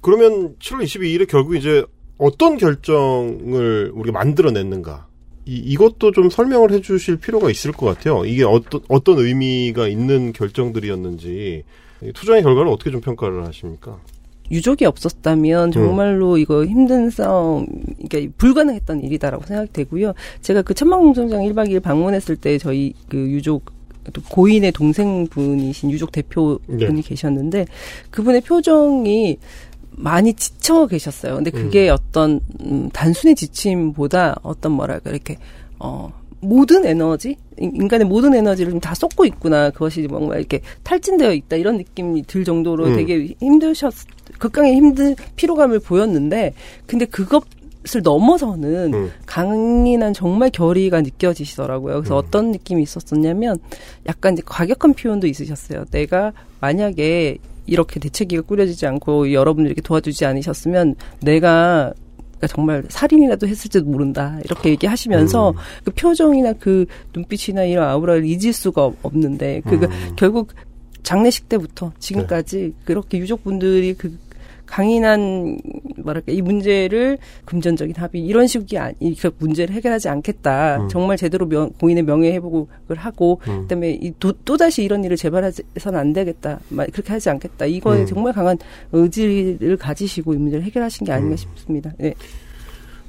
그러면 0.00 0.54
7월 0.60 0.84
22일에 0.84 1.28
결국 1.28 1.56
이제 1.56 1.84
어떤 2.18 2.56
결정을 2.56 3.92
우리가 3.94 4.18
만들어냈는가? 4.18 5.06
이, 5.46 5.56
이것도 5.58 6.12
좀 6.12 6.28
설명을 6.28 6.72
해 6.72 6.80
주실 6.80 7.16
필요가 7.16 7.50
있을 7.50 7.72
것 7.72 7.86
같아요. 7.86 8.24
이게 8.24 8.44
어떤, 8.44 8.80
어떤 8.88 9.18
의미가 9.18 9.88
있는 9.88 10.32
결정들이었는지, 10.32 11.62
이 12.02 12.12
투쟁의 12.12 12.42
결과를 12.42 12.70
어떻게 12.70 12.90
좀 12.90 13.00
평가를 13.00 13.46
하십니까? 13.46 13.98
유족이 14.50 14.84
없었다면 14.84 15.72
정말로 15.72 16.38
이거 16.38 16.64
힘든 16.64 17.10
싸움, 17.10 17.66
그러니까 18.08 18.32
불가능했던 18.38 19.02
일이다라고 19.02 19.44
생각되고요. 19.44 20.12
제가 20.40 20.62
그 20.62 20.74
천막농성장 20.74 21.40
1박 21.42 21.70
2일 21.70 21.82
방문했을 21.82 22.36
때 22.36 22.58
저희 22.58 22.92
그 23.08 23.16
유족 23.16 23.74
또 24.12 24.22
고인의 24.22 24.72
동생분이신 24.72 25.90
유족 25.90 26.12
대표분이 26.12 26.78
네. 26.78 27.02
계셨는데 27.02 27.66
그분의 28.10 28.42
표정이 28.42 29.38
많이 29.96 30.34
지쳐 30.34 30.86
계셨어요. 30.86 31.36
근데 31.36 31.50
그게 31.50 31.88
어떤 31.88 32.40
음, 32.60 32.90
단순히 32.92 33.34
지침보다 33.34 34.36
어떤 34.42 34.72
뭐랄까 34.72 35.10
이렇게 35.10 35.38
어 35.78 36.12
모든 36.40 36.84
에너지 36.84 37.36
인- 37.58 37.74
인간의 37.74 38.06
모든 38.06 38.34
에너지를 38.34 38.72
좀다 38.72 38.94
쏟고 38.94 39.24
있구나 39.24 39.70
그것이 39.70 40.02
뭔가 40.02 40.36
이렇게 40.36 40.60
탈진되어 40.82 41.32
있다 41.32 41.56
이런 41.56 41.78
느낌이 41.78 42.22
들 42.24 42.44
정도로 42.44 42.86
음. 42.86 42.96
되게 42.96 43.34
힘드셨 43.40 43.94
극강의 44.38 44.74
힘든 44.74 45.16
피로감을 45.36 45.80
보였는데 45.80 46.52
근데 46.86 47.06
그것 47.06 47.44
을 47.94 48.02
넘어서는 48.02 48.94
음. 48.94 49.12
강인한 49.26 50.12
정말 50.12 50.50
결의가 50.50 51.02
느껴지시더라고요. 51.02 51.94
그래서 52.00 52.16
음. 52.16 52.18
어떤 52.18 52.50
느낌이 52.50 52.82
있었었냐면 52.82 53.58
약간 54.08 54.32
이제 54.32 54.42
과격한 54.44 54.94
표현도 54.94 55.28
있으셨어요. 55.28 55.84
내가 55.92 56.32
만약에 56.60 57.38
이렇게 57.66 58.00
대책위가 58.00 58.42
꾸려지지 58.42 58.86
않고 58.86 59.32
여러분들 59.32 59.70
이렇게 59.70 59.80
도와주지 59.82 60.24
않으셨으면 60.24 60.94
내가 61.20 61.92
그러니까 62.38 62.46
정말 62.54 62.84
살인이라도 62.88 63.48
했을지도 63.48 63.84
모른다 63.86 64.38
이렇게 64.44 64.70
얘기하시면서 64.70 65.50
음. 65.50 65.54
그 65.84 65.90
표정이나 65.92 66.52
그 66.54 66.84
눈빛이나 67.14 67.64
이런 67.64 67.88
아우라를 67.88 68.24
잊을 68.26 68.52
수가 68.52 68.84
없- 68.84 68.96
없는데 69.04 69.62
그 69.64 69.76
음. 69.76 69.88
결국 70.16 70.52
장례식 71.02 71.48
때부터 71.48 71.92
지금까지 71.98 72.56
네. 72.58 72.70
그렇게 72.84 73.18
유족분들이 73.18 73.94
그 73.94 74.18
강인한 74.66 75.58
뭐랄까 75.98 76.32
이 76.32 76.42
문제를 76.42 77.18
금전적인 77.44 77.94
합의 77.96 78.22
이런 78.24 78.46
식이 78.46 78.76
아니 78.78 79.14
그 79.16 79.30
문제를 79.38 79.74
해결하지 79.74 80.08
않겠다 80.08 80.82
음. 80.82 80.88
정말 80.88 81.16
제대로 81.16 81.46
명, 81.46 81.70
고인의 81.80 82.02
명예 82.04 82.32
회복을 82.34 82.96
하고 82.96 83.40
음. 83.48 83.62
그다음에 83.62 83.92
이 84.00 84.12
또 84.18 84.56
다시 84.56 84.82
이런 84.82 85.04
일을 85.04 85.16
재발해서는 85.16 85.98
안 85.98 86.12
되겠다 86.12 86.58
마- 86.68 86.86
그렇게 86.86 87.12
하지 87.12 87.30
않겠다 87.30 87.66
이거에 87.66 88.00
음. 88.00 88.06
정말 88.06 88.32
강한 88.32 88.56
의지를 88.92 89.76
가지시고 89.76 90.34
이 90.34 90.36
문제를 90.36 90.64
해결하신 90.64 91.04
게 91.06 91.12
아닌가 91.12 91.34
음. 91.34 91.36
싶습니다. 91.36 91.92
네. 91.98 92.14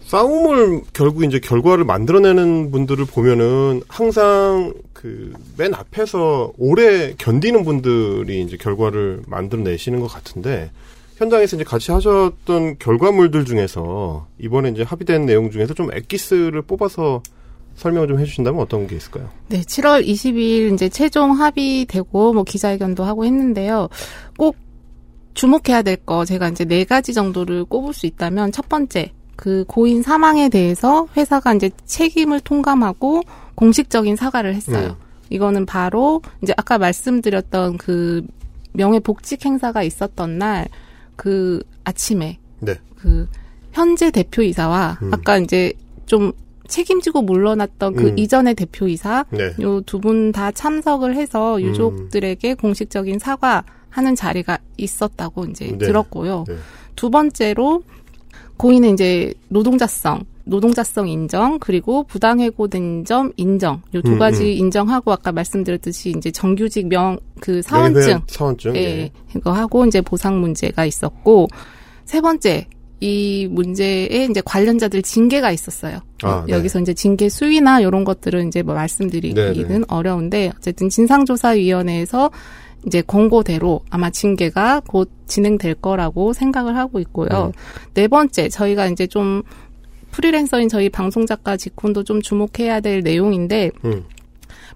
싸움을 0.05 0.81
결국 0.93 1.23
이제 1.25 1.39
결과를 1.39 1.83
만들어내는 1.83 2.71
분들을 2.71 3.05
보면은 3.05 3.81
항상 3.87 4.73
그 4.93 5.33
맨 5.57 5.73
앞에서 5.73 6.53
오래 6.57 7.13
견디는 7.17 7.63
분들이 7.65 8.41
이제 8.41 8.57
결과를 8.57 9.21
만들어내시는 9.27 9.99
것 9.99 10.07
같은데 10.07 10.69
현장에서 11.17 11.55
이제 11.55 11.63
같이 11.63 11.91
하셨던 11.91 12.77
결과물들 12.79 13.45
중에서 13.45 14.27
이번에 14.39 14.69
이제 14.69 14.83
합의된 14.83 15.25
내용 15.25 15.49
중에서 15.49 15.73
좀 15.73 15.89
엑기스를 15.93 16.61
뽑아서 16.61 17.21
설명을 17.75 18.07
좀 18.07 18.19
해주신다면 18.19 18.59
어떤 18.61 18.87
게 18.87 18.95
있을까요? 18.95 19.29
네, 19.49 19.61
7월 19.61 20.05
22일 20.05 20.73
이제 20.73 20.89
최종 20.89 21.31
합의되고 21.31 22.33
뭐 22.33 22.43
기자회견도 22.43 23.03
하고 23.03 23.25
했는데요. 23.25 23.89
꼭 24.37 24.55
주목해야 25.33 25.83
될 25.83 25.97
거 25.97 26.25
제가 26.25 26.49
이제 26.49 26.65
네 26.65 26.83
가지 26.83 27.13
정도를 27.13 27.65
꼽을 27.65 27.93
수 27.93 28.05
있다면 28.07 28.51
첫 28.51 28.67
번째 28.69 29.11
그 29.35 29.63
고인 29.67 30.01
사망에 30.01 30.49
대해서 30.49 31.07
회사가 31.15 31.53
이제 31.53 31.69
책임을 31.85 32.39
통감하고 32.39 33.21
공식적인 33.55 34.15
사과를 34.15 34.55
했어요. 34.55 34.97
음. 34.99 35.05
이거는 35.29 35.65
바로 35.67 36.21
이제 36.41 36.53
아까 36.57 36.77
말씀드렸던 36.79 37.77
그 37.77 38.25
명예 38.73 38.99
복직 38.99 39.45
행사가 39.45 39.83
있었던 39.83 40.37
날 40.39 40.67
그 41.17 41.61
아침에 41.83 42.39
네. 42.61 42.75
그 42.95 43.27
현재 43.73 44.09
대표이사와 44.09 44.99
음. 45.01 45.13
아까 45.13 45.37
이제 45.37 45.73
좀 46.05 46.31
책임지고 46.67 47.21
물러났던 47.23 47.95
그 47.95 48.07
음. 48.09 48.17
이전의 48.17 48.55
대표이사 48.55 49.25
네. 49.29 49.53
요두 49.61 49.99
분 49.99 50.31
다 50.31 50.51
참석을 50.51 51.15
해서 51.15 51.61
유족들에게 51.61 52.53
공식적인 52.55 53.19
사과하는 53.19 54.15
자리가 54.15 54.57
있었다고 54.77 55.45
이제 55.45 55.67
네. 55.67 55.77
들었고요. 55.77 56.45
네. 56.47 56.55
두 56.95 57.09
번째로 57.09 57.83
고인의 58.57 58.91
이제 58.91 59.33
노동자성, 59.49 60.23
노동자성 60.47 61.07
인정 61.07 61.59
그리고 61.59 62.03
부당해고된 62.03 63.05
점 63.05 63.31
인정 63.37 63.81
요두 63.93 64.13
음, 64.13 64.19
가지 64.19 64.43
음. 64.43 64.47
인정하고 64.47 65.11
아까 65.11 65.31
말씀드렸듯이 65.31 66.13
이제 66.17 66.31
정규직 66.31 66.87
명 66.87 67.19
그 67.39 67.61
사원증 67.61 67.99
명예회원 67.99 68.23
사원증. 68.27 68.75
예, 68.75 68.79
예. 68.79 69.11
이거 69.35 69.51
하고 69.51 69.85
이제 69.85 70.01
보상 70.01 70.39
문제가 70.39 70.85
있었고 70.85 71.47
세 72.05 72.21
번째 72.21 72.67
이 72.99 73.47
문제에 73.51 74.27
이제 74.29 74.41
관련자들 74.43 75.03
징계가 75.03 75.51
있었어요. 75.51 75.99
아, 76.23 76.43
네. 76.47 76.53
여기서 76.53 76.79
이제 76.79 76.95
징계 76.95 77.29
수위나 77.29 77.81
이런 77.81 78.03
것들은 78.03 78.47
이제 78.47 78.63
뭐 78.63 78.73
말씀드리기는 78.73 79.53
네, 79.53 79.77
네. 79.77 79.81
어려운데 79.87 80.51
어쨌든 80.57 80.89
진상조사위원회에서 80.89 82.31
이제 82.87 83.03
권고대로 83.03 83.81
아마 83.91 84.09
징계가 84.09 84.81
곧 84.87 85.11
진행될 85.27 85.75
거라고 85.75 86.33
생각을 86.33 86.75
하고 86.75 86.99
있고요. 86.99 87.51
네 87.93 88.07
번째 88.07 88.49
저희가 88.49 88.87
이제 88.87 89.05
좀 89.05 89.43
프리랜서인 90.11 90.69
저희 90.69 90.89
방송 90.89 91.25
작가 91.25 91.57
직군도 91.57 92.03
좀 92.03 92.21
주목해야 92.21 92.79
될 92.79 93.01
내용인데 93.01 93.71
음. 93.85 94.05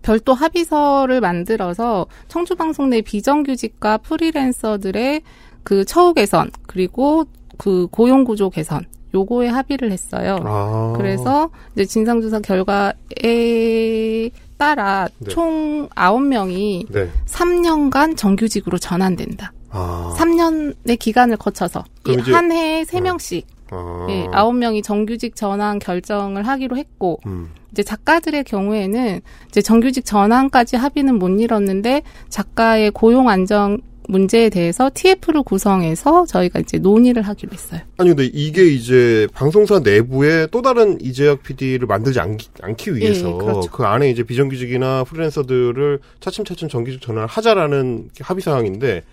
별도 0.02 0.34
합의서를 0.34 1.22
만들어서 1.22 2.08
청주방송 2.28 2.90
내 2.90 3.02
비정규직과 3.02 4.00
프리랜서들의 4.00 5.22
그 5.64 5.86
처우 5.86 6.14
개선 6.14 6.50
그리고 6.68 7.26
그 7.58 7.88
고용 7.92 8.24
구조 8.24 8.50
개선 8.50 8.86
요거에 9.14 9.48
합의를 9.50 9.92
했어요. 9.92 10.40
아. 10.44 10.94
그래서 10.98 11.50
이제 11.74 11.86
진상조사 11.86 12.40
결과에 12.40 14.30
따라 14.58 15.08
네. 15.20 15.30
총 15.30 15.90
9명이 15.90 16.92
네. 16.92 17.10
3년간 17.26 18.16
정규직으로 18.16 18.78
전환된다. 18.78 19.52
아. 19.70 20.16
3년의 20.18 20.98
기간을 21.00 21.38
거쳐서 21.38 21.84
한 22.06 22.52
해에 22.52 22.84
3명씩 22.84 23.44
아. 23.44 23.61
예, 24.10 24.28
9명이 24.28 24.84
정규직 24.84 25.36
전환 25.36 25.80
결정을 25.80 26.48
하기로 26.48 26.78
했고 26.78 27.20
음. 27.26 27.50
이제 27.72 27.84
작가들의 27.84 28.44
경우에는 28.44 29.22
이제 29.48 29.62
정규직 29.62 30.06
전환까지 30.06 30.76
합의는 30.76 31.18
못 31.20 31.30
이뤘는데 31.30 32.02
작가의 32.30 32.92
고용 32.92 33.30
안정 33.30 33.80
문제에 34.08 34.50
대해서 34.50 34.92
TF를 34.94 35.44
구성해서 35.44 36.26
저희가 36.26 36.60
이제 36.60 36.78
논의를 36.78 37.22
하기로 37.22 37.54
했어요. 37.54 37.82
아니 37.98 38.10
근데 38.10 38.26
이게 38.26 38.66
이제 38.66 39.28
방송사 39.34 39.80
내부에 39.80 40.48
또 40.52 40.62
다른 40.62 41.00
이재학 41.00 41.44
PD를 41.44 41.88
만들지 41.88 42.20
않기, 42.20 42.50
않기 42.62 42.96
위해서 42.96 43.30
예, 43.30 43.38
그렇죠. 43.38 43.72
그 43.72 43.84
안에 43.84 44.10
이제 44.10 44.24
비정규직이나 44.24 45.06
프리랜서들을 45.06 46.00
차츰차츰 46.20 46.68
정규직 46.68 47.02
전환을 47.02 47.28
하자라는 47.28 48.10
합의 48.20 48.42
사항인데 48.42 49.04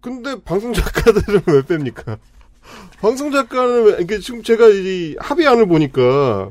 근데 0.00 0.36
방송 0.44 0.72
작가들은 0.72 1.40
왜 1.48 1.62
뺍니까? 1.62 2.18
방송 3.00 3.30
작가는 3.30 3.84
왜 3.84 3.96
이게 4.00 4.18
지금 4.18 4.42
제가 4.42 4.68
이 4.68 5.16
합의안을 5.18 5.66
보니까 5.66 6.50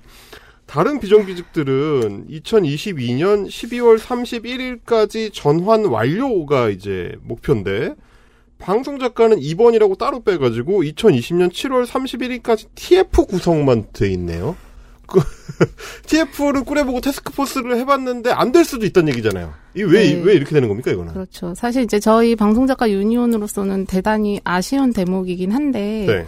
다른 0.66 1.00
비정규직들은 1.00 2.28
2022년 2.30 3.48
12월 3.48 4.00
31일까지 4.00 5.32
전환 5.34 5.86
완료가 5.86 6.70
이제 6.70 7.16
목표인데 7.22 7.96
방송 8.60 8.98
작가는 8.98 9.38
2번이라고 9.38 9.98
따로 9.98 10.24
빼가지고 10.24 10.84
2020년 10.84 11.52
7월 11.52 11.86
31일까지 11.86 12.68
TF 12.76 13.26
구성만 13.26 13.88
돼 13.92 14.10
있네요. 14.12 14.56
그 15.14 15.22
TF를 16.08 16.64
꾸려보고 16.66 17.00
테스크포스를 17.02 17.78
해봤는데 17.78 18.32
안 18.32 18.52
될 18.52 18.66
수도 18.66 18.86
있다는 18.86 19.10
얘기잖아요. 19.14 19.54
이왜왜 19.76 20.24
네. 20.24 20.34
이렇게 20.34 20.52
되는 20.54 20.68
겁니까 20.68 20.92
이거는? 20.92 21.14
그렇죠. 21.14 21.54
사실 21.56 21.84
이제 21.84 22.00
저희 22.00 22.36
방송작가 22.36 22.90
유니온으로서는 22.92 23.86
대단히 23.86 24.40
아쉬운 24.44 24.94
대목이긴 24.94 25.52
한데 25.52 26.06
네. 26.08 26.26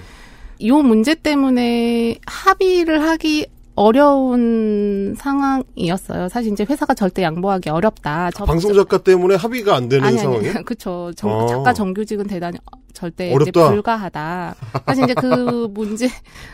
이 0.58 0.72
문제 0.72 1.14
때문에 1.16 2.18
합의를 2.26 3.02
하기 3.02 3.48
어려운 3.76 5.16
상황이었어요. 5.18 6.30
사실 6.30 6.52
이제 6.54 6.66
회사가 6.70 6.94
절대 6.94 7.24
양보하기 7.24 7.70
어렵다. 7.70 8.32
저- 8.32 8.46
방송 8.46 8.74
작가 8.74 8.98
때문에 8.98 9.36
합의가 9.36 9.76
안 9.76 9.90
되는 9.90 10.08
아니 10.08 10.18
상황이에요? 10.18 10.54
아니 10.56 10.66
그렇죠. 10.66 11.12
어. 11.24 11.46
작가 11.48 11.74
정규직은 11.74 12.28
대단히 12.28 12.58
절대 12.94 13.34
어렵다. 13.34 13.70
불가하다. 13.70 14.56
사실 14.86 15.04
이제 15.04 15.14
그 15.14 15.68
문제 15.74 16.10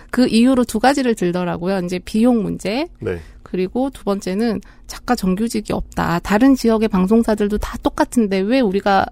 그 0.09 0.27
이유로 0.27 0.63
두 0.65 0.79
가지를 0.79 1.15
들더라고요. 1.15 1.79
이제 1.85 1.99
비용 1.99 2.41
문제 2.41 2.87
네. 2.99 3.19
그리고 3.43 3.89
두 3.91 4.03
번째는 4.03 4.61
작가 4.87 5.15
정규직이 5.15 5.73
없다. 5.73 6.19
다른 6.19 6.55
지역의 6.55 6.87
방송사들도 6.87 7.57
다 7.59 7.77
똑같은데 7.83 8.39
왜 8.39 8.59
우리가 8.61 9.05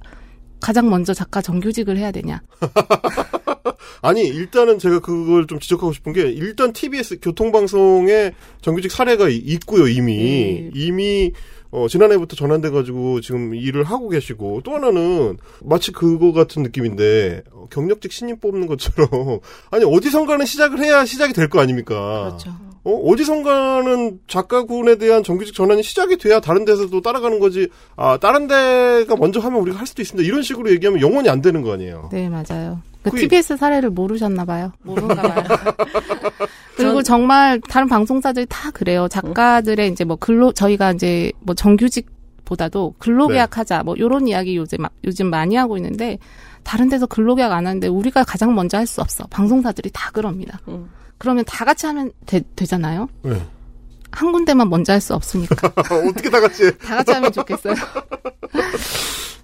가장 0.59 0.89
먼저 0.89 1.13
작가 1.13 1.41
정규직을 1.41 1.97
해야 1.97 2.11
되냐? 2.11 2.41
아니 4.01 4.21
일단은 4.27 4.79
제가 4.79 4.99
그걸 4.99 5.47
좀 5.47 5.59
지적하고 5.59 5.91
싶은 5.93 6.13
게 6.13 6.21
일단 6.29 6.73
TBS 6.73 7.19
교통방송에 7.21 8.33
정규직 8.61 8.91
사례가 8.91 9.29
이- 9.29 9.37
있고요 9.37 9.87
이미 9.87 10.15
네. 10.15 10.71
이미 10.73 11.31
어, 11.71 11.87
지난해부터 11.87 12.35
전환돼 12.35 12.71
가지고 12.71 13.21
지금 13.21 13.53
일을 13.53 13.83
하고 13.83 14.09
계시고 14.09 14.61
또 14.63 14.73
하나는 14.73 15.37
마치 15.63 15.91
그거 15.91 16.31
같은 16.31 16.63
느낌인데 16.63 17.43
어, 17.51 17.67
경력직 17.69 18.11
신임 18.11 18.39
뽑는 18.39 18.65
것처럼 18.67 19.07
아니 19.69 19.85
어디선가는 19.85 20.45
시작을 20.45 20.79
해야 20.83 21.05
시작이 21.05 21.33
될 21.33 21.47
거 21.49 21.59
아닙니까? 21.59 22.25
그렇죠. 22.39 22.68
어, 22.83 22.91
어디선가는 22.91 24.19
작가군에 24.27 24.97
대한 24.97 25.23
정규직 25.23 25.53
전환이 25.53 25.83
시작이 25.83 26.17
돼야 26.17 26.39
다른 26.39 26.65
데서도 26.65 27.01
따라가는 27.01 27.39
거지. 27.39 27.67
아, 27.95 28.17
다른 28.19 28.47
데가 28.47 29.15
먼저 29.17 29.39
하면 29.39 29.59
우리가 29.61 29.77
할 29.79 29.85
수도 29.87 30.01
있습니다. 30.01 30.25
이런 30.27 30.41
식으로 30.41 30.71
얘기하면 30.71 31.01
영원히 31.01 31.29
안 31.29 31.41
되는 31.41 31.61
거 31.61 31.73
아니에요. 31.73 32.09
네, 32.11 32.29
맞아요. 32.29 32.81
그 33.03 33.11
그게- 33.11 33.21
TBS 33.23 33.57
사례를 33.57 33.89
모르셨나 33.89 34.45
봐요. 34.45 34.71
모르나 34.83 35.15
봐요. 35.15 35.43
그리고 36.75 37.03
정말 37.03 37.59
다른 37.61 37.87
방송사들이 37.87 38.45
다 38.49 38.71
그래요. 38.71 39.07
작가들의 39.09 39.89
이제 39.91 40.03
뭐 40.05 40.15
근로 40.15 40.51
저희가 40.51 40.91
이제 40.93 41.31
뭐 41.41 41.53
정규직 41.55 42.07
보다도 42.45 42.95
근로계약 42.97 43.49
네. 43.51 43.55
하자 43.57 43.83
뭐 43.83 43.95
요런 43.99 44.27
이야기 44.27 44.55
요즘 44.57 44.79
요즘 45.03 45.29
많이 45.29 45.55
하고 45.55 45.77
있는데 45.77 46.17
다른 46.63 46.89
데서 46.89 47.05
근로계약 47.05 47.51
안 47.51 47.67
하는데 47.67 47.87
우리가 47.87 48.23
가장 48.23 48.55
먼저 48.55 48.77
할 48.77 48.87
수 48.87 49.01
없어. 49.01 49.25
방송사들이 49.29 49.89
다 49.93 50.09
그럽니다. 50.11 50.59
음. 50.67 50.89
그러면 51.19 51.43
다 51.45 51.63
같이 51.65 51.85
하면 51.85 52.11
되, 52.25 52.41
되잖아요. 52.55 53.07
네. 53.21 53.39
한 54.11 54.31
군데만 54.31 54.69
먼저 54.69 54.91
할 54.93 55.01
수 55.01 55.13
없으니까 55.13 55.67
어떻게 56.09 56.29
다 56.31 56.39
같이. 56.41 56.75
다 56.79 56.95
같이 56.97 57.11
하면 57.11 57.31
좋겠어요. 57.31 57.75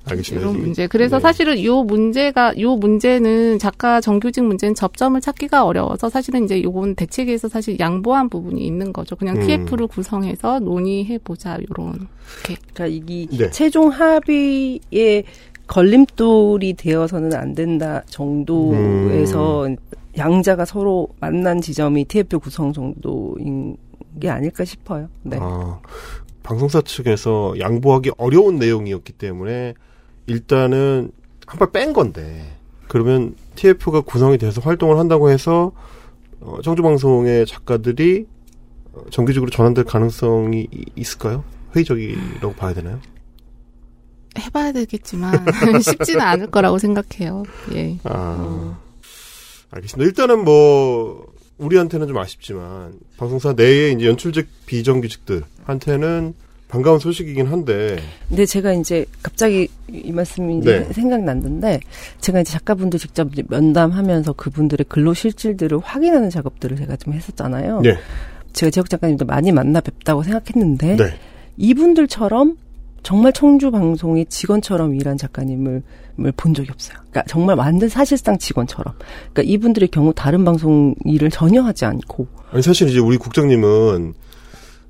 알겠습니다. 0.07 0.47
이런 0.47 0.59
문제. 0.61 0.87
그래서 0.87 1.17
네. 1.17 1.21
사실은 1.21 1.63
요 1.63 1.83
문제가 1.83 2.53
요 2.59 2.75
문제는 2.75 3.57
작가 3.59 3.99
정규직 4.01 4.43
문제는 4.43 4.75
접점을 4.75 5.19
찾기가 5.19 5.65
어려워서 5.65 6.09
사실은 6.09 6.45
이제 6.45 6.61
요건 6.61 6.95
대책에서 6.95 7.49
사실 7.49 7.79
양보한 7.79 8.29
부분이 8.29 8.65
있는 8.65 8.93
거죠. 8.93 9.15
그냥 9.15 9.37
음. 9.37 9.47
TF를 9.47 9.87
구성해서 9.87 10.59
논의해 10.59 11.17
보자 11.23 11.57
요런. 11.69 12.07
그러니까 12.43 12.85
이 12.87 13.27
네. 13.31 13.49
최종 13.49 13.89
합의에 13.89 15.23
걸림돌이 15.67 16.73
되어서는 16.75 17.33
안 17.33 17.55
된다 17.55 18.03
정도에서 18.07 19.65
음. 19.67 19.77
양자가 20.17 20.65
서로 20.65 21.09
만난 21.19 21.61
지점이 21.61 22.05
TF 22.05 22.39
구성 22.39 22.71
정도인 22.73 23.77
게 24.19 24.29
아닐까 24.29 24.63
싶어요. 24.65 25.09
네. 25.23 25.37
아, 25.41 25.79
방송사 26.43 26.81
측에서 26.81 27.55
양보하기 27.59 28.11
어려운 28.17 28.57
내용이었기 28.57 29.13
때문에 29.13 29.73
일단은 30.27 31.11
한 31.47 31.59
발 31.59 31.71
뺀 31.71 31.93
건데 31.93 32.45
그러면 32.87 33.35
TF가 33.55 34.01
구성이 34.01 34.37
돼서 34.37 34.61
활동을 34.61 34.97
한다고 34.97 35.29
해서 35.29 35.71
어, 36.41 36.57
청주방송의 36.63 37.45
작가들이 37.45 38.25
어, 38.93 39.01
정규직으로 39.11 39.49
전환될 39.51 39.83
가능성이 39.85 40.67
이- 40.71 40.85
있을까요? 40.95 41.43
회의적이라고 41.75 42.53
봐야 42.53 42.73
되나요? 42.73 42.99
해봐야 44.37 44.71
되겠지만 44.71 45.45
쉽지는 45.81 46.21
않을 46.21 46.51
거라고 46.51 46.77
생각해요. 46.77 47.43
예. 47.73 47.97
아, 48.03 48.77
알겠습니다. 49.75 50.07
일단은 50.07 50.43
뭐 50.43 51.25
우리한테는 51.57 52.07
좀 52.07 52.17
아쉽지만 52.17 52.93
방송사 53.17 53.53
내에 53.53 53.91
이제 53.91 54.07
연출직 54.07 54.47
비정규직들한테는 54.65 56.33
반가운 56.67 56.99
소식이긴 56.99 57.45
한데 57.45 57.97
근데 58.27 58.45
제가 58.45 58.73
이제 58.73 59.05
갑자기 59.21 59.67
이 59.87 60.11
말씀이 60.11 60.57
이제 60.57 60.79
네. 60.79 60.93
생각났는데 60.93 61.79
제가 62.19 62.41
이제 62.41 62.53
작가분들 62.53 62.99
직접 62.99 63.31
이제 63.31 63.43
면담하면서 63.47 64.33
그분들의 64.33 64.85
근로 64.89 65.13
실질들을 65.13 65.77
확인하는 65.79 66.29
작업들을 66.29 66.75
제가 66.77 66.95
좀 66.97 67.13
했었잖아요. 67.13 67.81
네, 67.81 67.95
제가 68.53 68.71
지역 68.71 68.89
작가님도 68.89 69.25
많이 69.25 69.51
만나 69.51 69.79
뵙다고 69.79 70.23
생각했는데 70.23 70.95
네, 70.95 71.19
이분들처럼 71.57 72.57
정말 73.03 73.31
청주 73.31 73.69
방송의 73.69 74.25
직원처럼 74.25 74.95
일한 74.95 75.17
작가님을 75.17 75.71
을 75.71 75.83
본 76.37 76.53
적이 76.53 76.71
없어요. 76.71 76.97
그러니까 77.09 77.23
정말 77.27 77.55
완전 77.57 77.89
사실상 77.89 78.37
직원처럼. 78.37 78.93
그러니까 79.33 79.41
이분들의 79.43 79.89
경우 79.89 80.13
다른 80.13 80.45
방송 80.45 80.95
일을 81.05 81.29
전혀 81.29 81.61
하지 81.61 81.85
않고 81.85 82.27
아니 82.51 82.61
사실 82.61 82.87
이제 82.89 82.99
우리 82.99 83.17
국장님은 83.17 84.13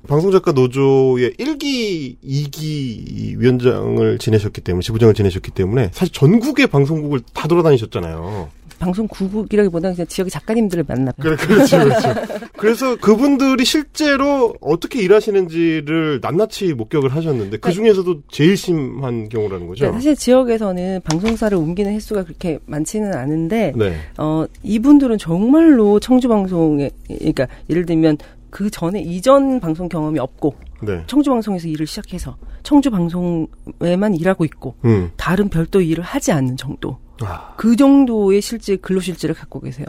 방송작가 0.06 0.52
노조의 0.52 1.32
1기, 1.32 2.16
2기 2.22 3.38
위원장을 3.38 4.18
지내셨기 4.18 4.60
때문에 4.60 4.82
지부장을 4.82 5.14
지내셨기 5.14 5.50
때문에 5.50 5.90
사실 5.92 6.12
전국의 6.12 6.68
방송국을 6.68 7.20
다 7.32 7.48
돌아다니셨잖아요. 7.48 8.48
방송 8.78 9.08
구국이라기보다는 9.08 9.94
그냥 9.94 10.06
지역의 10.06 10.30
작가님들을 10.30 10.84
봬요. 10.84 11.06
그래, 11.18 11.36
그렇죠, 11.36 11.78
그렇죠. 11.78 12.14
그래서 12.56 12.96
그분들이 12.96 13.64
실제로 13.64 14.54
어떻게 14.60 15.00
일하시는지를 15.02 16.20
낱낱이 16.22 16.74
목격을 16.74 17.14
하셨는데 17.14 17.58
그 17.58 17.72
중에서도 17.72 18.22
제일 18.30 18.56
심한 18.56 19.28
경우라는 19.28 19.66
거죠. 19.66 19.80
그러니까 19.80 19.98
사실 19.98 20.16
지역에서는 20.16 21.00
방송사를 21.04 21.56
옮기는 21.56 21.92
횟수가 21.92 22.24
그렇게 22.24 22.58
많지는 22.66 23.14
않은데 23.14 23.72
네, 23.76 23.96
어 24.18 24.46
이분들은 24.62 25.18
정말로 25.18 26.00
청주 26.00 26.28
방송에 26.28 26.90
그러니까 27.08 27.48
예를 27.70 27.86
들면 27.86 28.18
그 28.56 28.70
전에 28.70 29.02
이전 29.02 29.60
방송 29.60 29.86
경험이 29.86 30.18
없고 30.18 30.54
네, 30.80 31.04
청주 31.06 31.28
방송에서 31.28 31.68
일을 31.68 31.86
시작해서 31.86 32.38
청주 32.62 32.90
방송에만 32.90 34.14
일하고 34.14 34.46
있고 34.46 34.76
음, 34.86 35.10
다른 35.18 35.50
별도 35.50 35.82
일을 35.82 36.02
하지 36.02 36.32
않는 36.32 36.56
정도. 36.56 36.96
아, 37.20 37.52
그 37.58 37.76
정도의 37.76 38.40
실제 38.40 38.76
근로 38.76 39.00
실질을 39.00 39.34
갖고 39.34 39.60
계세요. 39.60 39.84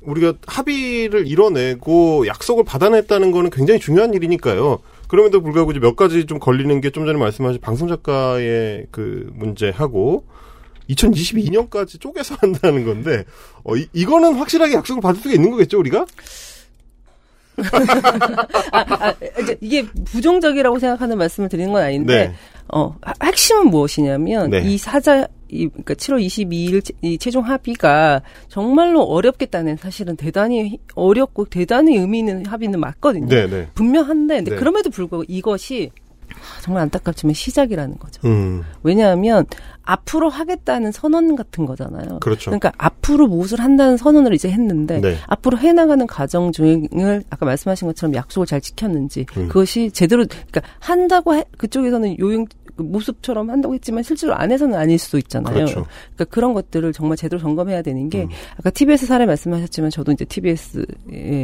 우리가 0.00 0.32
합의를 0.46 1.26
이뤄내고 1.26 2.26
약속을 2.26 2.64
받아냈다는 2.64 3.32
거는 3.32 3.50
굉장히 3.50 3.80
중요한 3.80 4.14
일이니까요. 4.14 4.78
그럼에도 5.08 5.42
불구하고 5.42 5.72
이제 5.72 5.80
몇 5.80 5.94
가지 5.94 6.24
좀 6.24 6.38
걸리는 6.38 6.80
게 6.80 6.88
좀 6.88 7.04
전에 7.04 7.18
말씀하신 7.18 7.60
방송 7.60 7.86
작가의 7.86 8.86
그 8.90 9.30
문제하고 9.34 10.24
2022년까지 10.88 12.00
쪼개서 12.00 12.36
한다는 12.40 12.86
건데 12.86 13.24
어, 13.62 13.76
이, 13.76 13.86
이거는 13.92 14.36
확실하게 14.36 14.72
약속을 14.72 15.02
받을 15.02 15.20
수가 15.20 15.34
있는 15.34 15.50
거겠죠 15.50 15.78
우리가? 15.78 16.06
아, 18.72 19.14
이제 19.40 19.56
이게 19.60 19.86
부정적이라고 20.04 20.78
생각하는 20.78 21.18
말씀을 21.18 21.48
드리는 21.48 21.72
건 21.72 21.82
아닌데 21.82 22.28
네. 22.28 22.34
어, 22.68 22.94
하- 23.00 23.14
핵심은 23.26 23.68
무엇이냐면 23.68 24.50
네. 24.50 24.60
이 24.62 24.78
사자 24.78 25.26
이 25.48 25.68
그러니까 25.68 25.94
7월 25.94 26.24
22일 26.26 26.92
이 27.02 27.18
최종 27.18 27.44
합의가 27.44 28.22
정말로 28.48 29.02
어렵겠다는 29.02 29.76
사실은 29.76 30.16
대단히 30.16 30.78
어렵고 30.96 31.44
대단히 31.44 31.96
의미 31.96 32.18
있는 32.18 32.44
합의는 32.46 32.80
맞거든요. 32.80 33.28
네, 33.28 33.46
네. 33.48 33.68
분명한데 33.74 34.36
근데 34.36 34.50
네. 34.52 34.56
그럼에도 34.56 34.90
불구하고 34.90 35.24
이것이 35.28 35.90
정말 36.62 36.82
안타깝지만 36.84 37.34
시작이라는 37.34 37.98
거죠. 37.98 38.20
음, 38.26 38.64
왜냐하면 38.82 39.46
앞으로 39.82 40.28
하겠다는 40.28 40.92
선언 40.92 41.36
같은 41.36 41.64
거잖아요. 41.64 42.18
그렇죠. 42.20 42.50
그러니까 42.50 42.72
앞으로 42.76 43.28
무엇을 43.28 43.60
한다는 43.60 43.96
선언을 43.96 44.34
이제 44.34 44.50
했는데 44.50 45.00
네. 45.00 45.16
앞으로 45.26 45.58
해나가는 45.58 46.06
과정 46.06 46.52
중을 46.52 47.22
아까 47.30 47.46
말씀하신 47.46 47.86
것처럼 47.88 48.14
약속을 48.14 48.46
잘 48.46 48.60
지켰는지 48.60 49.26
음. 49.36 49.48
그것이 49.48 49.90
제대로 49.92 50.24
그러니까 50.26 50.62
한다고 50.80 51.34
해, 51.34 51.44
그쪽에서는 51.56 52.18
요용 52.18 52.46
그 52.46 52.65
모습처럼 52.76 53.50
한다고 53.50 53.74
했지만 53.74 54.02
실제로 54.02 54.34
안에서는 54.34 54.74
아닐 54.74 54.98
수도 54.98 55.18
있잖아요. 55.18 55.54
그렇죠. 55.54 55.86
그러니까 56.14 56.24
그런 56.26 56.54
것들을 56.54 56.92
정말 56.92 57.16
제대로 57.16 57.40
점검해야 57.40 57.82
되는 57.82 58.08
게 58.08 58.24
음. 58.24 58.28
아까 58.58 58.70
TBS 58.70 59.06
사례 59.06 59.26
말씀하셨지만 59.26 59.90
저도 59.90 60.12
이제 60.12 60.24
TBS의 60.24 60.86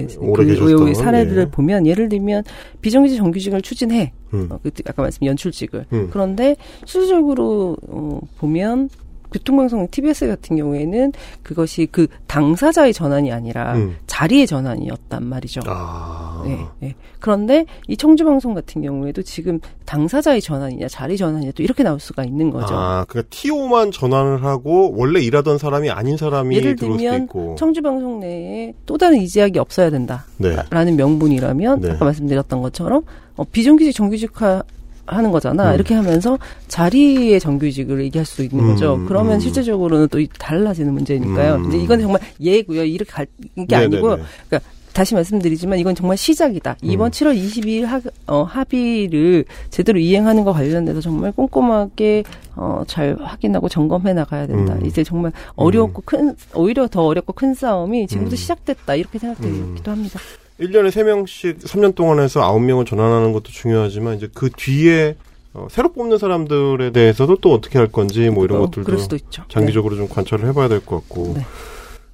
계셨던, 0.09 0.85
그 0.85 0.95
사례들을 0.95 1.43
예. 1.43 1.51
보면 1.51 1.87
예를 1.87 2.09
들면 2.09 2.45
비정규직 2.81 3.19
정규직을 3.19 3.63
추진해 3.63 4.13
음. 4.35 4.49
어, 4.51 4.59
그 4.63 4.71
아까 4.87 5.03
말씀 5.03 5.27
연출직을 5.27 5.87
음. 5.93 6.09
그런데 6.11 6.57
실질적으로 6.85 7.77
어, 7.89 8.21
보면 8.39 8.89
교통방송 9.33 9.89
TBS 9.91 10.29
같은 10.29 10.57
경우에는 10.57 11.13
그것이 11.43 11.89
그 11.91 12.07
당사자의 12.27 12.93
전환이 12.93 13.33
아니라 13.33 13.75
음. 13.75 13.97
자리의 14.07 14.47
전환이었단 14.47 15.25
말이죠. 15.25 15.61
아, 15.67 16.43
네, 16.45 16.59
네. 16.81 16.95
그런데 17.19 17.67
이 17.89 17.97
청주 17.97 18.25
방송 18.25 18.55
같은 18.55 18.83
경우에도 18.83 19.23
지금 19.23 19.61
당사자의 19.87 20.41
전환이냐 20.41 20.89
자리 20.89 21.17
전환이냐 21.17 21.53
또 21.55 21.63
이렇게 21.63 21.83
나올 21.83 22.01
수가 22.01 22.25
있는 22.25 22.51
거죠. 22.51 22.75
아, 22.75 23.05
그러니까 23.09 23.29
TO만 23.31 23.91
전환을 23.91 24.45
하고 24.45 24.93
원래 24.97 25.21
일하던 25.21 25.59
사람이 25.59 25.91
아닌 25.91 26.17
사람이 26.17 26.57
예를 26.57 26.77
들면 26.77 27.25
있고. 27.25 27.57
청주 27.59 27.83
방송 27.83 28.21
내에 28.21 28.75
또 28.87 28.99
다른 28.99 29.19
이제학이 29.19 29.59
없어야 29.59 29.91
된다라는 29.91 30.27
네. 30.39 30.93
명분이라면 30.93 31.81
네. 31.81 31.91
아까 31.93 32.05
말씀드렸던 32.05 32.63
것처럼 32.63 33.03
어, 33.37 33.45
비정규직 33.45 33.95
정규직화 33.95 34.63
하는 35.07 35.31
거잖아. 35.33 35.71
음. 35.71 35.75
이렇게 35.75 35.95
하면서 35.95 36.39
자리의 36.69 37.41
정규직을 37.41 38.03
얘기할 38.05 38.25
수 38.25 38.43
있는 38.43 38.65
음, 38.65 38.69
거죠. 38.71 39.03
그러면 39.09 39.35
음. 39.35 39.41
실제적으로는 39.41 40.09
또 40.09 40.21
이- 40.21 40.29
달라지는 40.39 40.93
문제니까요. 40.95 41.57
음. 41.57 41.69
이제 41.69 41.79
이건 41.79 42.01
정말 42.01 42.21
예고요. 42.41 42.85
이렇게 42.85 43.11
갈게 43.11 43.31
네네네. 43.57 43.75
아니고요. 43.97 44.19
그러니까 44.49 44.71
다시 44.93 45.15
말씀드리지만 45.15 45.79
이건 45.79 45.95
정말 45.95 46.19
시작이다. 46.19 46.77
이번 46.83 47.09
음. 47.09 47.11
7월 47.11 47.35
22일 47.35 47.85
하, 47.87 48.01
어, 48.27 48.43
합의를 48.43 49.47
제대로 49.71 49.99
이행하는 49.99 50.45
것 50.45 50.53
관련돼서 50.53 51.01
정말 51.01 51.33
꼼꼼하게 51.33 52.25
어, 52.57 52.83
잘 52.87 53.17
확인하고 53.19 53.71
점검해 53.71 54.13
나가야 54.13 54.47
된다. 54.47 54.75
음. 54.75 54.85
이제 54.87 55.03
정말 55.03 55.33
어렵고 55.57 56.03
큰 56.05 56.37
오히려 56.55 56.87
더 56.89 57.05
어렵고 57.07 57.33
큰 57.33 57.55
싸움이 57.55 58.07
지금부터 58.07 58.35
음. 58.35 58.37
시작됐다. 58.37 58.95
이렇게 58.95 59.19
생각되기도 59.19 59.91
합니다. 59.91 60.21
1년에 60.61 60.89
3명씩 60.91 61.61
3년 61.63 61.95
동안 61.95 62.21
해서 62.21 62.41
9명을 62.41 62.87
전환하는 62.87 63.33
것도 63.33 63.45
중요하지만 63.51 64.17
이제 64.17 64.29
그 64.33 64.51
뒤에 64.51 65.17
어, 65.55 65.67
새로 65.71 65.93
뽑는 65.93 66.19
사람들에 66.19 66.93
대해서도 66.93 67.37
또 67.37 67.53
어떻게 67.53 67.79
할 67.79 67.89
건지 67.89 68.31
뭐 68.31 68.45
이런 68.45 68.59
어, 68.59 68.67
것들도 68.67 69.17
있죠. 69.17 69.45
장기적으로 69.49 69.97
좀 69.97 70.09
관찰을 70.09 70.47
해봐야 70.49 70.69
될 70.69 70.81
것 70.81 70.97
같고 71.01 71.35
네. 71.37 71.45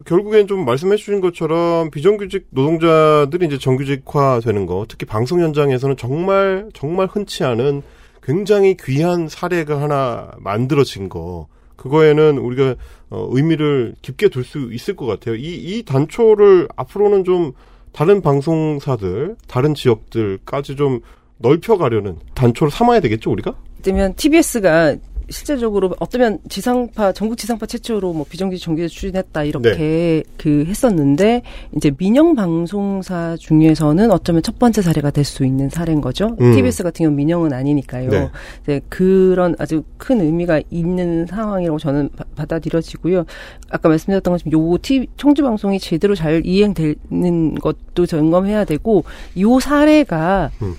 결국엔 0.06 0.46
좀 0.46 0.64
말씀해 0.64 0.96
주신 0.96 1.20
것처럼 1.20 1.90
비정규직 1.90 2.46
노동자들이 2.50 3.46
이제 3.46 3.58
정규직화 3.58 4.40
되는 4.42 4.64
거 4.66 4.86
특히 4.88 5.04
방송 5.06 5.40
현장에서는 5.40 5.96
정말 5.96 6.68
정말 6.72 7.06
흔치 7.06 7.44
않은 7.44 7.82
굉장히 8.22 8.76
귀한 8.82 9.28
사례가 9.28 9.80
하나 9.80 10.30
만들어진 10.38 11.08
거 11.08 11.46
그거에는 11.76 12.38
우리가 12.38 12.74
어, 13.10 13.28
의미를 13.30 13.94
깊게 14.02 14.28
둘 14.30 14.44
수 14.44 14.70
있을 14.72 14.96
것 14.96 15.06
같아요. 15.06 15.36
이, 15.36 15.54
이 15.54 15.82
단초를 15.84 16.68
앞으로는 16.76 17.24
좀 17.24 17.52
다른 17.98 18.22
방송사들, 18.22 19.34
다른 19.48 19.74
지역들까지 19.74 20.76
좀 20.76 21.00
넓혀가려는 21.38 22.18
단초를 22.32 22.70
삼아야 22.70 23.00
되겠죠, 23.00 23.32
우리가? 23.32 23.56
그러면 23.82 24.14
TBS가 24.14 24.94
실제적으로 25.30 25.94
어쩌면 26.00 26.38
지상파 26.48 27.12
전국 27.12 27.36
지상파 27.36 27.66
최초로 27.66 28.12
뭐 28.12 28.24
비정규직 28.28 28.64
정규직 28.64 28.94
추진했다 28.94 29.44
이렇게 29.44 29.76
네. 29.76 30.22
그 30.36 30.64
했었는데 30.66 31.42
이제 31.76 31.90
민영 31.96 32.34
방송사 32.34 33.36
중에서는 33.38 34.10
어쩌면 34.10 34.42
첫 34.42 34.58
번째 34.58 34.82
사례가 34.82 35.10
될 35.10 35.24
수 35.24 35.44
있는 35.44 35.68
사례인 35.68 36.00
거죠. 36.00 36.34
음. 36.40 36.52
TBS 36.54 36.82
같은 36.82 37.04
경우 37.04 37.10
는 37.10 37.16
민영은 37.16 37.52
아니니까요. 37.52 38.08
네. 38.10 38.30
이제 38.62 38.80
그런 38.88 39.54
아주 39.58 39.82
큰 39.98 40.20
의미가 40.22 40.62
있는 40.70 41.26
상황이라고 41.26 41.78
저는 41.78 42.08
바- 42.16 42.24
받아들여지고요. 42.34 43.24
아까 43.70 43.88
말씀드렸던 43.90 44.32
것처럼 44.32 44.52
요 44.72 44.78
TV 44.78 45.08
청주 45.18 45.42
방송이 45.42 45.78
제대로 45.78 46.14
잘 46.14 46.40
이행되는 46.46 47.56
것도 47.56 48.06
점검해야 48.06 48.64
되고 48.64 49.04
요 49.40 49.60
사례가 49.60 50.50
음. 50.62 50.74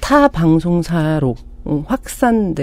타 0.00 0.28
방송사로 0.28 1.36
어, 1.64 1.84
확산 1.86 2.54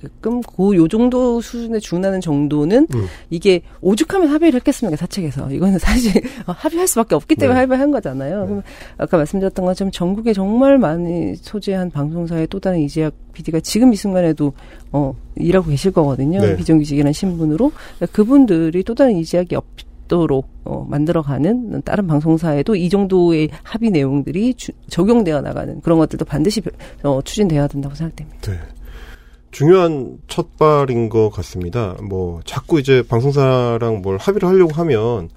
되게끔 0.00 0.40
그 0.42 0.78
요 0.78 0.86
정도 0.88 1.40
수준에 1.40 1.78
준하는 1.78 2.20
정도는 2.20 2.86
음. 2.94 3.06
이게 3.30 3.62
오죽하면 3.80 4.28
합의를 4.28 4.58
했겠습니까 4.60 4.96
사측에서 4.96 5.50
이거는 5.50 5.78
사실 5.78 6.12
합의할 6.46 6.86
수밖에 6.86 7.14
없기 7.14 7.34
때문에 7.34 7.54
네. 7.54 7.60
합의한 7.62 7.90
거잖아요. 7.90 8.46
그럼 8.46 8.62
아까 8.96 9.16
말씀드렸던 9.16 9.64
것처럼 9.64 9.90
전국에 9.90 10.32
정말 10.32 10.78
많이 10.78 11.34
소재한 11.36 11.90
방송사의 11.90 12.46
또 12.48 12.60
다른 12.60 12.80
이재학 12.80 13.12
PD가 13.32 13.60
지금 13.60 13.92
이 13.92 13.96
순간에도 13.96 14.52
어 14.92 15.14
일하고 15.36 15.70
계실 15.70 15.90
거거든요. 15.90 16.40
네. 16.40 16.56
비정규직이라는 16.56 17.12
신분으로 17.12 17.72
그러니까 17.96 18.06
그분들이 18.12 18.82
또 18.84 18.94
다른 18.94 19.16
이재학이 19.16 19.54
없 19.56 19.64
있도록 20.08 20.48
어, 20.64 20.86
만들어가는 20.88 21.82
다른 21.82 22.06
방송사에도 22.06 22.74
이 22.74 22.88
정도의 22.88 23.50
합의 23.62 23.90
내용들이 23.90 24.54
주, 24.54 24.72
적용되어 24.88 25.42
나가는 25.42 25.80
그런 25.82 25.98
것들도 25.98 26.24
반드시 26.24 26.62
어, 27.02 27.20
추진되어야 27.22 27.68
된다고 27.68 27.94
생각됩니다. 27.94 28.38
네. 28.50 28.58
중요한 29.50 30.18
첫발인 30.28 31.08
것 31.08 31.30
같습니다. 31.30 31.96
뭐 32.02 32.40
자꾸 32.44 32.78
이제 32.78 33.02
방송사랑 33.08 34.02
뭘 34.02 34.18
합의를 34.18 34.48
하려고 34.48 34.72
하면 34.74 35.30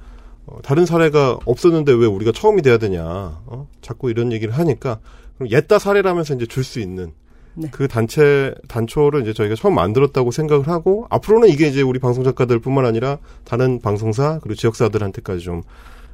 어, 0.46 0.58
다른 0.64 0.86
사례가 0.86 1.40
없었는데 1.46 1.94
왜 1.94 2.06
우리가 2.06 2.32
처음이 2.32 2.62
돼야 2.62 2.78
되냐? 2.78 3.04
어? 3.06 3.68
자꾸 3.82 4.10
이런 4.10 4.32
얘기를 4.32 4.54
하니까 4.54 5.00
그럼 5.38 5.52
옛다 5.52 5.80
사례라면서 5.80 6.36
이제 6.36 6.46
줄 6.46 6.64
수 6.64 6.80
있는 6.80 7.14
네. 7.54 7.68
그 7.72 7.88
단체 7.88 8.54
단초를 8.68 9.22
이제 9.22 9.34
저희가 9.34 9.56
처음 9.56 9.76
만들었다고 9.76 10.32
생각을 10.32 10.68
하고 10.68 11.06
앞으로는 11.10 11.50
이게 11.50 11.68
이제 11.68 11.82
우리 11.82 12.00
방송 12.00 12.24
작가들뿐만 12.24 12.86
아니라 12.86 13.18
다른 13.44 13.80
방송사 13.82 14.40
그리고 14.42 14.56
지역사들한테까지 14.56 15.44
좀 15.44 15.62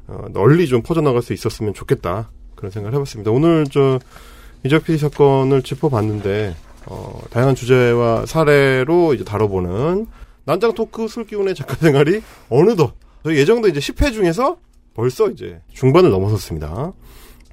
어, 0.07 0.25
널리 0.31 0.67
좀 0.67 0.81
퍼져나갈 0.81 1.21
수 1.21 1.33
있었으면 1.33 1.73
좋겠다 1.73 2.29
그런 2.55 2.71
생각을 2.71 2.95
해봤습니다. 2.95 3.31
오늘 3.31 3.65
저 3.71 3.99
이적 4.65 4.83
PD 4.85 4.97
사건을 4.97 5.61
짚어봤는데 5.61 6.55
어, 6.89 7.21
다양한 7.29 7.55
주제와 7.55 8.25
사례로 8.25 9.13
이제 9.13 9.23
다뤄보는 9.23 10.07
난장 10.45 10.73
토크 10.73 11.07
술기운의 11.07 11.55
작가 11.55 11.75
생활이 11.75 12.21
어느덧 12.49 12.93
저희 13.23 13.37
예정도 13.37 13.67
이제 13.67 13.79
10회 13.79 14.13
중에서 14.13 14.57
벌써 14.93 15.29
이제 15.29 15.61
중반을 15.73 16.09
넘어섰습니다. 16.09 16.93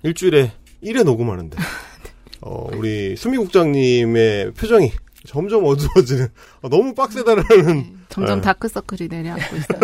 일주일에 0.03 0.53
1회 0.83 1.03
녹음하는데 1.05 1.57
어, 2.43 2.69
우리 2.77 3.17
수미 3.17 3.39
국장님의 3.39 4.53
표정이 4.53 4.93
점점 5.27 5.65
어두워지는 5.65 6.29
어, 6.63 6.69
너무 6.69 6.95
빡세다라는 6.95 8.05
점점 8.11 8.41
네. 8.41 8.43
다크서클이 8.43 9.09
내려앉고 9.09 9.57
있어요. 9.57 9.81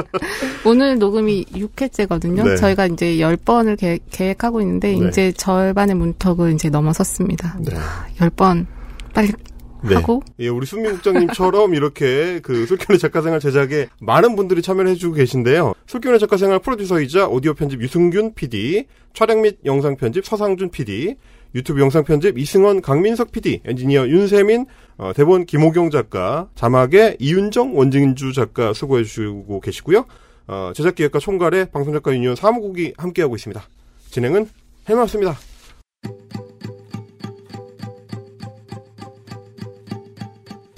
오늘 0.64 0.98
녹음이 0.98 1.44
6회째거든요. 1.52 2.44
네. 2.44 2.56
저희가 2.56 2.86
이제 2.86 3.16
10번을 3.16 3.76
계획, 4.10 4.44
하고 4.44 4.60
있는데, 4.62 4.96
네. 4.96 5.08
이제 5.08 5.32
절반의 5.32 5.96
문턱을 5.96 6.54
이제 6.54 6.70
넘어섰습니다. 6.70 7.58
네. 7.60 7.74
10번 8.18 8.66
빨리 9.16 9.32
네. 9.82 9.94
하고, 9.94 10.22
예, 10.40 10.48
우리 10.48 10.66
순미 10.66 10.90
국장님처럼 10.90 11.74
이렇게 11.74 12.40
그 12.42 12.66
술기운의 12.66 12.98
작가생활 12.98 13.40
제작에 13.40 13.86
많은 14.00 14.36
분들이 14.36 14.60
참여를 14.60 14.90
해주고 14.90 15.14
계신데요. 15.14 15.72
술기운의 15.86 16.20
작가생활 16.20 16.58
프로듀서이자 16.58 17.28
오디오 17.28 17.54
편집 17.54 17.80
유승균 17.80 18.34
PD, 18.34 18.86
촬영 19.14 19.40
및 19.40 19.58
영상 19.64 19.96
편집 19.96 20.26
서상준 20.26 20.70
PD, 20.70 21.16
유튜브 21.54 21.80
영상 21.80 22.04
편집 22.04 22.36
이승원 22.36 22.82
강민석 22.82 23.32
PD, 23.32 23.62
엔지니어 23.64 24.08
윤세민, 24.08 24.66
어, 24.98 25.12
대본 25.14 25.46
김호경 25.46 25.90
작가, 25.90 26.48
자막에 26.54 27.16
이윤정 27.18 27.78
원진주 27.78 28.34
작가 28.34 28.74
수고해 28.74 29.04
주시고 29.04 29.60
계시고요. 29.60 30.04
어, 30.48 30.72
제작기획과 30.74 31.20
총괄의 31.20 31.70
방송작가 31.70 32.12
유니온 32.12 32.36
사무국이 32.36 32.92
함께하고 32.98 33.36
있습니다. 33.36 33.62
진행은 34.10 34.48
해마였습니다. 34.88 35.36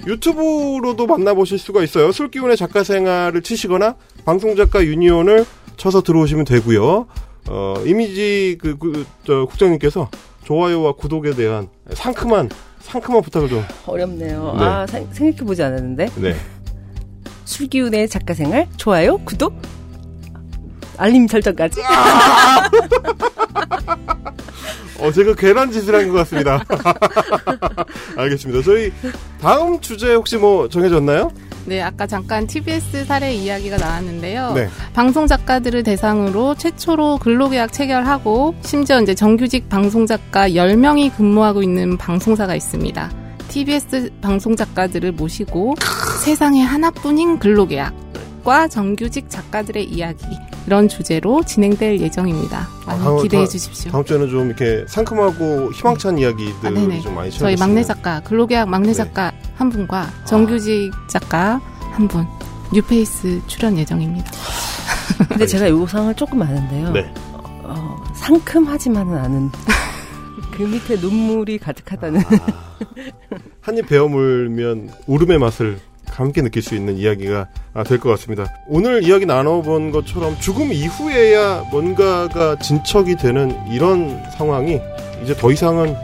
유튜브로도 0.09 1.05
만나보실 1.07 1.57
수가 1.59 1.83
있어요. 1.83 2.11
술기운의 2.11 2.57
작가 2.57 2.83
생활을 2.83 3.41
치시거나 3.41 3.95
방송작가 4.25 4.83
유니온을 4.83 5.45
쳐서 5.77 6.01
들어오시면 6.01 6.45
되고요. 6.45 7.05
어, 7.49 7.73
이미지 7.85 8.57
그, 8.59 8.77
그, 8.77 9.05
저, 9.25 9.45
국장님께서 9.45 10.09
좋아요와 10.43 10.93
구독에 10.93 11.31
대한 11.31 11.69
상큼한, 11.93 12.49
상큼한 12.81 13.21
부탁을 13.21 13.47
좀. 13.49 13.63
어렵네요. 13.85 14.55
네. 14.57 14.63
아 14.65 14.87
생- 14.87 15.07
생각해 15.11 15.45
보지 15.45 15.61
않았는데 15.63 16.09
네. 16.17 16.35
술기운의 17.45 18.09
작가 18.09 18.33
생활 18.33 18.67
좋아요 18.77 19.17
구독 19.19 19.59
알림 20.99 21.27
설정까지 21.27 21.81
어, 24.99 25.11
제가 25.13 25.33
괜한 25.35 25.71
짓을 25.71 25.95
한 25.95 26.09
것 26.09 26.13
같습니다. 26.19 26.61
알겠습니다. 28.17 28.61
저희 28.63 28.91
다음 29.41 29.79
주제 29.79 30.13
혹시 30.13 30.35
뭐 30.37 30.67
정해졌나요? 30.67 31.31
네, 31.65 31.81
아까 31.81 32.05
잠깐 32.07 32.47
TBS 32.47 33.05
사례 33.05 33.33
이야기가 33.33 33.77
나왔는데요. 33.77 34.53
네. 34.53 34.67
방송 34.93 35.27
작가들을 35.27 35.83
대상으로 35.83 36.55
최초로 36.55 37.19
근로계약 37.19 37.71
체결하고 37.71 38.55
심지어 38.61 38.99
이제 39.01 39.13
정규직 39.15 39.69
방송 39.69 40.05
작가 40.05 40.49
10명이 40.49 41.15
근무하고 41.15 41.61
있는 41.63 41.95
방송사가 41.97 42.55
있습니다. 42.55 43.11
TBS 43.49 44.09
방송 44.21 44.55
작가들을 44.55 45.11
모시고 45.13 45.75
세상에 46.23 46.61
하나뿐인 46.63 47.39
근로계약과 47.39 48.67
정규직 48.69 49.29
작가들의 49.29 49.85
이야기 49.85 50.25
이런 50.67 50.87
주제로 50.87 51.43
진행될 51.43 51.99
예정입니다. 51.99 52.67
많이 52.85 53.05
아, 53.05 53.21
기대해 53.21 53.43
다- 53.45 53.49
주십시오. 53.49 53.91
다음 53.91 54.03
주에는 54.05 54.29
좀 54.29 54.47
이렇게 54.47 54.85
상큼하고 54.87 55.71
희망찬 55.71 56.17
이야기들이 56.19 56.97
아. 56.97 57.01
좀 57.01 57.15
많이 57.15 57.31
저희. 57.31 57.55
막내 57.55 57.83
작가, 57.83 58.19
근로계약 58.21 58.69
막내 58.69 58.87
네. 58.89 58.93
작가 58.93 59.31
한 59.55 59.69
분과 59.69 60.07
정규직 60.25 60.91
작가 61.07 61.59
한 61.91 62.07
분, 62.07 62.25
뉴페이스 62.73 63.41
출연 63.47 63.77
예정입니다. 63.77 64.31
근데 65.27 65.45
제가 65.45 65.69
요상을 65.69 66.13
조금 66.15 66.41
아는데요 66.41 66.91
네. 66.91 67.11
어, 67.63 68.03
상큼하지만은 68.15 69.17
않은 69.17 69.49
그 70.51 70.63
밑에 70.63 70.95
눈물이 70.97 71.57
가득하다는 71.57 72.21
한입 73.61 73.87
베어 73.87 74.07
물면 74.07 74.91
울음의 75.07 75.39
맛을 75.39 75.79
함께 76.11 76.41
느낄 76.41 76.61
수 76.61 76.75
있는 76.75 76.97
이야기가 76.97 77.47
아, 77.73 77.83
될것 77.83 78.11
같습니다. 78.17 78.51
오늘 78.67 79.03
이야기 79.03 79.25
나눠본 79.25 79.91
것처럼 79.91 80.37
죽음 80.39 80.73
이후에야 80.73 81.65
뭔가가 81.71 82.57
진척이 82.59 83.15
되는 83.15 83.55
이런 83.71 84.21
상황이 84.37 84.79
이제 85.23 85.33
더 85.35 85.51
이상은 85.51 85.95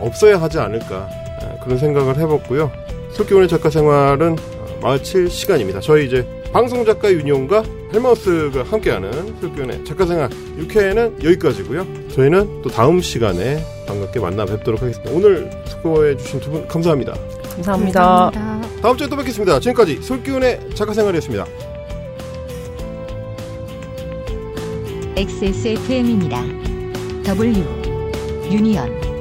없어야 0.00 0.40
하지 0.40 0.58
않을까 0.58 1.08
아, 1.40 1.64
그런 1.64 1.78
생각을 1.78 2.18
해봤고요. 2.18 2.70
솔기훈의 3.12 3.48
작가 3.48 3.70
생활은 3.70 4.32
어, 4.32 4.78
마칠 4.82 5.30
시간입니다. 5.30 5.80
저희 5.80 6.06
이제 6.06 6.26
방송작가 6.54 7.10
유니온과 7.12 7.64
헬마우스가 7.92 8.62
함께하는 8.62 9.40
솔기훈의 9.40 9.84
작가 9.84 10.06
생활 10.06 10.28
6회는 10.56 11.24
여기까지고요. 11.24 11.84
저희는 12.10 12.62
또 12.62 12.70
다음 12.70 13.00
시간에 13.00 13.58
반갑게 13.88 14.20
만나 14.20 14.44
뵙도록 14.44 14.80
하겠습니다. 14.80 15.12
오늘 15.12 15.50
수고해주신 15.66 16.38
두 16.40 16.50
분 16.52 16.68
감사합니다. 16.68 17.12
감사합니다. 17.56 18.30
감사합니다. 18.30 18.80
다음 18.80 18.96
주에 18.96 19.08
또 19.08 19.16
뵙겠습니다. 19.16 19.58
지금까지 19.58 20.00
솔기훈의 20.00 20.60
작가 20.74 20.94
생활이었습니다. 20.94 21.44
XSFM입니다. 25.16 26.40
W 27.24 27.64
유니언 28.52 29.13